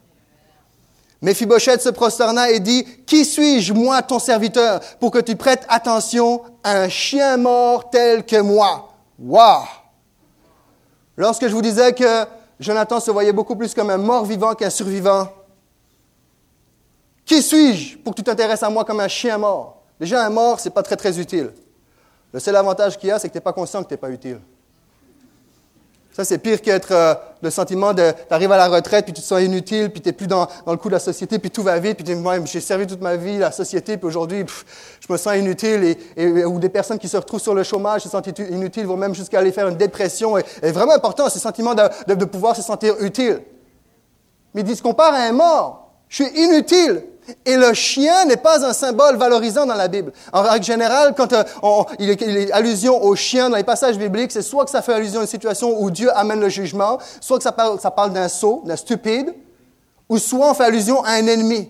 Mephibosheth 1.22 1.82
se 1.82 1.90
prosterna 1.90 2.52
et 2.52 2.60
dit, 2.60 2.86
Qui 3.06 3.24
suis-je, 3.24 3.74
moi, 3.74 4.02
ton 4.02 4.20
serviteur, 4.20 4.82
pour 5.00 5.12
que 5.12 5.20
tu 5.20 5.38
prêtes 5.38 5.66
attention 5.70 6.42
à 6.62 6.82
un 6.82 6.90
chien 6.90 7.38
mort 7.38 7.90
tel 7.90 8.26
que 8.26 8.42
moi? 8.42 8.90
Waouh! 9.18 9.64
Lorsque 11.16 11.48
je 11.48 11.54
vous 11.54 11.62
disais 11.62 11.94
que 11.94 12.26
Jonathan 12.60 13.00
se 13.00 13.10
voyait 13.10 13.32
beaucoup 13.32 13.56
plus 13.56 13.74
comme 13.74 13.90
un 13.90 13.98
mort 13.98 14.26
vivant 14.26 14.54
qu'un 14.54 14.70
survivant, 14.70 15.30
qui 17.26 17.42
suis-je 17.42 17.98
pour 17.98 18.14
que 18.14 18.18
tu 18.18 18.24
t'intéresses 18.24 18.64
à 18.64 18.70
moi 18.70 18.86
comme 18.86 19.00
un 19.00 19.08
chien 19.08 19.38
mort? 19.38 19.82
Déjà, 20.00 20.26
un 20.26 20.30
mort, 20.30 20.60
ce 20.60 20.70
n'est 20.70 20.74
pas 20.74 20.84
très, 20.84 20.96
très 20.96 21.20
utile. 21.20 21.52
Le 22.32 22.40
seul 22.40 22.56
avantage 22.56 22.98
qu'il 22.98 23.10
y 23.10 23.12
a, 23.12 23.20
c'est 23.20 23.28
que 23.28 23.34
tu 23.34 23.38
n'es 23.38 23.42
pas 23.42 23.54
conscient 23.54 23.82
que 23.82 23.88
tu 23.88 23.94
n'es 23.94 23.98
pas 23.98 24.10
utile. 24.10 24.40
Ça, 26.16 26.24
c'est 26.24 26.38
pire 26.38 26.62
qu'être 26.62 26.94
euh, 26.94 27.14
le 27.42 27.50
sentiment 27.50 27.94
de 27.94 28.12
t'arrives 28.30 28.52
à 28.52 28.56
la 28.56 28.70
retraite, 28.70 29.04
puis 29.04 29.14
tu 29.14 29.20
te 29.20 29.26
sens 29.26 29.42
inutile, 29.42 29.90
puis 29.90 30.00
tu 30.00 30.08
n'es 30.08 30.14
plus 30.14 30.28
dans, 30.28 30.48
le 30.66 30.78
coup 30.78 30.88
de 30.88 30.94
la 30.94 31.00
société, 31.00 31.40
puis 31.40 31.52
tout 31.52 31.62
va 31.62 31.78
vite, 31.78 31.98
puis 31.98 32.06
tu 32.06 32.16
dis, 32.16 32.22
j'ai 32.46 32.62
servi 32.62 32.88
toute 32.88 33.02
ma 33.02 33.18
vie 33.18 33.38
la 33.38 33.52
société, 33.52 33.98
puis 33.98 34.08
aujourd'hui, 34.08 34.46
je 35.06 35.12
me 35.12 35.18
sens 35.18 35.36
inutile, 35.36 35.98
et, 36.16 36.46
ou 36.46 36.58
des 36.58 36.70
personnes 36.70 37.00
qui 37.00 37.10
se 37.10 37.18
retrouvent 37.18 37.42
sur 37.42 37.54
le 37.54 37.64
chômage, 37.64 38.04
se 38.04 38.10
sentent 38.10 38.28
inutiles, 38.40 38.86
vont 38.86 38.96
même 38.96 39.14
jusqu'à 39.14 39.40
aller 39.40 39.52
faire 39.52 39.68
une 39.68 39.76
dépression. 39.76 40.38
Et, 40.38 40.44
et 40.64 40.72
vraiment 40.72 40.94
important, 40.94 41.28
ce 41.30 41.38
sentiment 41.40 41.74
de, 41.74 42.26
pouvoir 42.26 42.56
se 42.56 42.62
sentir 42.62 42.96
utile. 43.02 43.42
Mais 44.54 44.62
il 44.62 44.64
dit, 44.64 44.76
se 44.76 44.82
compare 44.82 45.14
à 45.14 45.18
un 45.18 45.34
mort. 45.34 45.92
Je 46.08 46.24
suis 46.24 46.34
inutile. 46.34 47.04
Et 47.46 47.56
le 47.56 47.74
chien 47.74 48.26
n'est 48.26 48.38
pas 48.38 48.66
un 48.66 48.74
symbole 48.74 49.16
valorisant 49.18 49.66
dans 49.66 49.76
la 49.76 49.88
Bible. 49.88 50.12
En 50.32 50.44
règle 50.44 50.66
générale, 50.66 51.14
quand 51.16 51.34
euh, 51.34 51.44
il, 52.00 52.10
est, 52.10 52.22
il, 52.22 52.38
est, 52.38 52.52
allusion 52.52 53.04
au 53.04 53.16
chien 53.16 53.50
dans 53.50 53.58
les 53.58 53.64
passages 53.64 53.98
bibliques, 53.98 54.32
c'est 54.32 54.42
soit 54.42 54.66
que 54.66 54.72
ça 54.72 54.82
fait 54.82 54.94
allusion 54.94 55.20
à 55.20 55.24
une 55.24 55.30
situation 55.30 55.82
où 55.82 55.90
Dieu 55.90 56.16
amène 56.16 56.40
le 56.40 56.50
jugement, 56.50 57.00
soit 57.22 57.38
que 57.38 57.44
ça 57.44 57.52
parle, 57.52 57.80
ça 57.80 57.92
parle 57.92 58.14
d'un 58.14 58.28
sot, 58.28 58.64
d'un 58.66 58.76
stupide, 58.76 59.34
ou 60.08 60.18
soit 60.18 60.52
on 60.52 60.54
fait 60.54 60.66
allusion 60.66 61.04
à 61.04 61.12
un 61.12 61.28
ennemi. 61.28 61.70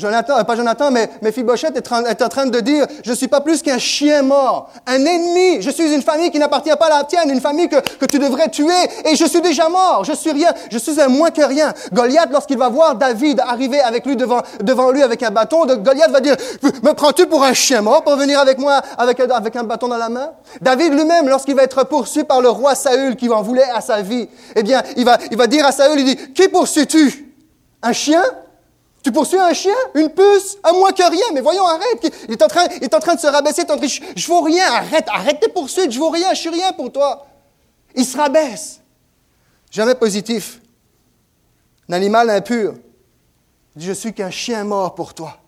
Jonathan, 0.00 0.38
euh, 0.38 0.44
pas 0.44 0.56
Jonathan, 0.56 0.90
mais 0.90 1.08
Mephibosheth 1.22 1.76
est, 1.76 2.10
est 2.10 2.22
en 2.22 2.28
train 2.28 2.46
de 2.46 2.60
dire, 2.60 2.86
je 3.04 3.10
ne 3.10 3.16
suis 3.16 3.28
pas 3.28 3.40
plus 3.40 3.62
qu'un 3.62 3.78
chien 3.78 4.22
mort, 4.22 4.70
un 4.86 5.04
ennemi. 5.04 5.62
Je 5.62 5.70
suis 5.70 5.92
une 5.92 6.02
famille 6.02 6.30
qui 6.30 6.38
n'appartient 6.38 6.70
pas 6.70 6.86
à 6.86 6.98
la 6.98 7.04
tienne, 7.04 7.30
une 7.30 7.40
famille 7.40 7.68
que, 7.68 7.76
que 7.76 8.06
tu 8.06 8.18
devrais 8.18 8.48
tuer, 8.48 8.72
et 9.04 9.14
je 9.14 9.24
suis 9.24 9.40
déjà 9.40 9.68
mort. 9.68 10.04
Je 10.04 10.12
suis 10.12 10.32
rien, 10.32 10.52
je 10.70 10.78
suis 10.78 11.00
un 11.00 11.08
moins 11.08 11.30
que 11.30 11.42
rien. 11.42 11.72
Goliath, 11.92 12.30
lorsqu'il 12.32 12.58
va 12.58 12.68
voir 12.68 12.96
David 12.96 13.40
arriver 13.40 13.80
avec 13.80 14.06
lui 14.06 14.16
devant, 14.16 14.42
devant 14.62 14.90
lui 14.90 15.02
avec 15.02 15.22
un 15.22 15.30
bâton, 15.30 15.66
Goliath 15.66 16.10
va 16.10 16.20
dire, 16.20 16.36
me 16.82 16.92
prends-tu 16.92 17.26
pour 17.26 17.44
un 17.44 17.52
chien 17.52 17.82
mort 17.82 18.02
pour 18.02 18.16
venir 18.16 18.40
avec 18.40 18.58
moi 18.58 18.80
avec, 18.98 19.20
avec 19.20 19.56
un 19.56 19.64
bâton 19.64 19.88
dans 19.88 19.98
la 19.98 20.08
main? 20.08 20.30
David 20.60 20.94
lui-même, 20.94 21.28
lorsqu'il 21.28 21.54
va 21.54 21.62
être 21.62 21.84
poursuivi 21.84 22.26
par 22.26 22.40
le 22.40 22.48
roi 22.48 22.74
Saül 22.74 23.16
qui 23.16 23.28
en 23.28 23.42
voulait 23.42 23.70
à 23.74 23.80
sa 23.80 24.02
vie, 24.02 24.28
eh 24.56 24.62
bien, 24.62 24.82
il 24.96 25.04
va, 25.04 25.18
il 25.30 25.36
va 25.36 25.46
dire 25.46 25.66
à 25.66 25.72
Saül, 25.72 26.00
il 26.00 26.04
dit, 26.04 26.16
qui 26.32 26.48
poursuis-tu? 26.48 27.34
Un 27.82 27.92
chien? 27.92 28.22
Tu 29.02 29.12
poursuis 29.12 29.38
un 29.38 29.54
chien, 29.54 29.74
une 29.94 30.10
puce, 30.10 30.58
à 30.62 30.72
moins 30.72 30.92
que 30.92 31.02
rien. 31.02 31.32
Mais 31.32 31.40
voyons, 31.40 31.66
arrête. 31.66 32.12
Il 32.28 32.34
est 32.34 32.42
en 32.42 32.48
train, 32.48 32.66
est 32.68 32.94
en 32.94 33.00
train 33.00 33.14
de 33.14 33.20
se 33.20 33.26
rabaisser. 33.26 33.62
je, 33.66 34.00
je 34.14 34.26
vaux 34.26 34.42
rien. 34.42 34.64
Arrête, 34.72 35.06
arrête 35.08 35.40
tes 35.40 35.48
poursuites. 35.48 35.90
Je 35.90 35.98
vaux 35.98 36.10
rien. 36.10 36.34
Je 36.34 36.40
suis 36.40 36.50
rien 36.50 36.72
pour 36.72 36.92
toi. 36.92 37.26
Il 37.94 38.04
se 38.04 38.16
rabaisse. 38.16 38.80
Jamais 39.70 39.94
positif. 39.94 40.60
Un 41.88 41.94
animal 41.94 42.28
impur. 42.28 42.74
Il 43.74 43.80
dit, 43.80 43.86
je 43.86 43.92
suis 43.92 44.12
qu'un 44.12 44.30
chien 44.30 44.64
mort 44.64 44.94
pour 44.94 45.14
toi. 45.14 45.38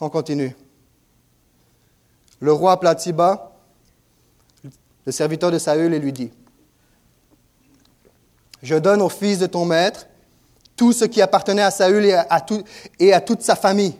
On 0.00 0.10
continue. 0.10 0.54
Le 2.40 2.52
roi 2.52 2.72
aplatit 2.72 3.12
le 5.06 5.12
serviteur 5.12 5.50
de 5.50 5.58
Saül, 5.58 5.94
lui 5.94 6.12
dit, 6.12 6.30
je 8.62 8.76
donne 8.76 9.02
au 9.02 9.08
fils 9.08 9.38
de 9.38 9.46
ton 9.46 9.64
maître 9.64 10.06
tout 10.76 10.92
ce 10.92 11.04
qui 11.04 11.20
appartenait 11.20 11.62
à 11.62 11.70
Saül 11.70 12.04
et 12.06 12.14
à, 12.14 12.26
et 12.98 13.12
à 13.12 13.20
toute 13.20 13.42
sa 13.42 13.54
famille. 13.54 13.94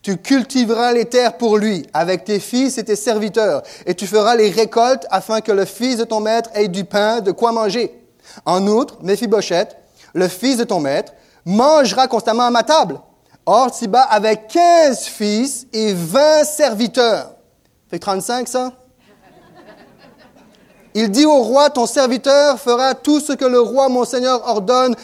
Tu 0.00 0.16
cultiveras 0.16 0.92
les 0.92 1.04
terres 1.04 1.36
pour 1.36 1.58
lui, 1.58 1.86
avec 1.92 2.24
tes 2.24 2.40
fils 2.40 2.78
et 2.78 2.84
tes 2.84 2.96
serviteurs, 2.96 3.62
et 3.86 3.94
tu 3.94 4.06
feras 4.06 4.34
les 4.34 4.50
récoltes 4.50 5.06
afin 5.10 5.40
que 5.40 5.52
le 5.52 5.64
fils 5.64 5.96
de 5.96 6.04
ton 6.04 6.20
maître 6.20 6.50
ait 6.54 6.68
du 6.68 6.84
pain, 6.84 7.20
de 7.20 7.30
quoi 7.30 7.52
manger. 7.52 7.92
En 8.44 8.66
outre, 8.66 8.98
Méphibosheth, 9.02 9.76
le 10.14 10.28
fils 10.28 10.56
de 10.56 10.64
ton 10.64 10.80
maître, 10.80 11.12
mangera 11.44 12.08
constamment 12.08 12.44
à 12.44 12.50
ma 12.50 12.62
table. 12.62 13.00
Or, 13.46 13.74
Siba 13.74 14.02
avait 14.02 14.36
quinze 14.36 15.04
fils 15.04 15.66
et 15.72 15.92
vingt 15.94 16.44
serviteurs. 16.44 17.34
Fait 17.90 17.98
35, 17.98 18.48
ça? 18.48 18.72
Il 20.94 21.10
dit 21.10 21.24
au 21.24 21.42
roi, 21.42 21.70
ton 21.70 21.86
serviteur 21.86 22.58
fera 22.58 22.94
tout 22.94 23.20
ce 23.20 23.32
que 23.32 23.44
le 23.44 23.60
roi, 23.60 23.88
mon 23.88 24.04
Seigneur, 24.04 24.46
ordonne 24.46 24.94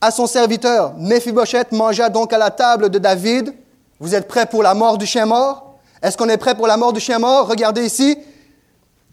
à 0.00 0.10
son 0.10 0.26
serviteur. 0.26 0.94
Mephibosheth 0.98 1.72
mangea 1.72 2.08
donc 2.08 2.32
à 2.32 2.38
la 2.38 2.50
table 2.50 2.90
de 2.90 2.98
David. 2.98 3.54
Vous 3.98 4.14
êtes 4.14 4.28
prêts 4.28 4.46
pour 4.46 4.62
la 4.62 4.74
mort 4.74 4.98
du 4.98 5.06
chien 5.06 5.26
mort? 5.26 5.74
Est-ce 6.02 6.16
qu'on 6.16 6.28
est 6.28 6.36
prêt 6.36 6.54
pour 6.54 6.66
la 6.66 6.76
mort 6.76 6.92
du 6.92 7.00
chien 7.00 7.18
mort? 7.18 7.48
Regardez 7.48 7.84
ici. 7.84 8.18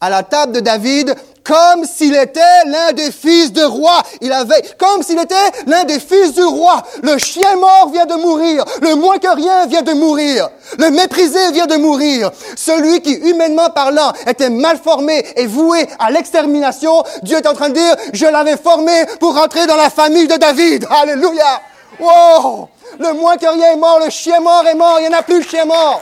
À 0.02 0.10
la 0.10 0.24
table 0.24 0.54
de 0.54 0.60
David, 0.60 1.16
comme 1.50 1.84
s'il 1.84 2.16
était 2.16 2.40
l'un 2.68 2.94
des 2.94 3.12
fils 3.12 3.52
de 3.52 3.64
roi. 3.64 4.04
Il 4.22 4.32
avait, 4.32 4.62
comme 4.78 5.02
s'il 5.02 5.20
était 5.20 5.36
l'un 5.66 5.84
des 5.84 6.00
fils 6.00 6.34
du 6.36 6.44
roi. 6.44 6.84
Le 7.02 7.18
chien 7.18 7.56
mort 7.56 7.90
vient 7.92 8.06
de 8.06 8.14
mourir. 8.14 8.64
Le 8.82 8.94
moins 8.94 9.18
que 9.18 9.36
rien 9.36 9.66
vient 9.66 9.82
de 9.82 9.94
mourir. 9.94 10.50
Le 10.78 10.92
méprisé 10.92 11.52
vient 11.52 11.66
de 11.66 11.78
mourir. 11.78 12.30
Celui 12.56 13.02
qui, 13.02 13.14
humainement 13.14 13.72
parlant, 13.72 14.14
était 14.28 14.52
mal 14.52 14.78
formé 14.78 15.26
et 15.36 15.48
voué 15.48 15.88
à 15.98 16.12
l'extermination, 16.12 17.04
Dieu 17.24 17.38
est 17.38 17.48
en 17.48 17.56
train 17.56 17.70
de 17.70 17.74
dire, 17.74 17.96
je 18.14 18.28
l'avais 18.28 18.58
formé 18.58 19.06
pour 19.20 19.36
rentrer 19.36 19.66
dans 19.66 19.76
la 19.76 19.90
famille 19.90 20.28
de 20.28 20.36
David. 20.36 20.86
Alléluia. 21.02 21.62
Wow! 22.00 22.70
Le 23.00 23.14
moins 23.14 23.38
que 23.38 23.48
rien 23.48 23.74
est 23.74 23.78
mort, 23.78 24.00
le 24.04 24.12
chien 24.12 24.40
mort 24.40 24.66
est 24.68 24.76
mort, 24.76 25.00
il 25.00 25.10
n'y 25.10 25.16
en 25.16 25.18
a 25.18 25.24
plus 25.24 25.40
de 25.44 25.50
chien 25.50 25.66
mort. 25.66 26.02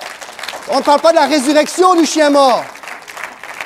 On 0.70 0.78
ne 0.78 0.84
parle 0.84 1.00
pas 1.00 1.12
de 1.12 1.16
la 1.16 1.26
résurrection 1.26 1.96
du 1.96 2.06
chien 2.06 2.30
mort. 2.30 2.64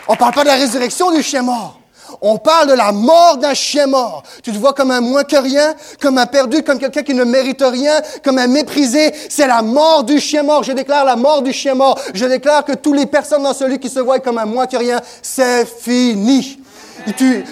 On 0.07 0.15
parle 0.15 0.33
pas 0.33 0.43
de 0.43 0.47
la 0.47 0.55
résurrection 0.55 1.11
du 1.11 1.21
chien 1.21 1.43
mort. 1.43 1.81
On 2.21 2.37
parle 2.37 2.67
de 2.69 2.73
la 2.73 2.91
mort 2.91 3.37
d'un 3.37 3.53
chien 3.53 3.87
mort. 3.87 4.23
Tu 4.43 4.51
te 4.51 4.57
vois 4.57 4.73
comme 4.73 4.91
un 4.91 5.01
moins 5.01 5.23
que 5.23 5.35
rien, 5.35 5.73
comme 6.01 6.17
un 6.17 6.25
perdu, 6.25 6.63
comme 6.63 6.77
quelqu'un 6.77 7.03
qui 7.03 7.13
ne 7.13 7.23
mérite 7.23 7.63
rien, 7.65 7.93
comme 8.23 8.37
un 8.37 8.47
méprisé. 8.47 9.13
C'est 9.29 9.47
la 9.47 9.61
mort 9.61 10.03
du 10.03 10.19
chien 10.19 10.43
mort. 10.43 10.63
Je 10.63 10.73
déclare 10.73 11.05
la 11.05 11.15
mort 11.15 11.41
du 11.41 11.53
chien 11.53 11.75
mort. 11.75 11.99
Je 12.13 12.25
déclare 12.25 12.65
que 12.65 12.73
toutes 12.73 12.97
les 12.97 13.05
personnes 13.05 13.43
dans 13.43 13.53
celui 13.53 13.79
qui 13.79 13.89
se 13.89 13.99
voient 13.99 14.19
comme 14.19 14.37
un 14.37 14.45
moins 14.45 14.67
que 14.67 14.77
rien, 14.77 14.99
c'est 15.21 15.65
fini. 15.65 16.59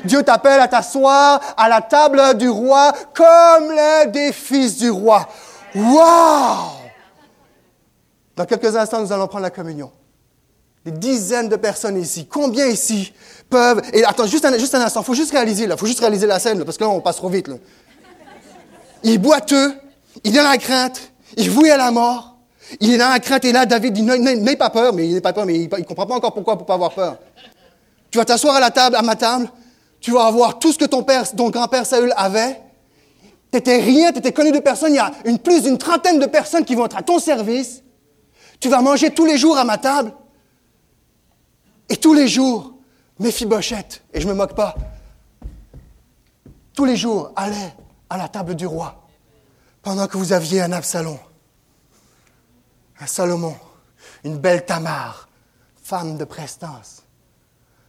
Dieu 0.04 0.24
t'appelle 0.24 0.60
à 0.60 0.68
t'asseoir 0.68 1.40
à 1.58 1.70
la 1.70 1.82
table 1.82 2.38
du 2.38 2.50
roi 2.50 2.92
comme 3.14 3.72
l'un 3.72 4.06
des 4.06 4.32
fils 4.32 4.78
du 4.78 4.90
roi. 4.90 5.28
Wow! 5.74 6.74
Dans 8.36 8.46
quelques 8.46 8.76
instants, 8.76 9.02
nous 9.02 9.12
allons 9.12 9.28
prendre 9.28 9.44
la 9.44 9.50
communion 9.50 9.92
des 10.90 10.98
dizaines 10.98 11.50
de 11.50 11.56
personnes 11.56 12.00
ici. 12.00 12.28
Combien 12.28 12.68
ici 12.68 13.14
peuvent... 13.50 13.82
Et 13.94 14.04
attends, 14.04 14.28
juste 14.28 14.46
un, 14.46 14.54
instant, 14.54 15.02
il 15.02 15.06
faut 15.06 15.14
juste 15.14 15.32
réaliser, 15.32 15.68
faut 15.78 15.86
juste 15.86 16.00
réaliser 16.00 16.28
la 16.28 16.40
scène, 16.40 16.64
parce 16.64 16.78
que 16.78 16.84
là, 16.84 16.90
on 16.90 17.02
passe 17.02 17.18
trop 17.18 17.30
vite. 17.30 17.50
Il 19.04 19.14
est 19.14 19.18
boiteux, 19.18 19.74
il 20.24 20.36
est 20.36 20.38
dans 20.38 20.50
la 20.50 20.58
crainte, 20.58 21.12
il 21.38 21.50
vouille 21.50 21.72
à 21.72 21.78
la 21.78 21.92
mort, 21.92 22.38
il 22.80 22.94
est 22.94 22.98
dans 22.98 23.10
la 23.10 23.20
crainte, 23.20 23.46
et 23.46 23.52
là, 23.52 23.66
David 23.66 23.94
dit, 23.94 24.04
n'aie 24.04 24.56
pas 24.56 24.70
peur, 24.70 24.94
mais 24.94 25.08
il 25.08 25.14
n'est 25.14 25.22
pas 25.22 25.34
peur, 25.34 25.46
mais 25.46 25.56
il 25.56 25.70
ne 25.70 25.84
comprend 25.84 26.06
pas 26.06 26.16
encore 26.16 26.34
pourquoi 26.34 26.58
pour 26.58 26.66
pas 26.66 26.76
avoir 26.76 26.94
peur. 26.94 27.18
Tu 28.12 28.18
vas 28.18 28.26
t'asseoir 28.26 28.56
à 28.56 28.60
la 28.60 28.72
table, 28.72 28.96
à 28.96 29.02
ma 29.02 29.16
table, 29.16 29.50
tu 30.02 30.12
vas 30.12 30.26
avoir 30.26 30.60
tout 30.60 30.72
ce 30.72 30.78
que 30.78 30.86
ton 30.86 31.04
père, 31.04 31.30
ton 31.30 31.50
grand-père 31.50 31.86
Saül 31.86 32.14
avait. 32.16 32.62
Tu 33.52 33.58
n'étais 33.58 33.78
rien, 33.78 34.12
tu 34.12 34.20
étais 34.20 34.32
connu 34.32 34.52
de 34.52 34.60
personne. 34.60 34.94
Il 34.94 34.98
y 34.98 35.00
a 35.00 35.12
une, 35.26 35.40
plus 35.40 35.64
d'une 35.64 35.78
trentaine 35.78 36.20
de 36.20 36.26
personnes 36.26 36.64
qui 36.64 36.76
vont 36.76 36.86
être 36.86 36.98
à 36.98 37.02
ton 37.02 37.20
service. 37.20 37.84
Tu 38.60 38.70
vas 38.70 38.82
manger 38.82 39.12
tous 39.12 39.26
les 39.26 39.38
jours 39.38 39.58
à 39.58 39.64
ma 39.64 39.78
table. 39.78 40.14
Et 41.90 41.98
tous 41.98 42.14
les 42.14 42.28
jours, 42.28 42.74
Méphibosheth, 43.20 44.04
et 44.14 44.22
je 44.22 44.28
ne 44.28 44.34
me 44.34 44.38
moque 44.38 44.56
pas, 44.56 44.76
tous 46.74 46.86
les 46.86 46.96
jours 46.96 47.34
allait 47.36 47.76
à 48.10 48.18
la 48.18 48.30
table 48.30 48.56
du 48.56 48.66
roi 48.66 49.08
pendant 49.82 50.08
que 50.08 50.18
vous 50.18 50.32
aviez 50.32 50.62
un 50.62 50.72
Absalom, 50.72 51.18
un 53.00 53.08
Salomon, 53.08 53.56
une 54.24 54.38
belle 54.38 54.66
Tamar, 54.66 55.28
femme 55.82 56.18
de 56.18 56.24
prestance, 56.26 57.04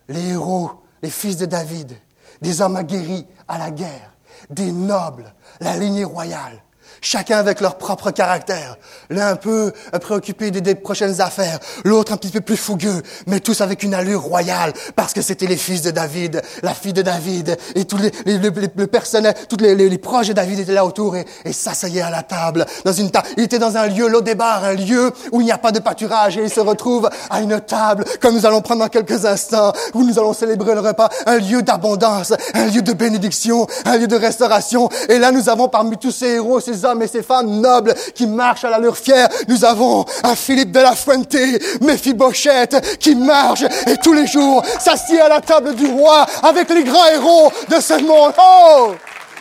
les 0.08 0.30
héros, 0.30 0.82
les 1.02 1.10
fils 1.10 1.36
de 1.36 1.46
David, 1.46 1.96
des 2.40 2.60
hommes 2.60 2.76
aguerris 2.76 3.26
à 3.46 3.58
la 3.58 3.70
guerre, 3.70 4.12
des 4.48 4.72
nobles, 4.72 5.34
la 5.60 5.76
lignée 5.76 6.04
royale, 6.04 6.62
chacun 7.00 7.38
avec 7.38 7.60
leur 7.60 7.76
propre 7.76 8.10
caractère. 8.10 8.76
L'un 9.08 9.28
un 9.28 9.36
peu 9.36 9.72
préoccupé 10.00 10.50
des, 10.50 10.74
prochaines 10.74 11.20
affaires, 11.20 11.58
l'autre 11.84 12.12
un 12.12 12.16
petit 12.16 12.30
peu 12.30 12.40
plus 12.40 12.56
fougueux, 12.56 13.02
mais 13.26 13.40
tous 13.40 13.60
avec 13.60 13.82
une 13.82 13.94
allure 13.94 14.22
royale, 14.22 14.72
parce 14.96 15.12
que 15.12 15.22
c'était 15.22 15.46
les 15.46 15.56
fils 15.56 15.82
de 15.82 15.90
David, 15.90 16.42
la 16.62 16.74
fille 16.74 16.92
de 16.92 17.02
David, 17.02 17.56
et 17.74 17.84
tous 17.84 17.98
les, 17.98 18.10
les, 18.26 18.86
personnels, 18.86 19.34
tous 19.48 19.56
les, 19.56 19.98
proches 19.98 20.28
de 20.28 20.32
David 20.32 20.60
étaient 20.60 20.72
là 20.72 20.84
autour 20.84 21.16
et, 21.16 21.26
et 21.44 21.52
s'asseyaient 21.52 22.00
à 22.00 22.10
la 22.10 22.22
table, 22.22 22.66
dans 22.84 22.92
une 22.92 23.10
table. 23.10 23.28
Il 23.36 23.44
était 23.44 23.58
dans 23.58 23.76
un 23.76 23.86
lieu, 23.86 24.08
l'Odébar, 24.08 24.64
un 24.64 24.74
lieu 24.74 25.12
où 25.32 25.40
il 25.40 25.44
n'y 25.44 25.52
a 25.52 25.58
pas 25.58 25.72
de 25.72 25.78
pâturage, 25.78 26.38
et 26.38 26.42
il 26.42 26.50
se 26.50 26.60
retrouve 26.60 27.08
à 27.28 27.40
une 27.40 27.60
table, 27.60 28.04
comme 28.20 28.34
nous 28.34 28.46
allons 28.46 28.60
prendre 28.60 28.80
dans 28.80 28.88
quelques 28.88 29.24
instants, 29.24 29.72
où 29.94 30.04
nous 30.04 30.18
allons 30.18 30.32
célébrer 30.32 30.74
le 30.74 30.80
repas, 30.80 31.08
un 31.26 31.38
lieu 31.38 31.62
d'abondance, 31.62 32.32
un 32.54 32.66
lieu 32.66 32.82
de 32.82 32.92
bénédiction, 32.92 33.66
un 33.84 33.96
lieu 33.96 34.06
de 34.06 34.16
restauration. 34.16 34.88
Et 35.08 35.18
là, 35.18 35.32
nous 35.32 35.48
avons 35.48 35.68
parmi 35.68 35.96
tous 35.96 36.10
ces 36.10 36.34
héros, 36.34 36.60
ces 36.60 36.84
hommes 36.84 36.89
et 37.00 37.06
ces 37.06 37.22
femmes 37.22 37.60
nobles 37.60 37.94
qui 38.14 38.26
marchent 38.26 38.64
à 38.64 38.70
l'allure 38.70 38.96
fière. 38.96 39.28
Nous 39.48 39.64
avons 39.64 40.04
un 40.24 40.34
Philippe 40.34 40.72
de 40.72 40.80
la 40.80 40.94
Fuente, 40.94 41.36
Mephibosheth, 41.80 42.98
qui 42.98 43.14
marche 43.14 43.62
et 43.62 43.96
tous 44.02 44.12
les 44.12 44.26
jours 44.26 44.64
s'assied 44.78 45.20
à 45.20 45.28
la 45.28 45.40
table 45.40 45.74
du 45.74 45.86
roi 45.86 46.26
avec 46.42 46.68
les 46.70 46.84
grands 46.84 47.06
héros 47.06 47.52
de 47.68 47.80
ce 47.80 47.94
monde. 48.02 48.32
Oh! 48.38 48.92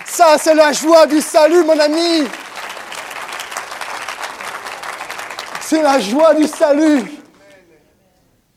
Ça, 0.05 0.38
c'est 0.41 0.55
la 0.55 0.71
joie 0.71 1.05
du 1.05 1.21
salut, 1.21 1.63
mon 1.63 1.79
ami. 1.79 2.27
C'est 5.62 5.83
la 5.83 5.99
joie 5.99 6.33
du 6.33 6.47
salut. 6.47 7.03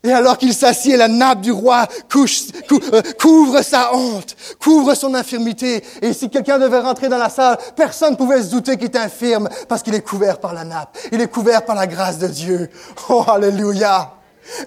Et 0.03 0.11
alors 0.11 0.37
qu'il 0.37 0.53
s'assied, 0.53 0.97
la 0.97 1.07
nappe 1.07 1.41
du 1.41 1.51
roi 1.51 1.87
euh, 2.15 3.01
couvre 3.19 3.61
sa 3.61 3.95
honte, 3.95 4.35
couvre 4.59 4.95
son 4.95 5.13
infirmité. 5.13 5.83
Et 6.01 6.11
si 6.11 6.29
quelqu'un 6.29 6.59
devait 6.59 6.79
rentrer 6.79 7.07
dans 7.07 7.17
la 7.17 7.29
salle, 7.29 7.57
personne 7.75 8.11
ne 8.11 8.17
pouvait 8.17 8.43
se 8.43 8.51
douter 8.51 8.75
qu'il 8.75 8.85
est 8.85 8.97
infirme 8.97 9.47
parce 9.69 9.81
qu'il 9.81 9.95
est 9.95 10.01
couvert 10.01 10.39
par 10.39 10.53
la 10.53 10.65
nappe. 10.65 10.97
Il 11.13 11.21
est 11.21 11.31
couvert 11.31 11.63
par 11.63 11.75
la 11.75 11.87
grâce 11.87 12.19
de 12.19 12.27
Dieu. 12.27 12.69
Oh, 13.09 13.23
alléluia. 13.27 14.13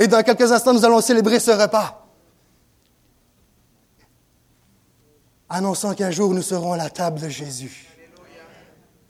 Et 0.01 0.07
dans 0.07 0.23
quelques 0.23 0.51
instants, 0.51 0.73
nous 0.73 0.85
allons 0.85 1.03
célébrer 1.03 1.39
ce 1.39 1.51
repas. 1.51 2.07
annonçant 5.49 5.95
qu'un 5.95 6.11
jour 6.11 6.33
nous 6.35 6.43
serons 6.43 6.73
à 6.73 6.77
la 6.77 6.91
table 6.91 7.21
de 7.21 7.29
Jésus. 7.29 7.87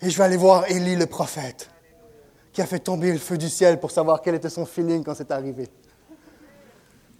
Et 0.00 0.10
je 0.10 0.18
vais 0.18 0.24
aller 0.24 0.36
voir 0.36 0.70
Élie 0.70 0.96
le 0.96 1.06
prophète, 1.06 1.70
qui 2.52 2.60
a 2.60 2.66
fait 2.66 2.78
tomber 2.78 3.12
le 3.12 3.18
feu 3.18 3.38
du 3.38 3.48
ciel 3.48 3.80
pour 3.80 3.90
savoir 3.90 4.20
quel 4.20 4.34
était 4.34 4.50
son 4.50 4.66
feeling 4.66 5.02
quand 5.02 5.14
c'est 5.14 5.30
arrivé. 5.30 5.68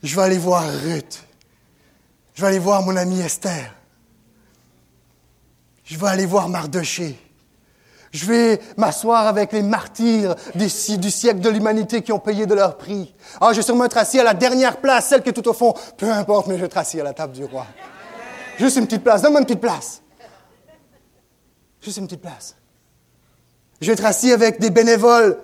Je 0.07 0.15
vais 0.15 0.23
aller 0.23 0.39
voir 0.39 0.63
Ruth. 0.85 1.25
Je 2.35 2.41
vais 2.41 2.47
aller 2.47 2.59
voir 2.61 2.81
mon 2.83 2.95
amie 2.95 3.21
Esther. 3.21 3.75
Je 5.85 5.99
vais 5.99 6.07
aller 6.07 6.27
voir 6.27 6.49
Mardoché. 6.49 7.19
Je 8.13 8.25
vais 8.25 8.61
m'asseoir 8.77 9.27
avec 9.27 9.53
les 9.53 9.63
martyrs 9.63 10.37
du, 10.55 10.69
siècle 10.69 11.41
de 11.41 11.51
l'humanité 11.51 12.03
qui 12.03 12.13
ont 12.13 12.21
payé 12.21 12.47
de 12.47 12.55
leur 12.55 12.77
prix. 12.77 13.15
Ah, 13.41 13.49
je 13.51 13.57
vais 13.57 13.63
sûrement 13.63 13.85
être 13.85 13.99
assis 13.99 14.21
à 14.21 14.23
la 14.23 14.35
dernière 14.35 14.77
place, 14.77 15.09
celle 15.09 15.23
qui 15.23 15.31
est 15.31 15.33
tout 15.33 15.49
au 15.49 15.53
fond. 15.53 15.75
Peu 15.97 16.11
importe, 16.13 16.47
mais 16.47 16.55
je 16.55 16.61
vais 16.61 16.67
être 16.67 16.79
assis 16.79 17.01
à 17.01 17.05
la 17.05 17.13
table 17.13 17.33
du 17.33 17.45
roi. 17.45 17.67
Juste 18.59 18.77
une 18.77 18.87
petite 18.87 19.03
place. 19.03 19.23
Donne-moi 19.23 19.41
une 19.41 19.47
petite 19.47 19.61
place. 19.61 20.03
Juste 21.81 21.97
une 21.97 22.07
petite 22.07 22.23
place. 22.23 22.55
Je 23.81 23.89
vais 23.89 23.95
être 23.95 24.05
assis 24.05 24.33
avec 24.33 24.61
des 24.61 24.71
bénévoles 24.71 25.37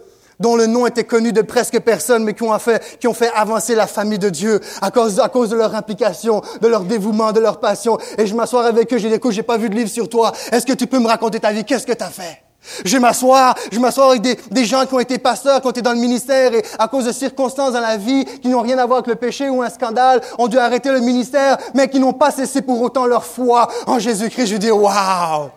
dont 0.42 0.56
le 0.56 0.66
nom 0.66 0.86
était 0.86 1.04
connu 1.04 1.32
de 1.32 1.40
presque 1.40 1.80
personne, 1.80 2.24
mais 2.24 2.34
qui 2.34 2.42
ont 2.42 2.58
fait, 2.58 2.98
qui 3.00 3.08
ont 3.08 3.14
fait 3.14 3.30
avancer 3.34 3.74
la 3.74 3.86
famille 3.86 4.18
de 4.18 4.28
Dieu 4.28 4.60
à 4.82 4.90
cause, 4.90 5.20
à 5.20 5.28
cause 5.28 5.48
de 5.48 5.56
leur 5.56 5.74
implication, 5.74 6.42
de 6.60 6.68
leur 6.68 6.82
dévouement, 6.82 7.32
de 7.32 7.40
leur 7.40 7.60
passion. 7.60 7.96
Et 8.18 8.26
je 8.26 8.34
m'assois 8.34 8.66
avec 8.66 8.92
eux, 8.92 8.98
j'ai 8.98 9.08
dit, 9.08 9.14
écoute, 9.14 9.32
j'ai 9.32 9.44
pas 9.44 9.56
vu 9.56 9.70
de 9.70 9.74
livre 9.74 9.88
sur 9.88 10.08
toi. 10.08 10.32
Est-ce 10.50 10.66
que 10.66 10.72
tu 10.72 10.86
peux 10.86 10.98
me 10.98 11.06
raconter 11.06 11.40
ta 11.40 11.52
vie? 11.52 11.64
Qu'est-ce 11.64 11.86
que 11.86 11.92
tu 11.92 12.04
as 12.04 12.10
fait? 12.10 12.42
Je 12.84 12.96
m'assois, 12.98 13.54
je 13.72 13.78
m'assois 13.78 14.10
avec 14.10 14.22
des, 14.22 14.38
des, 14.50 14.64
gens 14.64 14.86
qui 14.86 14.94
ont 14.94 15.00
été 15.00 15.18
pasteurs, 15.18 15.60
qui 15.60 15.66
ont 15.66 15.70
été 15.70 15.82
dans 15.82 15.92
le 15.92 15.98
ministère 15.98 16.54
et 16.54 16.62
à 16.78 16.86
cause 16.86 17.06
de 17.06 17.12
circonstances 17.12 17.72
dans 17.72 17.80
la 17.80 17.96
vie 17.96 18.24
qui 18.40 18.48
n'ont 18.48 18.60
rien 18.60 18.78
à 18.78 18.86
voir 18.86 18.98
avec 18.98 19.08
le 19.08 19.16
péché 19.16 19.48
ou 19.48 19.62
un 19.62 19.70
scandale, 19.70 20.20
ont 20.38 20.46
dû 20.46 20.58
arrêter 20.58 20.92
le 20.92 21.00
ministère, 21.00 21.58
mais 21.74 21.88
qui 21.88 21.98
n'ont 21.98 22.12
pas 22.12 22.30
cessé 22.30 22.62
pour 22.62 22.80
autant 22.80 23.06
leur 23.06 23.24
foi 23.24 23.68
en 23.86 23.98
Jésus-Christ. 23.98 24.46
Je 24.46 24.56
dis, 24.56 24.70
waouh! 24.70 25.50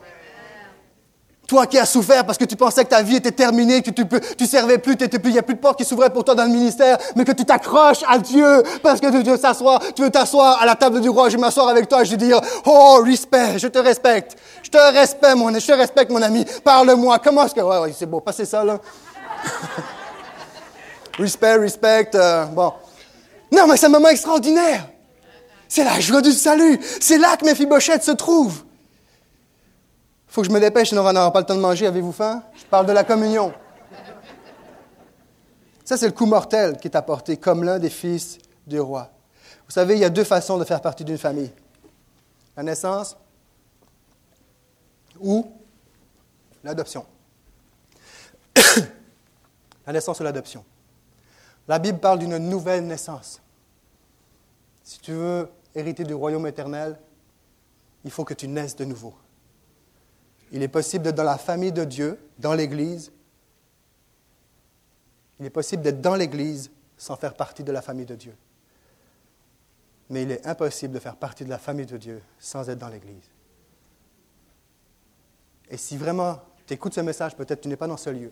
Toi 1.48 1.68
qui 1.68 1.78
as 1.78 1.86
souffert 1.86 2.26
parce 2.26 2.38
que 2.38 2.46
tu 2.46 2.56
pensais 2.56 2.84
que 2.84 2.90
ta 2.90 3.04
vie 3.04 3.18
était 3.18 3.32
terminée, 3.32 3.82
que 3.82 3.92
tu, 3.92 4.04
tu 4.38 4.46
servais 4.48 4.80
plus, 4.80 4.96
il 5.00 5.32
n'y 5.32 5.38
a 5.38 5.44
plus 5.44 5.54
de 5.54 5.60
porte 5.60 5.78
qui 5.78 5.86
s'ouvrait 5.86 6.10
pour 6.10 6.24
toi 6.24 6.34
dans 6.34 6.46
le 6.46 6.50
ministère, 6.50 6.98
mais 7.16 7.24
que 7.24 7.34
tu 7.34 7.46
t'accroches 7.46 8.04
à 8.08 8.18
Dieu 8.18 8.64
parce 8.82 9.00
que 9.00 9.08
tu 9.12 9.22
veux 9.22 9.38
t'asseoir, 9.38 9.80
tu 9.96 10.02
veux 10.02 10.10
t'asseoir 10.10 10.62
à 10.62 10.66
la 10.66 10.76
table 10.76 11.02
du 11.02 11.10
roi. 11.10 11.30
Je 11.30 11.36
vais 11.36 11.42
m'asseoir 11.42 11.68
avec 11.68 11.88
toi 11.88 12.04
je 12.04 12.12
vais 12.12 12.18
dire, 12.18 12.42
oh, 12.66 13.02
respect, 13.04 13.60
je 13.60 13.68
te 13.68 13.78
respecte. 13.78 14.36
Je 14.64 14.70
te 14.70 14.78
respecte, 14.78 15.36
mon, 15.36 15.54
je 15.54 15.66
te 15.66 15.72
respecte, 15.72 16.12
mon 16.12 16.22
ami. 16.22 16.46
Parle-moi. 16.64 17.20
Comment 17.20 17.46
est-ce 17.46 17.54
que, 17.54 17.62
c'est 17.98 18.06
beau, 18.06 18.22
passez 18.22 18.46
ça, 18.46 18.64
là. 18.64 18.80
respect, 21.18 21.58
respect, 21.58 22.10
euh, 22.16 22.46
bon. 22.46 22.74
Non, 23.52 23.68
mais 23.68 23.78
c'est 23.78 23.86
un 23.86 23.90
moment 23.90 24.10
extraordinaire. 24.10 24.88
C'est 25.68 25.84
la 25.84 26.00
joie 26.00 26.22
du 26.22 26.32
salut. 26.32 26.80
C'est 27.00 27.18
là 27.18 27.38
que 27.38 27.46
mes 27.46 27.56
fibochettes 27.56 28.04
se 28.04 28.12
trouvent 28.12 28.65
faut 30.36 30.42
que 30.42 30.50
je 30.50 30.54
me 30.54 30.60
dépêche, 30.60 30.90
sinon 30.90 31.08
on 31.08 31.14
n'aura 31.14 31.32
pas 31.32 31.40
le 31.40 31.46
temps 31.46 31.56
de 31.56 31.62
manger. 31.62 31.88
Avez-vous 31.88 32.12
faim? 32.12 32.44
Je 32.58 32.66
parle 32.66 32.86
de 32.86 32.92
la 32.92 33.06
communion. 33.06 33.54
Ça, 35.86 35.96
c'est 35.96 36.08
le 36.08 36.12
coup 36.12 36.26
mortel 36.26 36.76
qui 36.76 36.90
est 36.90 36.96
apporté 36.98 37.38
comme 37.38 37.64
l'un 37.64 37.80
des 37.80 37.90
fils 37.90 38.40
du 38.68 38.78
roi. 38.78 39.10
Vous 39.66 39.72
savez, 39.72 39.94
il 39.94 40.02
y 40.02 40.04
a 40.04 40.10
deux 40.10 40.26
façons 40.26 40.58
de 40.58 40.66
faire 40.66 40.82
partie 40.82 41.06
d'une 41.06 41.18
famille. 41.18 41.54
La 42.58 42.64
naissance 42.64 43.16
ou 45.22 45.50
l'adoption. 46.66 47.06
la 49.88 49.94
naissance 49.94 50.20
ou 50.20 50.24
l'adoption. 50.24 50.66
La 51.66 51.80
Bible 51.80 52.00
parle 52.00 52.20
d'une 52.20 52.38
nouvelle 52.40 52.86
naissance. 52.86 53.42
Si 54.84 55.00
tu 55.00 55.14
veux 55.14 55.50
hériter 55.74 56.04
du 56.04 56.14
royaume 56.14 56.46
éternel, 56.46 57.00
il 58.04 58.12
faut 58.12 58.26
que 58.26 58.34
tu 58.34 58.50
naisses 58.50 58.76
de 58.76 58.84
nouveau. 58.84 59.14
Il 60.56 60.64
est 60.64 60.70
possible 60.70 61.04
d'être 61.04 61.16
dans 61.16 61.24
la 61.26 61.38
famille 61.38 61.74
de 61.74 61.84
Dieu, 61.84 62.18
dans 62.40 62.54
l'Église. 62.54 63.12
Il 65.38 65.46
est 65.46 65.50
possible 65.50 65.84
d'être 65.84 66.00
dans 66.00 66.16
l'Église 66.16 66.72
sans 66.96 67.18
faire 67.18 67.34
partie 67.34 67.62
de 67.62 67.74
la 67.74 67.82
famille 67.82 68.06
de 68.06 68.16
Dieu. 68.16 68.34
Mais 70.10 70.24
il 70.24 70.32
est 70.32 70.48
impossible 70.48 70.94
de 70.94 71.00
faire 71.00 71.18
partie 71.18 71.44
de 71.44 71.50
la 71.50 71.58
famille 71.58 71.86
de 71.86 71.98
Dieu 71.98 72.22
sans 72.40 72.70
être 72.70 72.78
dans 72.78 72.88
l'Église. 72.88 73.30
Et 75.70 75.76
si 75.76 75.98
vraiment 75.98 76.40
tu 76.66 76.74
écoutes 76.74 76.94
ce 76.94 77.02
message, 77.02 77.36
peut-être 77.36 77.60
tu 77.60 77.68
n'es 77.68 77.76
pas 77.76 77.88
dans 77.88 77.98
ce 77.98 78.12
lieu. 78.12 78.32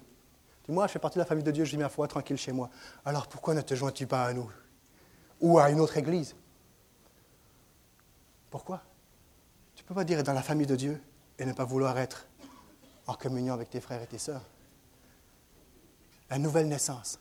Dis-moi, 0.66 0.88
je 0.88 0.94
fais 0.94 1.00
partie 1.00 1.18
de 1.18 1.24
la 1.24 1.26
famille 1.26 1.44
de 1.44 1.52
Dieu, 1.52 1.66
je 1.66 1.72
vis 1.72 1.78
ma 1.78 1.90
foi 1.90 2.08
tranquille 2.08 2.38
chez 2.38 2.54
moi. 2.54 2.70
Alors 3.04 3.28
pourquoi 3.28 3.54
ne 3.54 3.60
te 3.60 3.76
joins-tu 3.76 4.08
pas 4.08 4.24
à 4.24 4.32
nous 4.32 4.50
Ou 5.42 5.60
à 5.60 5.70
une 5.70 5.82
autre 5.82 5.98
Église? 5.98 6.38
Pourquoi? 8.50 8.82
Tu 9.76 9.84
ne 9.84 9.88
peux 9.90 9.96
pas 9.96 10.06
dire 10.06 10.24
dans 10.24 10.32
la 10.32 10.42
famille 10.42 10.68
de 10.68 10.78
Dieu 10.78 11.02
et 11.40 11.46
ne 11.46 11.54
pas 11.54 11.66
vouloir 11.66 11.98
être 11.98 12.28
en 13.08 13.14
communion 13.14 13.54
avec 13.54 13.70
tes 13.70 13.82
frères 13.82 14.02
et 14.02 14.08
tes 14.08 14.18
sœurs. 14.18 14.44
La 16.30 16.38
nouvelle 16.38 16.68
naissance. 16.68 17.20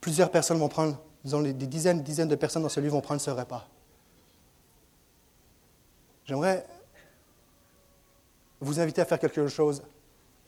Plusieurs 0.00 0.30
personnes 0.30 0.58
vont 0.58 0.68
prendre, 0.68 1.00
disons 1.24 1.42
des 1.42 1.52
dizaines, 1.52 2.02
dizaines 2.02 2.28
de 2.28 2.36
personnes 2.36 2.62
dans 2.62 2.68
ce 2.68 2.80
lieu 2.80 2.88
vont 2.88 3.00
prendre 3.00 3.20
ce 3.20 3.30
repas. 3.30 3.66
J'aimerais 6.24 6.66
vous 8.60 8.80
inviter 8.80 9.00
à 9.00 9.04
faire 9.04 9.18
quelque 9.18 9.48
chose 9.48 9.82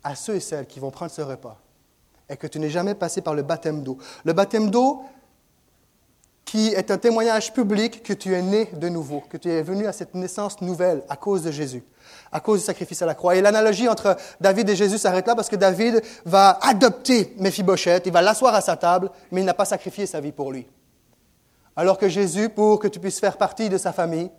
à 0.02 0.14
ceux 0.14 0.36
et 0.36 0.40
celles 0.40 0.66
qui 0.66 0.78
vont 0.78 0.90
prendre 0.90 1.10
ce 1.10 1.22
repas 1.22 1.60
et 2.28 2.36
que 2.36 2.46
tu 2.46 2.58
n'es 2.58 2.70
jamais 2.70 2.94
passé 2.94 3.20
par 3.20 3.34
le 3.34 3.42
baptême 3.42 3.82
d'eau. 3.82 3.98
Le 4.24 4.32
baptême 4.32 4.70
d'eau, 4.70 5.04
qui 6.44 6.68
est 6.68 6.90
un 6.90 6.98
témoignage 6.98 7.52
public 7.52 8.02
que 8.02 8.12
tu 8.12 8.34
es 8.34 8.42
né 8.42 8.68
de 8.74 8.88
nouveau, 8.88 9.22
que 9.28 9.36
tu 9.36 9.50
es 9.50 9.62
venu 9.62 9.86
à 9.86 9.92
cette 9.92 10.14
naissance 10.14 10.60
nouvelle 10.60 11.02
à 11.08 11.16
cause 11.16 11.42
de 11.42 11.50
Jésus, 11.50 11.82
à 12.32 12.40
cause 12.40 12.60
du 12.60 12.66
sacrifice 12.66 13.00
à 13.02 13.06
la 13.06 13.14
croix. 13.14 13.34
Et 13.36 13.40
l'analogie 13.40 13.88
entre 13.88 14.16
David 14.40 14.68
et 14.68 14.76
Jésus 14.76 14.98
s'arrête 14.98 15.26
là 15.26 15.34
parce 15.34 15.48
que 15.48 15.56
David 15.56 16.02
va 16.24 16.58
adopter 16.62 17.34
Mephibosheth, 17.38 18.04
il 18.06 18.12
va 18.12 18.22
l'asseoir 18.22 18.54
à 18.54 18.60
sa 18.60 18.76
table, 18.76 19.10
mais 19.30 19.40
il 19.40 19.44
n'a 19.44 19.54
pas 19.54 19.64
sacrifié 19.64 20.06
sa 20.06 20.20
vie 20.20 20.32
pour 20.32 20.52
lui. 20.52 20.66
Alors 21.76 21.98
que 21.98 22.08
Jésus, 22.08 22.48
pour 22.50 22.78
que 22.78 22.88
tu 22.88 23.00
puisses 23.00 23.20
faire 23.20 23.36
partie 23.36 23.68
de 23.68 23.78
sa 23.78 23.92
famille, 23.92 24.30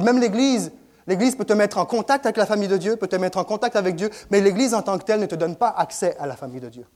même 0.00 0.18
l'Église, 0.18 0.72
l'Église 1.06 1.36
peut 1.36 1.44
te 1.44 1.52
mettre 1.52 1.78
en 1.78 1.84
contact 1.84 2.26
avec 2.26 2.36
la 2.36 2.46
famille 2.46 2.68
de 2.68 2.76
Dieu, 2.76 2.96
peut 2.96 3.06
te 3.06 3.16
mettre 3.16 3.38
en 3.38 3.44
contact 3.44 3.76
avec 3.76 3.96
Dieu, 3.96 4.10
mais 4.30 4.40
l'Église 4.40 4.74
en 4.74 4.82
tant 4.82 4.98
que 4.98 5.04
telle 5.04 5.20
ne 5.20 5.26
te 5.26 5.34
donne 5.34 5.56
pas 5.56 5.74
accès 5.76 6.16
à 6.18 6.26
la 6.26 6.36
famille 6.36 6.60
de 6.60 6.68
Dieu. 6.68 6.86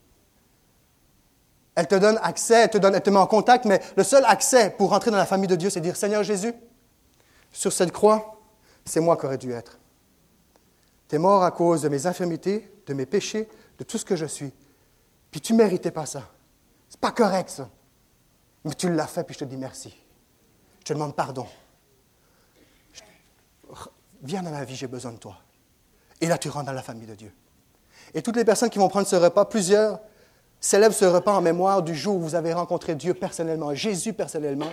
Elle 1.75 1.87
te 1.87 1.95
donne 1.95 2.19
accès, 2.21 2.63
elle 2.63 2.69
te, 2.69 2.77
donne, 2.77 2.95
elle 2.95 3.01
te 3.01 3.09
met 3.09 3.17
en 3.17 3.27
contact, 3.27 3.65
mais 3.65 3.81
le 3.95 4.03
seul 4.03 4.25
accès 4.25 4.69
pour 4.71 4.89
rentrer 4.89 5.11
dans 5.11 5.17
la 5.17 5.25
famille 5.25 5.47
de 5.47 5.55
Dieu, 5.55 5.69
c'est 5.69 5.81
dire 5.81 5.95
Seigneur 5.95 6.23
Jésus, 6.23 6.53
sur 7.51 7.71
cette 7.71 7.91
croix, 7.91 8.39
c'est 8.85 8.99
moi 8.99 9.17
qui 9.17 9.25
aurais 9.25 9.37
dû 9.37 9.51
être. 9.51 9.79
Tu 11.07 11.15
es 11.15 11.19
mort 11.19 11.43
à 11.43 11.51
cause 11.51 11.81
de 11.81 11.89
mes 11.89 12.05
infirmités, 12.05 12.71
de 12.85 12.93
mes 12.93 13.05
péchés, 13.05 13.47
de 13.77 13.83
tout 13.83 13.97
ce 13.97 14.05
que 14.05 14.15
je 14.15 14.25
suis. 14.25 14.53
Puis 15.31 15.41
tu 15.41 15.53
ne 15.53 15.59
méritais 15.59 15.91
pas 15.91 16.05
ça. 16.05 16.23
C'est 16.89 16.99
pas 16.99 17.11
correct, 17.11 17.49
ça. 17.49 17.69
Mais 18.63 18.73
tu 18.73 18.93
l'as 18.93 19.07
fait, 19.07 19.23
puis 19.23 19.33
je 19.33 19.39
te 19.39 19.45
dis 19.45 19.57
merci. 19.57 19.95
Je 20.79 20.85
te 20.85 20.93
demande 20.93 21.15
pardon. 21.15 21.47
Viens 24.21 24.43
dans 24.43 24.51
ma 24.51 24.65
vie, 24.65 24.75
j'ai 24.75 24.87
besoin 24.87 25.13
de 25.13 25.17
toi. 25.17 25.37
Et 26.19 26.27
là, 26.27 26.37
tu 26.37 26.49
rentres 26.49 26.65
dans 26.65 26.73
la 26.73 26.81
famille 26.81 27.07
de 27.07 27.15
Dieu. 27.15 27.31
Et 28.13 28.21
toutes 28.21 28.35
les 28.35 28.45
personnes 28.45 28.69
qui 28.69 28.79
vont 28.79 28.89
prendre 28.89 29.07
ce 29.07 29.15
repas, 29.15 29.45
plusieurs 29.45 29.99
célèbre 30.59 30.93
ce 30.93 31.05
repas 31.05 31.33
en 31.33 31.41
mémoire 31.41 31.81
du 31.81 31.95
jour 31.95 32.15
où 32.15 32.19
vous 32.19 32.35
avez 32.35 32.53
rencontré 32.53 32.95
Dieu 32.95 33.13
personnellement, 33.13 33.73
Jésus 33.73 34.13
personnellement. 34.13 34.71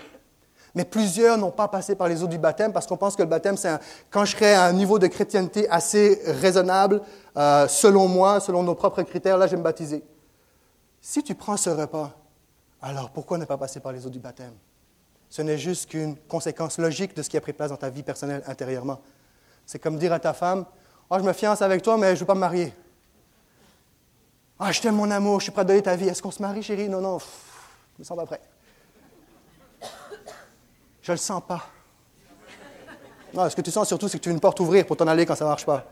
Mais 0.75 0.85
plusieurs 0.85 1.39
n'ont 1.39 1.51
pas 1.51 1.69
passé 1.69 1.95
par 1.95 2.07
les 2.07 2.23
eaux 2.23 2.27
du 2.27 2.37
baptême 2.37 2.73
parce 2.73 2.87
qu'on 2.87 2.99
pense 2.99 3.17
que 3.17 3.23
le 3.23 3.29
baptême, 3.29 3.57
c'est 3.57 3.71
quand 4.11 4.27
je 4.27 4.33
serai 4.33 4.53
à 4.53 4.65
un 4.65 4.73
niveau 4.73 4.99
de 4.99 5.07
chrétienté 5.07 5.69
assez 5.71 6.21
raisonnable, 6.27 7.01
euh, 7.37 7.67
selon 7.67 8.09
moi, 8.09 8.41
selon 8.41 8.63
nos 8.63 8.75
propres 8.75 9.03
critères, 9.03 9.39
là, 9.39 9.47
je 9.47 9.53
vais 9.53 9.57
me 9.57 9.63
baptiser. 9.63 10.05
Si 11.01 11.23
tu 11.23 11.35
prends 11.35 11.57
ce 11.57 11.71
repas, 11.71 12.13
alors 12.83 13.11
pourquoi 13.11 13.39
ne 13.39 13.47
pas 13.47 13.57
passer 13.57 13.81
par 13.81 13.93
les 13.93 14.07
eaux 14.07 14.11
du 14.11 14.19
baptême? 14.19 14.53
Ce 15.31 15.41
n'est 15.41 15.57
juste 15.57 15.89
qu'une 15.89 16.17
conséquence 16.29 16.79
logique 16.79 17.17
de 17.17 17.23
ce 17.23 17.31
qui 17.31 17.37
a 17.37 17.41
pris 17.41 17.53
place 17.53 17.71
dans 17.71 17.77
ta 17.77 17.89
vie 17.89 18.03
personnelle 18.03 18.43
intérieurement. 18.47 19.01
C'est 19.65 19.79
comme 19.79 19.99
dire 19.99 20.13
à 20.13 20.21
ta 20.21 20.35
femme, 20.35 20.67
oh, 21.09 21.17
je 21.19 21.25
me 21.25 21.33
fiance 21.33 21.63
avec 21.63 21.83
toi, 21.83 21.97
mais 21.97 22.09
je 22.09 22.13
ne 22.15 22.19
veux 22.21 22.27
pas 22.27 22.35
me 22.35 22.41
marier. 22.41 22.75
Ah, 24.59 24.73
je 24.73 24.81
t'aime 24.81 24.97
mon 24.97 25.11
amour, 25.11 25.41
je 25.41 25.45
suis 25.45 25.53
prêt 25.53 25.63
à 25.63 25.65
donner 25.65 25.83
ta 25.83 25.97
vie. 25.97 26.09
Est-ce 26.09 26.23
qu'on 26.23 26.31
se 26.31 26.41
marie, 26.41 26.63
chérie? 26.63 26.89
Non, 26.89 27.01
non, 27.01 27.19
je 27.19 27.99
me 27.99 28.05
sens 28.05 28.17
pas 28.17 28.27
prêt. 28.27 28.41
Je 31.03 31.13
le 31.13 31.19
sens 31.19 31.43
pas. 31.47 31.67
Non, 33.35 33.49
ce 33.51 33.55
que 33.55 33.61
tu 33.61 33.71
sens 33.71 33.87
surtout, 33.87 34.09
c'est 34.09 34.19
que 34.19 34.23
tu 34.23 34.31
veux 34.31 34.35
une 34.35 34.41
porte 34.41 34.59
ouvrir 34.61 34.87
pour 34.87 34.97
t'en 34.97 35.07
aller 35.07 35.27
quand 35.27 35.35
ça 35.35 35.45
ne 35.45 35.51
marche 35.51 35.67
pas. 35.67 35.85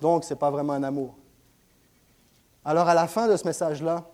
Donc, 0.00 0.24
ce 0.24 0.32
n'est 0.32 0.38
pas 0.38 0.50
vraiment 0.50 0.72
un 0.72 0.82
amour. 0.82 1.14
Alors, 2.64 2.88
à 2.88 2.94
la 2.94 3.06
fin 3.06 3.28
de 3.28 3.36
ce 3.36 3.46
message-là, 3.46 4.04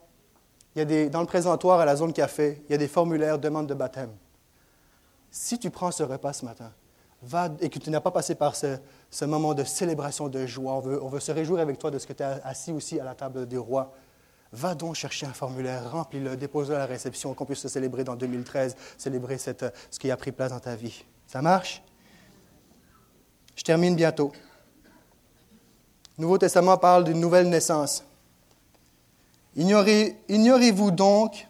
il 0.74 0.80
y 0.80 0.82
a 0.82 0.84
des, 0.84 1.08
dans 1.08 1.20
le 1.20 1.26
présentoir 1.26 1.80
à 1.80 1.84
la 1.84 1.96
zone 1.96 2.12
café, 2.12 2.62
il 2.68 2.72
y 2.72 2.74
a 2.74 2.78
des 2.78 2.88
formulaires 2.88 3.38
demande 3.38 3.66
de 3.66 3.74
baptême. 3.74 4.12
Si 5.30 5.58
tu 5.58 5.70
prends 5.70 5.90
ce 5.90 6.02
repas 6.02 6.32
ce 6.32 6.44
matin, 6.44 6.72
va, 7.22 7.48
et 7.60 7.68
que 7.68 7.78
tu 7.78 7.90
n'as 7.90 8.00
pas 8.00 8.10
passé 8.10 8.34
par 8.34 8.54
ce, 8.54 8.78
ce 9.10 9.24
moment 9.24 9.54
de 9.54 9.64
célébration 9.64 10.28
de 10.28 10.46
joie. 10.46 10.74
On 10.74 10.80
veut, 10.80 11.02
on 11.02 11.08
veut, 11.08 11.20
se 11.20 11.32
réjouir 11.32 11.60
avec 11.60 11.78
toi 11.78 11.90
de 11.90 11.98
ce 11.98 12.06
que 12.06 12.12
tu 12.12 12.22
es 12.22 12.26
assis 12.44 12.72
aussi 12.72 13.00
à 13.00 13.04
la 13.04 13.14
table 13.14 13.46
du 13.46 13.58
roi. 13.58 13.92
Va 14.52 14.74
donc 14.74 14.94
chercher 14.94 15.26
un 15.26 15.32
formulaire, 15.32 15.90
remplis-le, 15.90 16.36
dépose-le 16.36 16.76
à 16.76 16.78
la 16.78 16.86
réception, 16.86 17.34
qu'on 17.34 17.44
puisse 17.44 17.58
se 17.58 17.68
célébrer 17.68 18.04
dans 18.04 18.16
2013, 18.16 18.76
célébrer 18.96 19.36
cette, 19.36 19.64
ce 19.90 19.98
qui 19.98 20.10
a 20.10 20.16
pris 20.16 20.32
place 20.32 20.52
dans 20.52 20.60
ta 20.60 20.74
vie. 20.74 21.04
Ça 21.26 21.42
marche? 21.42 21.82
Je 23.54 23.62
termine 23.62 23.94
bientôt. 23.94 24.32
Le 26.16 26.22
Nouveau 26.22 26.38
Testament 26.38 26.78
parle 26.78 27.04
d'une 27.04 27.20
nouvelle 27.20 27.48
naissance. 27.48 28.04
Ignorez-vous 29.56 30.90
donc 30.92 31.47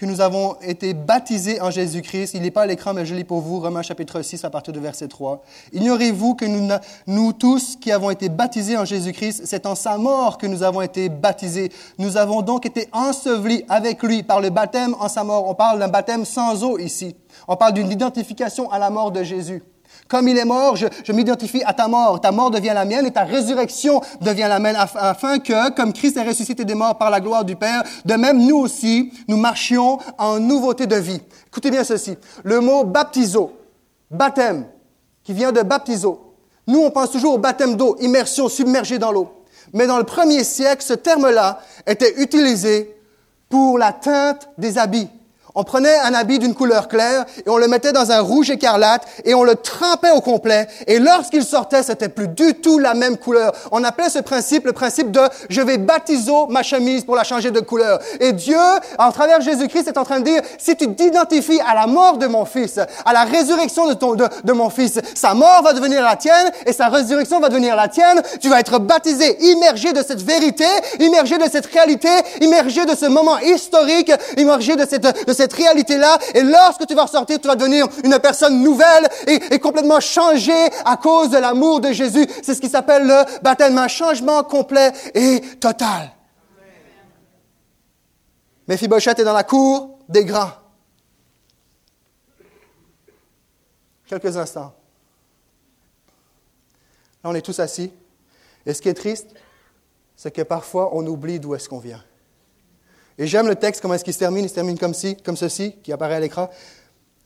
que 0.00 0.06
nous 0.06 0.22
avons 0.22 0.56
été 0.62 0.94
baptisés 0.94 1.60
en 1.60 1.70
Jésus-Christ. 1.70 2.32
Il 2.32 2.40
n'est 2.40 2.50
pas 2.50 2.62
à 2.62 2.66
l'écran, 2.66 2.94
mais 2.94 3.04
je 3.04 3.14
lis 3.14 3.24
pour 3.24 3.42
vous, 3.42 3.60
Romains 3.60 3.82
chapitre 3.82 4.22
6 4.22 4.42
à 4.46 4.50
partir 4.50 4.72
de 4.72 4.80
verset 4.80 5.08
3. 5.08 5.44
Ignorez-vous 5.74 6.34
que 6.34 6.46
nous, 6.46 6.70
nous 7.06 7.34
tous 7.34 7.76
qui 7.76 7.92
avons 7.92 8.08
été 8.08 8.30
baptisés 8.30 8.78
en 8.78 8.86
Jésus-Christ, 8.86 9.42
c'est 9.44 9.66
en 9.66 9.74
sa 9.74 9.98
mort 9.98 10.38
que 10.38 10.46
nous 10.46 10.62
avons 10.62 10.80
été 10.80 11.10
baptisés. 11.10 11.70
Nous 11.98 12.16
avons 12.16 12.40
donc 12.40 12.64
été 12.64 12.88
ensevelis 12.92 13.66
avec 13.68 14.02
lui 14.02 14.22
par 14.22 14.40
le 14.40 14.48
baptême 14.48 14.96
en 14.98 15.08
sa 15.08 15.22
mort. 15.22 15.46
On 15.46 15.54
parle 15.54 15.78
d'un 15.78 15.88
baptême 15.88 16.24
sans 16.24 16.64
eau 16.64 16.78
ici. 16.78 17.14
On 17.46 17.56
parle 17.56 17.74
d'une 17.74 17.90
identification 17.90 18.70
à 18.70 18.78
la 18.78 18.88
mort 18.88 19.12
de 19.12 19.22
Jésus. 19.22 19.62
Comme 20.10 20.26
il 20.26 20.36
est 20.36 20.44
mort, 20.44 20.74
je, 20.74 21.12
m'identifie 21.12 21.62
à 21.64 21.72
ta 21.72 21.86
mort. 21.86 22.20
Ta 22.20 22.32
mort 22.32 22.50
devient 22.50 22.72
la 22.74 22.84
mienne 22.84 23.06
et 23.06 23.12
ta 23.12 23.22
résurrection 23.22 24.00
devient 24.20 24.46
la 24.48 24.58
mienne, 24.58 24.76
afin 24.76 25.38
que, 25.38 25.70
comme 25.70 25.92
Christ 25.92 26.16
est 26.16 26.26
ressuscité 26.26 26.64
des 26.64 26.74
morts 26.74 26.98
par 26.98 27.10
la 27.10 27.20
gloire 27.20 27.44
du 27.44 27.54
Père, 27.54 27.84
de 28.04 28.14
même 28.14 28.44
nous 28.44 28.56
aussi, 28.56 29.12
nous 29.28 29.36
marchions 29.36 29.98
en 30.18 30.40
nouveauté 30.40 30.88
de 30.88 30.96
vie. 30.96 31.20
Écoutez 31.46 31.70
bien 31.70 31.84
ceci. 31.84 32.18
Le 32.42 32.58
mot 32.58 32.82
baptiso, 32.82 33.52
baptême, 34.10 34.66
qui 35.22 35.32
vient 35.32 35.52
de 35.52 35.62
baptiso. 35.62 36.34
Nous, 36.66 36.80
on 36.80 36.90
pense 36.90 37.12
toujours 37.12 37.34
au 37.34 37.38
baptême 37.38 37.76
d'eau, 37.76 37.96
immersion, 38.00 38.48
submergée 38.48 38.98
dans 38.98 39.12
l'eau. 39.12 39.28
Mais 39.72 39.86
dans 39.86 39.98
le 39.98 40.04
premier 40.04 40.42
siècle, 40.42 40.82
ce 40.84 40.94
terme-là 40.94 41.60
était 41.86 42.20
utilisé 42.20 42.96
pour 43.48 43.78
la 43.78 43.92
teinte 43.92 44.48
des 44.58 44.76
habits. 44.76 45.08
On 45.54 45.64
prenait 45.64 45.98
un 45.98 46.14
habit 46.14 46.38
d'une 46.38 46.54
couleur 46.54 46.88
claire 46.88 47.24
et 47.44 47.48
on 47.50 47.56
le 47.56 47.66
mettait 47.66 47.92
dans 47.92 48.12
un 48.12 48.20
rouge 48.20 48.50
écarlate 48.50 49.02
et 49.24 49.34
on 49.34 49.42
le 49.42 49.56
trempait 49.56 50.10
au 50.10 50.20
complet. 50.20 50.68
Et 50.86 50.98
lorsqu'il 50.98 51.44
sortait, 51.44 51.82
c'était 51.82 52.08
plus 52.08 52.28
du 52.28 52.54
tout 52.54 52.78
la 52.78 52.94
même 52.94 53.16
couleur. 53.16 53.52
On 53.72 53.82
appelait 53.84 54.08
ce 54.08 54.20
principe 54.20 54.64
le 54.64 54.72
principe 54.72 55.10
de 55.10 55.20
je 55.48 55.60
vais 55.60 55.78
baptiser 55.78 56.20
ma 56.48 56.62
chemise 56.62 57.04
pour 57.04 57.16
la 57.16 57.24
changer 57.24 57.50
de 57.50 57.60
couleur. 57.60 57.98
Et 58.20 58.32
Dieu, 58.32 58.58
en 58.98 59.10
travers 59.12 59.40
Jésus-Christ, 59.40 59.88
est 59.88 59.98
en 59.98 60.04
train 60.04 60.20
de 60.20 60.24
dire 60.24 60.42
si 60.58 60.76
tu 60.76 60.92
t'identifies 60.94 61.60
à 61.60 61.74
la 61.74 61.86
mort 61.86 62.18
de 62.18 62.26
mon 62.26 62.44
fils, 62.44 62.78
à 63.04 63.12
la 63.12 63.24
résurrection 63.24 63.86
de, 63.88 63.94
ton, 63.94 64.14
de, 64.14 64.26
de 64.44 64.52
mon 64.52 64.70
fils, 64.70 64.98
sa 65.14 65.34
mort 65.34 65.62
va 65.62 65.72
devenir 65.72 66.02
la 66.02 66.16
tienne 66.16 66.50
et 66.66 66.72
sa 66.72 66.88
résurrection 66.88 67.40
va 67.40 67.48
devenir 67.48 67.76
la 67.76 67.88
tienne. 67.88 68.22
Tu 68.40 68.48
vas 68.48 68.60
être 68.60 68.78
baptisé, 68.78 69.36
immergé 69.44 69.92
de 69.92 70.02
cette 70.02 70.22
vérité, 70.22 70.66
immergé 70.98 71.38
de 71.38 71.48
cette 71.50 71.66
réalité, 71.66 72.08
immergé 72.40 72.84
de 72.86 72.94
ce 72.94 73.06
moment 73.06 73.38
historique, 73.38 74.12
immergé 74.36 74.76
de 74.76 74.86
cette, 74.88 75.26
de 75.26 75.32
cette 75.32 75.49
réalité-là. 75.52 76.18
Et 76.34 76.42
lorsque 76.42 76.86
tu 76.86 76.94
vas 76.94 77.04
ressortir, 77.04 77.40
tu 77.40 77.48
vas 77.48 77.56
devenir 77.56 77.86
une 78.04 78.18
personne 78.18 78.62
nouvelle 78.62 79.08
et, 79.26 79.58
complètement 79.58 80.00
changée 80.00 80.68
à 80.84 80.96
cause 80.96 81.30
de 81.30 81.38
l'amour 81.38 81.80
de 81.80 81.92
Jésus. 81.92 82.26
C'est 82.42 82.54
ce 82.54 82.60
qui 82.60 82.68
s'appelle 82.68 83.06
le 83.06 83.42
baptême, 83.42 83.76
un 83.78 83.88
changement 83.88 84.42
complet 84.44 84.92
et 85.14 85.40
total. 85.60 86.12
Mephibosheth 88.66 89.18
est 89.18 89.24
dans 89.24 89.32
la 89.32 89.44
cour 89.44 89.98
des 90.08 90.24
grands. 90.24 90.52
Quelques 94.06 94.36
instants. 94.36 94.72
Là, 97.22 97.30
on 97.30 97.34
est 97.34 97.42
tous 97.42 97.58
assis. 97.60 97.92
Et 98.66 98.74
ce 98.74 98.82
qui 98.82 98.88
est 98.88 98.94
triste, 98.94 99.28
c'est 100.16 100.30
que 100.30 100.42
parfois, 100.42 100.90
on 100.94 101.06
oublie 101.06 101.40
d'où 101.40 101.54
est-ce 101.54 101.68
qu'on 101.68 101.78
vient. 101.78 102.02
Et 103.20 103.26
j'aime 103.26 103.48
le 103.48 103.54
texte, 103.54 103.82
comment 103.82 103.92
est-ce 103.92 104.02
qu'il 104.02 104.14
se 104.14 104.18
termine? 104.18 104.46
Il 104.46 104.48
se 104.48 104.54
termine 104.54 104.78
comme, 104.78 104.94
ci, 104.94 105.14
comme 105.14 105.36
ceci, 105.36 105.76
qui 105.82 105.92
apparaît 105.92 106.14
à 106.14 106.20
l'écran. 106.20 106.48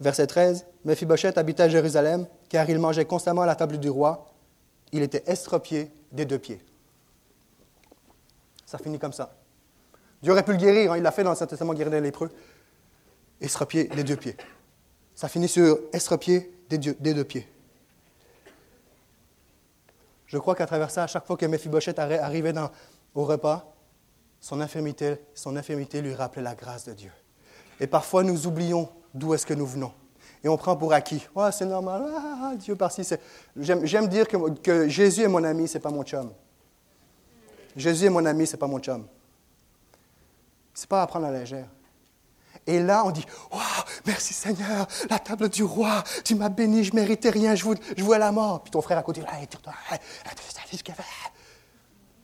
Verset 0.01 0.27
13. 0.27 0.67
Mephibosheth 0.85 1.39
habitait 1.39 1.63
à 1.63 1.69
Jérusalem, 1.69 2.27
car 2.49 2.69
il 2.69 2.81
mangeait 2.81 3.05
constamment 3.05 3.43
à 3.43 3.47
la 3.47 3.55
table 3.55 3.79
du 3.79 3.89
roi. 3.89 4.27
Il 4.91 5.03
était 5.03 5.23
estropié 5.29 5.93
des 6.11 6.25
deux 6.25 6.41
pieds. 6.41 6.61
Ça 8.67 8.77
finit 8.77 8.99
comme 8.99 9.13
ça. 9.13 9.37
Dieu 10.21 10.33
aurait 10.33 10.43
pu 10.43 10.51
le 10.51 10.57
guérir, 10.57 10.91
hein. 10.91 10.97
il 10.97 11.03
l'a 11.05 11.13
fait 11.13 11.23
dans 11.23 11.31
le 11.31 11.37
Saint-Testament, 11.37 11.75
guérir 11.75 11.93
les 11.93 12.01
lépreux. 12.01 12.33
Estropié 13.41 13.85
des 13.85 14.03
deux 14.03 14.17
pieds. 14.17 14.37
Ça 15.15 15.29
finit 15.29 15.47
sur 15.47 15.79
estropié 15.93 16.53
des, 16.69 16.79
des 16.79 17.15
deux 17.15 17.25
pieds. 17.25 17.47
Je 20.27 20.39
crois 20.39 20.57
qu'à 20.57 20.67
travers 20.67 20.91
ça, 20.91 21.05
à 21.05 21.07
chaque 21.07 21.25
fois 21.25 21.37
que 21.37 21.47
Mephibosheth 21.47 22.01
arrivait 22.01 22.55
au 23.15 23.25
repas, 23.25 23.74
son 24.45 24.61
infirmité, 24.61 25.17
son 25.33 25.57
infirmité 25.57 26.03
lui 26.03 26.13
rappelait 26.13 26.43
la 26.43 26.55
grâce 26.55 26.85
de 26.85 26.93
Dieu. 26.93 27.11
Et 27.81 27.87
parfois, 27.87 28.23
nous 28.23 28.47
oublions 28.47 28.91
d'où 29.15 29.33
est-ce 29.33 29.47
que 29.47 29.55
nous 29.55 29.65
venons. 29.65 29.91
Et 30.45 30.51
on 30.51 30.59
prend 30.59 30.77
pour 30.77 30.93
acquis. 30.93 31.27
Oh, 31.35 31.49
c'est 31.51 31.65
normal. 31.65 32.05
Ah, 32.15 32.39
ah 32.43 32.55
Dieu 32.55 32.77
par-ci. 32.77 33.09
J'aime 33.57 34.07
dire 34.07 34.27
que, 34.29 34.87
Jésus 34.87 35.23
est 35.23 35.29
mon 35.29 35.43
ami, 35.45 35.67
ce 35.67 35.75
n'est 35.75 35.81
pas 35.81 35.89
mon 35.89 36.03
chum. 36.03 36.31
Jésus 37.75 38.05
est 38.05 38.11
mon 38.11 38.27
ami, 38.27 38.47
ce 38.47 38.53
n'est 38.53 38.59
pas 38.59 38.67
mon 38.67 38.81
chum. 38.81 39.07
Ce 40.75 40.83
n'est 40.83 40.89
pas 40.89 41.01
à 41.01 41.07
prendre 41.07 41.25
à 41.25 41.31
la 41.31 41.39
légère. 41.39 41.69
Et 42.67 42.81
là, 42.81 43.03
on 43.07 43.13
dit, 43.13 43.25
oh, 43.51 43.59
merci 44.05 44.35
Seigneur, 44.35 44.87
la 45.09 45.19
table 45.19 45.49
du 45.49 45.65
roi, 45.65 46.05
tu 46.23 46.35
m'as 46.35 46.51
béni, 46.51 46.85
je 46.85 46.95
méritais 46.95 47.31
rien, 47.31 47.55
je, 47.55 47.65
vois 47.65 48.19
la 48.19 48.31
mort. 48.31 48.63
Puis 48.63 48.73
ton 48.73 48.83
frère 48.83 48.99
à 48.99 49.03
côté, 49.03 49.23
là, 49.23 49.29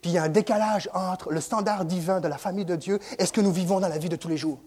puis 0.01 0.13
il 0.13 0.15
y 0.15 0.19
a 0.19 0.25
un 0.25 0.29
décalage 0.29 0.89
entre 0.95 1.31
le 1.31 1.41
standard 1.41 1.85
divin 1.85 2.21
de 2.21 2.29
la 2.29 2.39
famille 2.39 2.65
de 2.65 2.77
Dieu 2.77 2.99
et 3.19 3.27
ce 3.27 3.33
que 3.33 3.41
nous 3.41 3.53
vivons 3.53 3.81
dans 3.81 3.89
la 3.89 3.99
vie 3.99 4.09
de 4.09 4.17
tous 4.17 4.29
les 4.29 4.37
jours. 4.37 4.59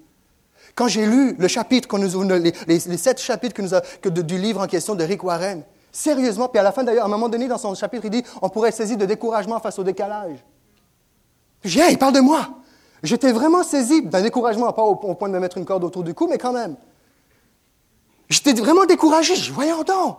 Quand 0.75 0.87
j'ai 0.87 1.05
lu 1.05 1.35
le 1.37 1.47
chapitre, 1.47 1.87
les, 2.67 2.97
sept 2.97 3.19
chapitres 3.19 3.55
que 4.01 4.09
du 4.09 4.37
livre 4.37 4.61
en 4.61 4.67
question 4.67 4.95
de 4.95 5.03
Rick 5.03 5.23
Warren, 5.23 5.63
sérieusement, 5.91 6.47
puis 6.47 6.59
à 6.59 6.63
la 6.63 6.71
fin 6.71 6.83
d'ailleurs, 6.83 7.03
à 7.03 7.07
un 7.07 7.11
moment 7.11 7.29
donné 7.29 7.47
dans 7.47 7.57
son 7.57 7.75
chapitre, 7.75 8.05
il 8.05 8.11
dit 8.11 8.23
on 8.41 8.49
pourrait 8.49 8.69
être 8.69 8.75
saisi 8.75 8.97
de 8.97 9.05
découragement 9.05 9.59
face 9.59 9.77
au 9.79 9.83
décalage. 9.83 10.43
J'ai 11.63 11.91
il 11.91 11.97
parle 11.97 12.13
de 12.13 12.19
moi. 12.19 12.49
J'étais 13.03 13.31
vraiment 13.31 13.63
saisi 13.63 14.01
d'un 14.01 14.21
découragement, 14.21 14.71
pas 14.71 14.81
au, 14.81 14.95
point 14.95 15.27
de 15.27 15.33
me 15.33 15.39
mettre 15.39 15.57
une 15.57 15.65
corde 15.65 15.83
autour 15.83 16.03
du 16.03 16.13
cou, 16.13 16.27
mais 16.27 16.37
quand 16.37 16.53
même. 16.53 16.75
J'étais 18.29 18.53
vraiment 18.53 18.85
découragé. 18.85 19.35
Je 19.35 19.43
dis, 19.43 19.49
voyons 19.49 19.83
donc. 19.83 20.17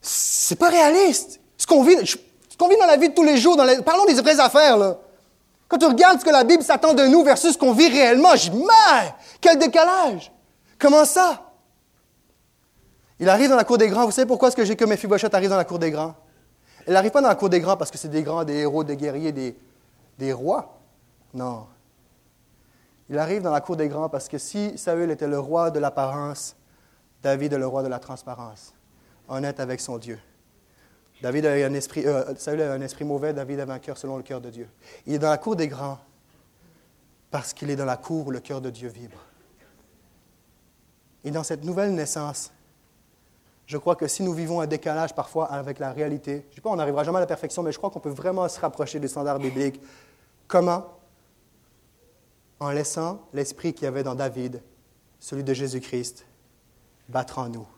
C'est 0.00 0.56
pas 0.56 0.70
réaliste. 0.70 1.40
Ce 1.58 1.66
qu'on 1.66 1.82
vit, 1.82 1.96
ce 2.52 2.56
qu'on 2.58 2.68
vit 2.68 2.76
dans 2.76 2.86
la 2.86 2.98
vie 2.98 3.08
de 3.08 3.14
tous 3.14 3.22
les 3.22 3.38
jours, 3.38 3.56
parlons 3.82 4.04
des 4.04 4.12
vraies 4.12 4.38
affaires, 4.38 4.76
là. 4.76 4.98
Quand 5.68 5.78
tu 5.78 5.86
regardes 5.86 6.20
ce 6.20 6.24
que 6.26 6.30
la 6.30 6.44
Bible 6.44 6.62
s'attend 6.62 6.92
de 6.92 7.06
nous 7.06 7.24
versus 7.24 7.54
ce 7.54 7.58
qu'on 7.58 7.72
vit 7.72 7.88
réellement, 7.88 8.36
je 8.36 8.50
dis, 8.50 8.58
mais, 8.58 9.14
quel 9.40 9.58
décalage! 9.58 10.30
Comment 10.78 11.06
ça? 11.06 11.50
Il 13.18 13.26
arrive 13.26 13.48
dans 13.48 13.56
la 13.56 13.64
cour 13.64 13.78
des 13.78 13.88
grands. 13.88 14.04
Vous 14.04 14.10
savez 14.10 14.26
pourquoi 14.26 14.48
est-ce 14.48 14.56
que 14.56 14.66
j'ai 14.66 14.76
que 14.76 14.84
Mephibosheth 14.84 15.32
arrive 15.32 15.48
dans 15.48 15.56
la 15.56 15.64
cour 15.64 15.78
des 15.78 15.90
grands? 15.90 16.14
Elle 16.86 16.92
n'arrive 16.92 17.10
pas 17.10 17.22
dans 17.22 17.28
la 17.28 17.36
cour 17.36 17.48
des 17.48 17.60
grands 17.60 17.78
parce 17.78 17.90
que 17.90 17.96
c'est 17.96 18.08
des 18.08 18.22
grands, 18.22 18.44
des 18.44 18.56
héros, 18.56 18.84
des 18.84 18.98
guerriers, 18.98 19.32
des, 19.32 19.56
des 20.18 20.34
rois. 20.34 20.78
Non. 21.32 21.66
Il 23.08 23.18
arrive 23.18 23.40
dans 23.40 23.50
la 23.50 23.62
cour 23.62 23.76
des 23.76 23.88
grands 23.88 24.10
parce 24.10 24.28
que 24.28 24.36
si 24.36 24.76
Saül 24.76 25.10
était 25.10 25.26
le 25.26 25.38
roi 25.38 25.70
de 25.70 25.78
l'apparence, 25.78 26.54
David 27.22 27.54
est 27.54 27.58
le 27.58 27.66
roi 27.66 27.82
de 27.82 27.88
la 27.88 27.98
transparence, 27.98 28.74
honnête 29.26 29.58
avec 29.58 29.80
son 29.80 29.96
Dieu. 29.96 30.18
David 31.22 31.46
avait 31.46 31.62
un 31.62 31.72
esprit, 31.74 32.04
euh, 32.04 32.34
Saül 32.34 32.60
avait 32.60 32.74
un 32.74 32.80
esprit 32.80 33.04
mauvais, 33.04 33.32
David 33.32 33.60
avait 33.60 33.72
un 33.72 33.78
cœur 33.78 33.96
selon 33.96 34.16
le 34.16 34.24
cœur 34.24 34.40
de 34.40 34.50
Dieu. 34.50 34.68
Il 35.06 35.14
est 35.14 35.18
dans 35.20 35.30
la 35.30 35.38
cour 35.38 35.54
des 35.54 35.68
grands 35.68 35.98
parce 37.30 37.52
qu'il 37.52 37.70
est 37.70 37.76
dans 37.76 37.84
la 37.84 37.96
cour 37.96 38.26
où 38.26 38.30
le 38.32 38.40
cœur 38.40 38.60
de 38.60 38.70
Dieu 38.70 38.88
vibre. 38.88 39.24
Et 41.22 41.30
dans 41.30 41.44
cette 41.44 41.62
nouvelle 41.62 41.94
naissance, 41.94 42.50
je 43.66 43.78
crois 43.78 43.94
que 43.94 44.08
si 44.08 44.24
nous 44.24 44.34
vivons 44.34 44.60
un 44.60 44.66
décalage 44.66 45.14
parfois 45.14 45.46
avec 45.46 45.78
la 45.78 45.92
réalité, 45.92 46.44
je 46.46 46.50
ne 46.50 46.54
sais 46.56 46.60
pas, 46.60 46.70
on 46.70 46.76
n'arrivera 46.76 47.04
jamais 47.04 47.18
à 47.18 47.20
la 47.20 47.26
perfection, 47.26 47.62
mais 47.62 47.70
je 47.70 47.78
crois 47.78 47.90
qu'on 47.90 48.00
peut 48.00 48.10
vraiment 48.10 48.48
se 48.48 48.58
rapprocher 48.58 48.98
des 48.98 49.06
standards 49.06 49.38
bibliques. 49.38 49.80
Comment? 50.48 50.98
En 52.58 52.70
laissant 52.70 53.20
l'esprit 53.32 53.72
qu'il 53.72 53.84
y 53.84 53.86
avait 53.86 54.02
dans 54.02 54.16
David, 54.16 54.60
celui 55.20 55.44
de 55.44 55.54
Jésus-Christ, 55.54 56.26
battre 57.08 57.38
en 57.38 57.48
nous. 57.48 57.68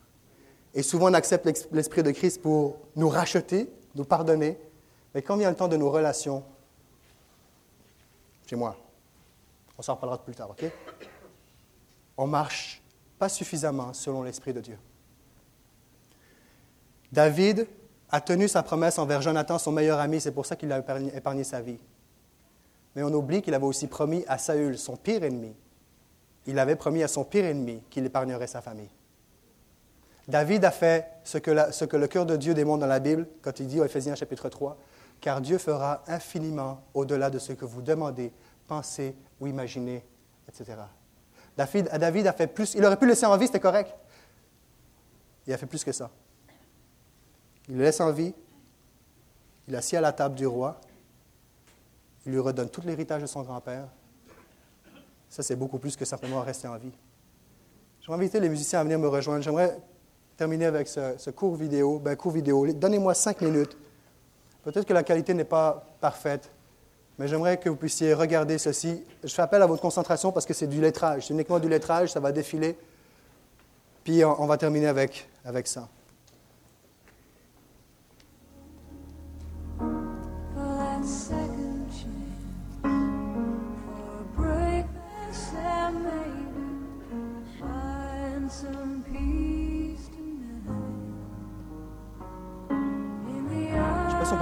Et 0.74 0.82
souvent, 0.82 1.10
on 1.10 1.14
accepte 1.14 1.48
l'Esprit 1.72 2.02
de 2.02 2.10
Christ 2.10 2.42
pour 2.42 2.78
nous 2.96 3.08
racheter, 3.08 3.70
nous 3.94 4.04
pardonner. 4.04 4.58
Mais 5.14 5.22
quand 5.22 5.36
vient 5.36 5.50
le 5.50 5.56
temps 5.56 5.68
de 5.68 5.76
nos 5.76 5.90
relations, 5.90 6.42
chez 8.46 8.56
moi, 8.56 8.76
on 9.78 9.82
s'en 9.82 9.94
reparlera 9.94 10.22
plus 10.22 10.34
tard, 10.34 10.50
OK? 10.50 10.64
On 12.16 12.26
marche 12.26 12.82
pas 13.18 13.28
suffisamment 13.28 13.92
selon 13.92 14.22
l'Esprit 14.22 14.52
de 14.52 14.60
Dieu. 14.60 14.78
David 17.12 17.68
a 18.10 18.20
tenu 18.20 18.48
sa 18.48 18.62
promesse 18.62 18.98
envers 18.98 19.22
Jonathan, 19.22 19.58
son 19.58 19.72
meilleur 19.72 20.00
ami, 20.00 20.20
c'est 20.20 20.32
pour 20.32 20.46
ça 20.46 20.56
qu'il 20.56 20.72
a 20.72 20.78
épargné 20.78 21.44
sa 21.44 21.60
vie. 21.60 21.78
Mais 22.94 23.02
on 23.02 23.12
oublie 23.12 23.42
qu'il 23.42 23.54
avait 23.54 23.64
aussi 23.64 23.86
promis 23.86 24.24
à 24.26 24.38
Saül, 24.38 24.78
son 24.78 24.96
pire 24.96 25.22
ennemi, 25.22 25.54
il 26.46 26.58
avait 26.58 26.76
promis 26.76 27.02
à 27.02 27.08
son 27.08 27.24
pire 27.24 27.44
ennemi 27.44 27.82
qu'il 27.90 28.04
épargnerait 28.04 28.46
sa 28.46 28.60
famille. 28.60 28.90
David 30.26 30.64
a 30.64 30.70
fait 30.70 31.06
ce 31.22 31.38
que, 31.38 31.96
le 31.96 32.06
cœur 32.06 32.26
de 32.26 32.36
Dieu 32.36 32.54
démontre 32.54 32.80
dans 32.80 32.86
la 32.86 33.00
Bible, 33.00 33.26
quand 33.42 33.60
il 33.60 33.66
dit 33.66 33.80
au 33.80 33.84
Éphésiens 33.84 34.14
chapitre 34.14 34.48
3, 34.48 34.76
car 35.20 35.40
Dieu 35.40 35.58
fera 35.58 36.02
infiniment 36.06 36.82
au-delà 36.94 37.30
de 37.30 37.38
ce 37.38 37.52
que 37.52 37.64
vous 37.64 37.82
demandez, 37.82 38.32
pensez 38.66 39.14
ou 39.40 39.46
imaginez, 39.46 40.04
etc. 40.48 40.78
David, 41.56 42.26
a 42.26 42.32
fait 42.32 42.46
plus. 42.46 42.74
Il 42.74 42.84
aurait 42.84 42.96
pu 42.96 43.04
le 43.04 43.10
laisser 43.10 43.26
en 43.26 43.36
vie, 43.36 43.46
c'était 43.46 43.60
correct. 43.60 43.94
Il 45.46 45.52
a 45.52 45.58
fait 45.58 45.66
plus 45.66 45.84
que 45.84 45.92
ça. 45.92 46.10
Il 47.68 47.76
le 47.76 47.84
laisse 47.84 48.00
en 48.00 48.10
vie. 48.10 48.34
Il 49.68 49.76
assis 49.76 49.96
à 49.96 50.00
la 50.00 50.12
table 50.12 50.34
du 50.34 50.46
roi. 50.46 50.80
Il 52.26 52.32
lui 52.32 52.40
redonne 52.40 52.68
tout 52.68 52.80
l'héritage 52.84 53.22
de 53.22 53.26
son 53.26 53.42
grand-père. 53.42 53.86
Ça, 55.28 55.42
c'est 55.42 55.56
beaucoup 55.56 55.78
plus 55.78 55.96
que 55.96 56.04
simplement 56.04 56.40
rester 56.40 56.68
en 56.68 56.76
vie. 56.76 56.92
Je 58.00 58.08
vais 58.08 58.14
inviter 58.14 58.40
les 58.40 58.48
musiciens 58.48 58.80
à 58.80 58.84
venir 58.84 58.98
me 58.98 59.08
rejoindre. 59.08 59.42
J'aimerais 59.42 59.78
terminer 60.36 60.66
avec 60.66 60.88
ce, 60.88 61.30
court 61.30 61.56
vidéo. 61.56 61.98
Ben, 61.98 62.16
court 62.16 62.32
vidéo. 62.32 62.66
Donnez-moi 62.72 63.14
cinq 63.14 63.40
minutes. 63.40 63.76
Peut-être 64.62 64.86
que 64.86 64.94
la 64.94 65.02
qualité 65.02 65.34
n'est 65.34 65.44
pas 65.44 65.86
parfaite, 66.00 66.50
mais 67.18 67.28
j'aimerais 67.28 67.58
que 67.58 67.68
vous 67.68 67.76
puissiez 67.76 68.14
regarder 68.14 68.58
ceci. 68.58 69.04
Je 69.22 69.32
fais 69.32 69.42
appel 69.42 69.62
à 69.62 69.66
votre 69.66 69.82
concentration 69.82 70.32
parce 70.32 70.46
que 70.46 70.54
c'est 70.54 70.66
du 70.66 70.80
lettrage. 70.80 71.26
C'est 71.26 71.34
uniquement 71.34 71.58
du 71.58 71.68
lettrage, 71.68 72.12
ça 72.12 72.20
va 72.20 72.32
défiler. 72.32 72.76
Puis 74.02 74.24
on, 74.24 74.46
va 74.46 74.56
terminer 74.56 74.86
avec, 74.86 75.28
avec 75.44 75.66
ça. 75.66 75.88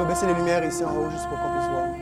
On 0.02 0.04
peut 0.04 0.12
baisser 0.12 0.26
les 0.26 0.34
lumières 0.34 0.64
ici 0.64 0.84
en 0.84 0.96
haut 0.96 1.10
juste 1.10 1.28
pour 1.28 1.38
qu'on 1.38 1.50
puisse 1.50 1.68
voir. 1.68 2.01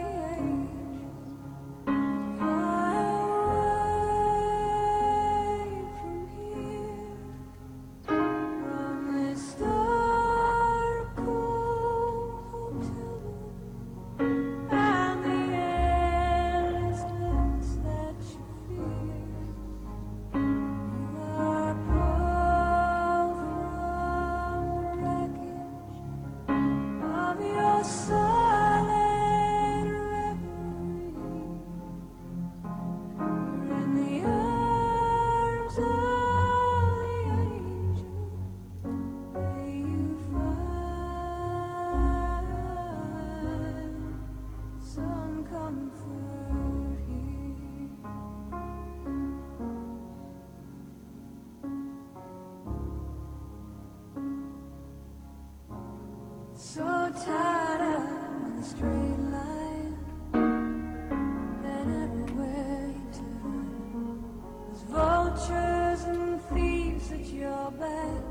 vultures 65.30 66.04
and 66.04 66.40
thieves 66.42 67.12
at 67.12 67.26
your 67.26 67.70
back. 67.72 68.22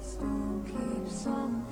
still 0.00 0.62
keep 0.66 1.26
on. 1.26 1.64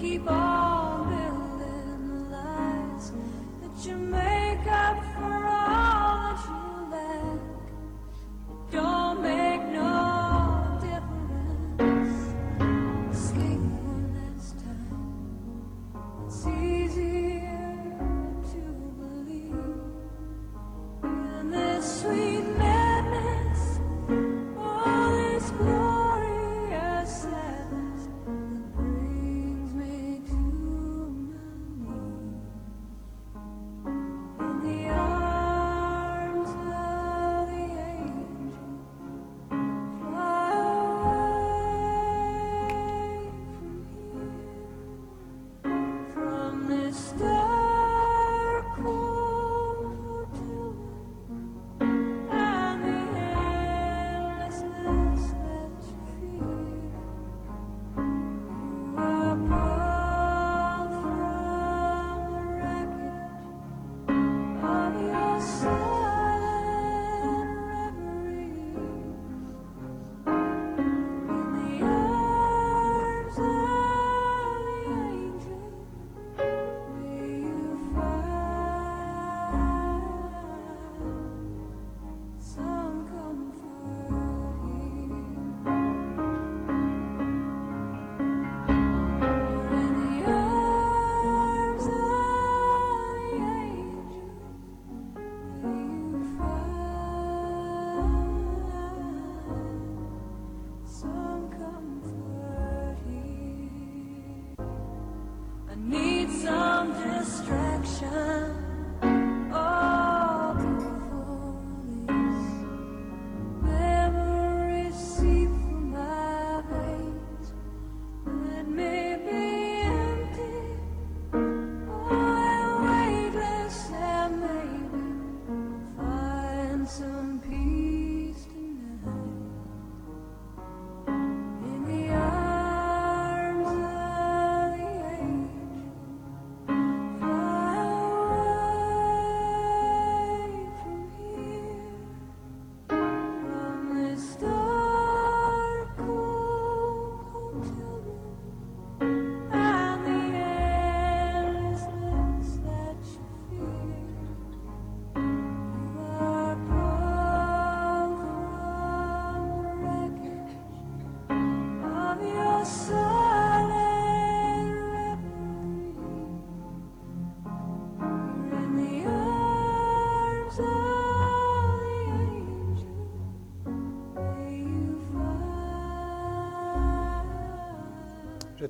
Keep 0.00 0.30
on 0.30 1.08
building 1.08 2.08
the 2.08 2.36
lies 2.36 3.12
that 3.60 3.86
you 3.86 3.96
made. 3.96 4.27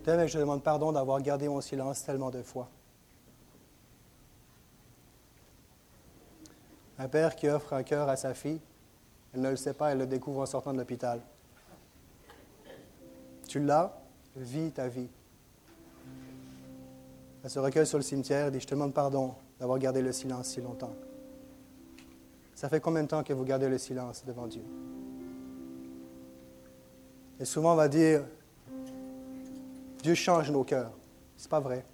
Je 0.09 0.33
te 0.33 0.39
demande 0.39 0.63
pardon 0.63 0.93
d'avoir 0.93 1.21
gardé 1.21 1.49
mon 1.49 1.61
silence 1.61 2.03
tellement 2.03 2.31
de 2.31 2.43
fois. 2.43 2.69
Un 6.99 7.09
père 7.09 7.37
qui 7.37 7.49
offre 7.49 7.75
un 7.75 7.83
cœur 7.83 8.09
à 8.09 8.17
sa 8.17 8.35
fille, 8.35 8.61
elle 9.35 9.43
ne 9.43 9.51
le 9.51 9.57
sait 9.57 9.75
pas, 9.75 9.93
elle 9.93 9.99
le 9.99 10.07
découvre 10.07 10.41
en 10.41 10.47
sortant 10.47 10.73
de 10.73 10.79
l'hôpital. 10.79 11.21
Tu 13.47 13.61
l'as, 13.61 13.97
vis 14.35 14.73
ta 14.73 14.89
vie. 14.89 15.09
Elle 17.45 17.51
se 17.51 17.59
recueille 17.59 17.87
sur 17.87 17.99
le 17.99 18.03
cimetière 18.03 18.49
et 18.49 18.51
dit, 18.51 18.61
je 18.61 18.67
te 18.67 18.75
demande 18.75 18.95
pardon 18.95 19.35
d'avoir 19.61 19.79
gardé 19.79 20.03
le 20.03 20.13
silence 20.13 20.49
si 20.49 20.61
longtemps. 20.61 20.95
Ça 22.55 22.69
fait 22.69 22.81
combien 22.81 23.03
de 23.03 23.09
temps 23.09 23.23
que 23.23 23.33
vous 23.33 23.45
gardez 23.45 23.69
le 23.69 23.79
silence 23.79 24.25
devant 24.25 24.47
Dieu? 24.47 24.65
Et 27.39 27.45
souvent, 27.45 27.75
on 27.75 27.77
va 27.77 27.89
dire, 27.89 28.25
Dieu 30.03 30.15
change 30.15 30.51
nos 30.51 30.65
cœurs. 30.65 30.93
Ce 31.37 31.45
n'est 31.45 31.51
pas 31.51 31.61
vrai. 31.61 31.85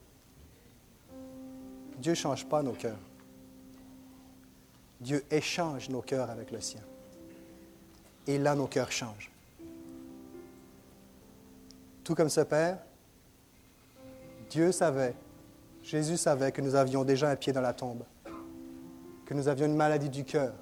Dieu 1.99 2.13
ne 2.13 2.17
change 2.17 2.47
pas 2.47 2.63
nos 2.63 2.73
cœurs. 2.73 2.99
Dieu 5.01 5.25
échange 5.31 5.89
nos 5.89 6.03
cœurs 6.03 6.31
avec 6.31 6.51
le 6.51 6.61
sien. 6.61 6.81
Et 8.27 8.39
là, 8.39 8.55
nos 8.55 8.67
cœurs 8.67 8.91
changent. 8.91 9.31
Tout 12.03 12.15
comme 12.15 12.29
ce 12.29 12.41
Père, 12.41 12.79
Dieu 14.51 14.73
savait, 14.73 15.15
Jésus 15.83 16.17
savait 16.17 16.53
que 16.53 16.61
nous 16.61 16.75
avions 16.75 17.05
déjà 17.05 17.31
un 17.31 17.37
pied 17.37 17.53
dans 17.53 17.61
la 17.61 17.73
tombe, 17.73 18.03
que 19.27 19.35
nous 19.35 19.49
avions 19.49 19.67
une 19.67 19.77
maladie 19.77 20.11
du 20.11 20.25
cœur 20.25 20.53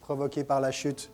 provoquée 0.00 0.44
par 0.44 0.60
la 0.60 0.70
chute 0.70 1.10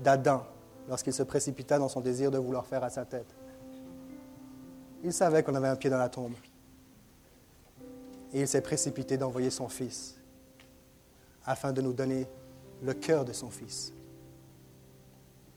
d'Adam 0.00 0.44
lorsqu'il 0.88 1.12
se 1.12 1.22
précipita 1.22 1.78
dans 1.78 1.88
son 1.88 2.00
désir 2.00 2.30
de 2.30 2.38
vouloir 2.38 2.66
faire 2.66 2.84
à 2.84 2.90
sa 2.90 3.04
tête. 3.04 3.37
Il 5.04 5.12
savait 5.12 5.42
qu'on 5.42 5.54
avait 5.54 5.68
un 5.68 5.76
pied 5.76 5.90
dans 5.90 5.98
la 5.98 6.08
tombe. 6.08 6.34
Et 8.32 8.40
il 8.40 8.48
s'est 8.48 8.60
précipité 8.60 9.16
d'envoyer 9.16 9.50
son 9.50 9.68
Fils 9.68 10.16
afin 11.46 11.72
de 11.72 11.80
nous 11.80 11.92
donner 11.92 12.26
le 12.82 12.92
cœur 12.92 13.24
de 13.24 13.32
son 13.32 13.50
Fils. 13.50 13.92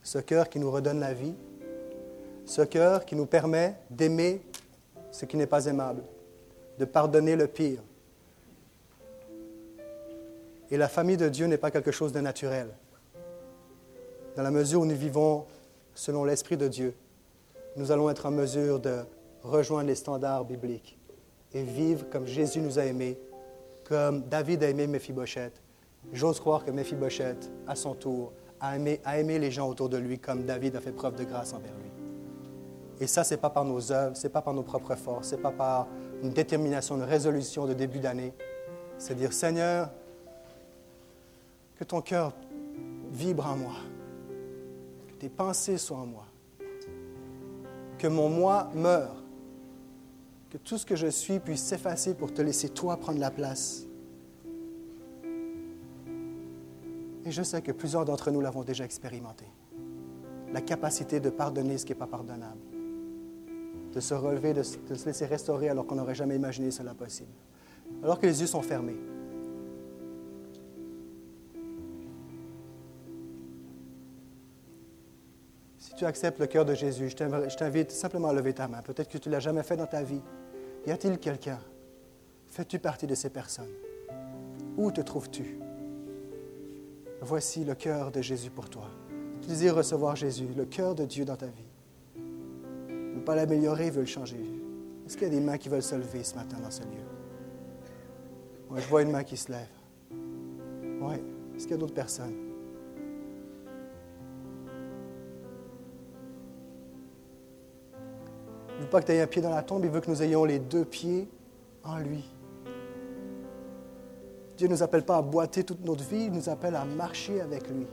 Ce 0.03 0.19
cœur 0.19 0.49
qui 0.49 0.59
nous 0.59 0.71
redonne 0.71 0.99
la 0.99 1.13
vie, 1.13 1.35
ce 2.45 2.61
cœur 2.61 3.05
qui 3.05 3.15
nous 3.15 3.25
permet 3.25 3.75
d'aimer 3.89 4.41
ce 5.11 5.25
qui 5.25 5.37
n'est 5.37 5.47
pas 5.47 5.65
aimable, 5.65 6.03
de 6.79 6.85
pardonner 6.85 7.35
le 7.35 7.47
pire. 7.47 7.81
Et 10.69 10.77
la 10.77 10.87
famille 10.87 11.17
de 11.17 11.27
Dieu 11.27 11.47
n'est 11.47 11.57
pas 11.57 11.71
quelque 11.71 11.91
chose 11.91 12.13
de 12.13 12.21
naturel. 12.21 12.69
Dans 14.37 14.43
la 14.43 14.51
mesure 14.51 14.81
où 14.81 14.85
nous 14.85 14.95
vivons 14.95 15.45
selon 15.93 16.23
l'Esprit 16.23 16.55
de 16.55 16.69
Dieu, 16.69 16.95
nous 17.75 17.91
allons 17.91 18.09
être 18.09 18.25
en 18.25 18.31
mesure 18.31 18.79
de 18.79 19.03
rejoindre 19.43 19.87
les 19.87 19.95
standards 19.95 20.45
bibliques 20.45 20.97
et 21.53 21.63
vivre 21.63 22.09
comme 22.09 22.25
Jésus 22.25 22.61
nous 22.61 22.79
a 22.79 22.85
aimés, 22.85 23.19
comme 23.83 24.21
David 24.23 24.63
a 24.63 24.69
aimé 24.69 24.87
Mephibosheth. 24.87 25.61
J'ose 26.13 26.39
croire 26.39 26.63
que 26.63 26.71
Mephibosheth, 26.71 27.51
à 27.67 27.75
son 27.75 27.93
tour, 27.93 28.31
a 28.59 28.75
aimé, 28.75 29.01
a 29.03 29.19
aimé 29.19 29.39
les 29.39 29.51
gens 29.51 29.67
autour 29.67 29.89
de 29.89 29.97
lui 29.97 30.19
comme 30.19 30.45
David 30.45 30.75
a 30.75 30.81
fait 30.81 30.91
preuve 30.91 31.15
de 31.15 31.23
grâce 31.23 31.53
envers 31.53 31.73
lui. 31.73 31.91
Et 32.99 33.07
ça, 33.07 33.23
ce 33.23 33.33
n'est 33.33 33.41
pas 33.41 33.49
par 33.49 33.65
nos 33.65 33.91
œuvres, 33.91 34.15
ce 34.15 34.23
n'est 34.23 34.31
pas 34.31 34.43
par 34.43 34.53
nos 34.53 34.61
propres 34.61 34.95
forces, 34.95 35.29
ce 35.29 35.35
n'est 35.35 35.41
pas 35.41 35.51
par 35.51 35.87
une 36.21 36.29
détermination, 36.29 36.95
une 36.95 37.03
résolution 37.03 37.65
de 37.65 37.73
début 37.73 37.99
d'année. 37.99 38.33
C'est 38.99 39.15
dire, 39.15 39.33
Seigneur, 39.33 39.89
que 41.75 41.83
ton 41.83 42.01
cœur 42.01 42.33
vibre 43.11 43.47
en 43.47 43.57
moi, 43.57 43.73
que 45.07 45.13
tes 45.15 45.29
pensées 45.29 45.79
soient 45.79 45.97
en 45.97 46.05
moi, 46.05 46.25
que 47.97 48.07
mon 48.07 48.29
moi 48.29 48.69
meure, 48.75 49.20
que 50.51 50.57
tout 50.57 50.77
ce 50.77 50.85
que 50.85 50.97
je 50.97 51.07
suis 51.07 51.39
puisse 51.39 51.63
s'effacer 51.63 52.13
pour 52.13 52.33
te 52.33 52.41
laisser 52.41 52.69
toi 52.69 52.97
prendre 52.97 53.19
la 53.19 53.31
place. 53.31 53.87
Et 57.23 57.31
je 57.31 57.41
sais 57.41 57.61
que 57.61 57.71
plusieurs 57.71 58.03
d'entre 58.03 58.31
nous 58.31 58.41
l'avons 58.41 58.63
déjà 58.63 58.83
expérimenté. 58.83 59.45
La 60.51 60.59
capacité 60.59 61.21
de 61.21 61.29
pardonner 61.29 61.77
ce 61.77 61.85
qui 61.85 61.93
n'est 61.93 61.97
pas 61.97 62.07
pardonnable. 62.07 62.59
De 63.93 63.99
se 64.01 64.13
relever, 64.13 64.53
de, 64.53 64.63
se 64.63 65.05
laisser 65.05 65.25
restaurer 65.25 65.69
alors 65.69 65.85
qu'on 65.85 65.95
n'aurait 65.95 66.15
jamais 66.15 66.35
imaginé 66.35 66.69
cela 66.71 66.93
possible. 66.93 67.31
Alors 68.03 68.19
que 68.19 68.25
les 68.25 68.41
yeux 68.41 68.47
sont 68.47 68.61
fermés. 68.61 68.97
Si 75.81 75.95
tu 75.95 76.05
acceptes 76.05 76.37
le 76.37 76.45
cœur 76.45 76.63
de 76.63 76.75
Jésus, 76.75 77.09
je 77.09 77.55
t'invite 77.55 77.89
simplement 77.89 78.27
à 78.27 78.33
lever 78.33 78.53
ta 78.53 78.67
main. 78.67 78.83
Peut-être 78.83 79.09
que 79.09 79.17
tu 79.17 79.29
ne 79.29 79.33
l'as 79.33 79.39
jamais 79.39 79.63
fait 79.63 79.75
dans 79.75 79.87
ta 79.87 80.03
vie. 80.03 80.21
Y 80.85 80.91
a-t-il 80.91 81.17
quelqu'un? 81.17 81.57
Fais-tu 82.49 82.77
partie 82.77 83.07
de 83.07 83.15
ces 83.15 83.31
personnes? 83.31 83.73
Où 84.77 84.91
te 84.91 85.01
trouves-tu? 85.01 85.57
Voici 87.21 87.65
le 87.65 87.73
cœur 87.73 88.11
de 88.11 88.21
Jésus 88.21 88.51
pour 88.51 88.69
toi. 88.69 88.91
Tu 89.41 89.47
désires 89.47 89.75
recevoir 89.75 90.15
Jésus, 90.15 90.49
le 90.55 90.65
cœur 90.65 90.93
de 90.93 91.03
Dieu 91.03 91.25
dans 91.25 91.35
ta 91.35 91.47
vie. 91.47 91.71
Ne 92.15 93.19
pas 93.21 93.33
l'améliorer, 93.33 93.87
il 93.87 93.93
le 93.93 94.05
changer. 94.05 94.45
Est-ce 95.07 95.17
qu'il 95.17 95.29
y 95.29 95.31
a 95.31 95.33
des 95.33 95.41
mains 95.41 95.57
qui 95.57 95.67
veulent 95.67 95.81
se 95.81 95.95
lever 95.95 96.23
ce 96.23 96.35
matin 96.35 96.57
dans 96.61 96.69
ce 96.69 96.83
lieu? 96.83 97.01
Je 98.75 98.87
vois 98.87 99.01
une 99.01 99.09
main 99.09 99.23
qui 99.23 99.35
se 99.35 99.51
lève. 99.51 99.67
Oui. 100.11 101.15
Est-ce 101.55 101.63
qu'il 101.63 101.71
y 101.71 101.73
a 101.73 101.77
d'autres 101.77 101.95
personnes? 101.95 102.50
Pas 108.91 109.01
que 109.01 109.07
tu 109.07 109.13
aies 109.13 109.21
un 109.21 109.27
pied 109.27 109.41
dans 109.41 109.49
la 109.49 109.63
tombe, 109.63 109.83
il 109.83 109.89
veut 109.89 110.01
que 110.01 110.11
nous 110.11 110.21
ayons 110.21 110.43
les 110.45 110.59
deux 110.59 110.85
pieds 110.85 111.27
en 111.83 111.97
lui. 111.97 112.23
Dieu 114.57 114.67
ne 114.67 114.73
nous 114.73 114.83
appelle 114.83 115.03
pas 115.03 115.17
à 115.17 115.21
boiter 115.23 115.63
toute 115.63 115.83
notre 115.83 116.03
vie, 116.03 116.25
il 116.25 116.31
nous 116.31 116.49
appelle 116.49 116.75
à 116.75 116.85
marcher 116.85 117.41
avec 117.41 117.67
lui, 117.67 117.87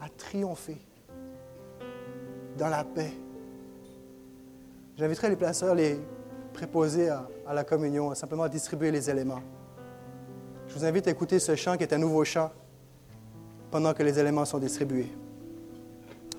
à 0.00 0.08
triompher 0.08 0.78
dans 2.56 2.68
la 2.68 2.84
paix. 2.84 3.12
J'inviterai 4.96 5.28
les 5.28 5.36
placeurs, 5.36 5.74
les 5.74 5.98
préposés 6.54 7.08
à, 7.08 7.28
à, 7.46 7.52
la 7.52 7.64
communion, 7.64 8.10
à 8.10 8.14
simplement 8.14 8.48
distribuer 8.48 8.90
les 8.90 9.10
éléments. 9.10 9.42
Je 10.68 10.74
vous 10.74 10.84
invite 10.84 11.08
à 11.08 11.10
écouter 11.10 11.38
ce 11.38 11.54
chant 11.56 11.76
qui 11.76 11.82
est 11.82 11.92
un 11.92 11.98
nouveau 11.98 12.24
chant 12.24 12.50
pendant 13.70 13.92
que 13.92 14.02
les 14.02 14.18
éléments 14.18 14.44
sont 14.44 14.58
distribués. 14.58 15.10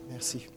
Merci. 0.10 0.48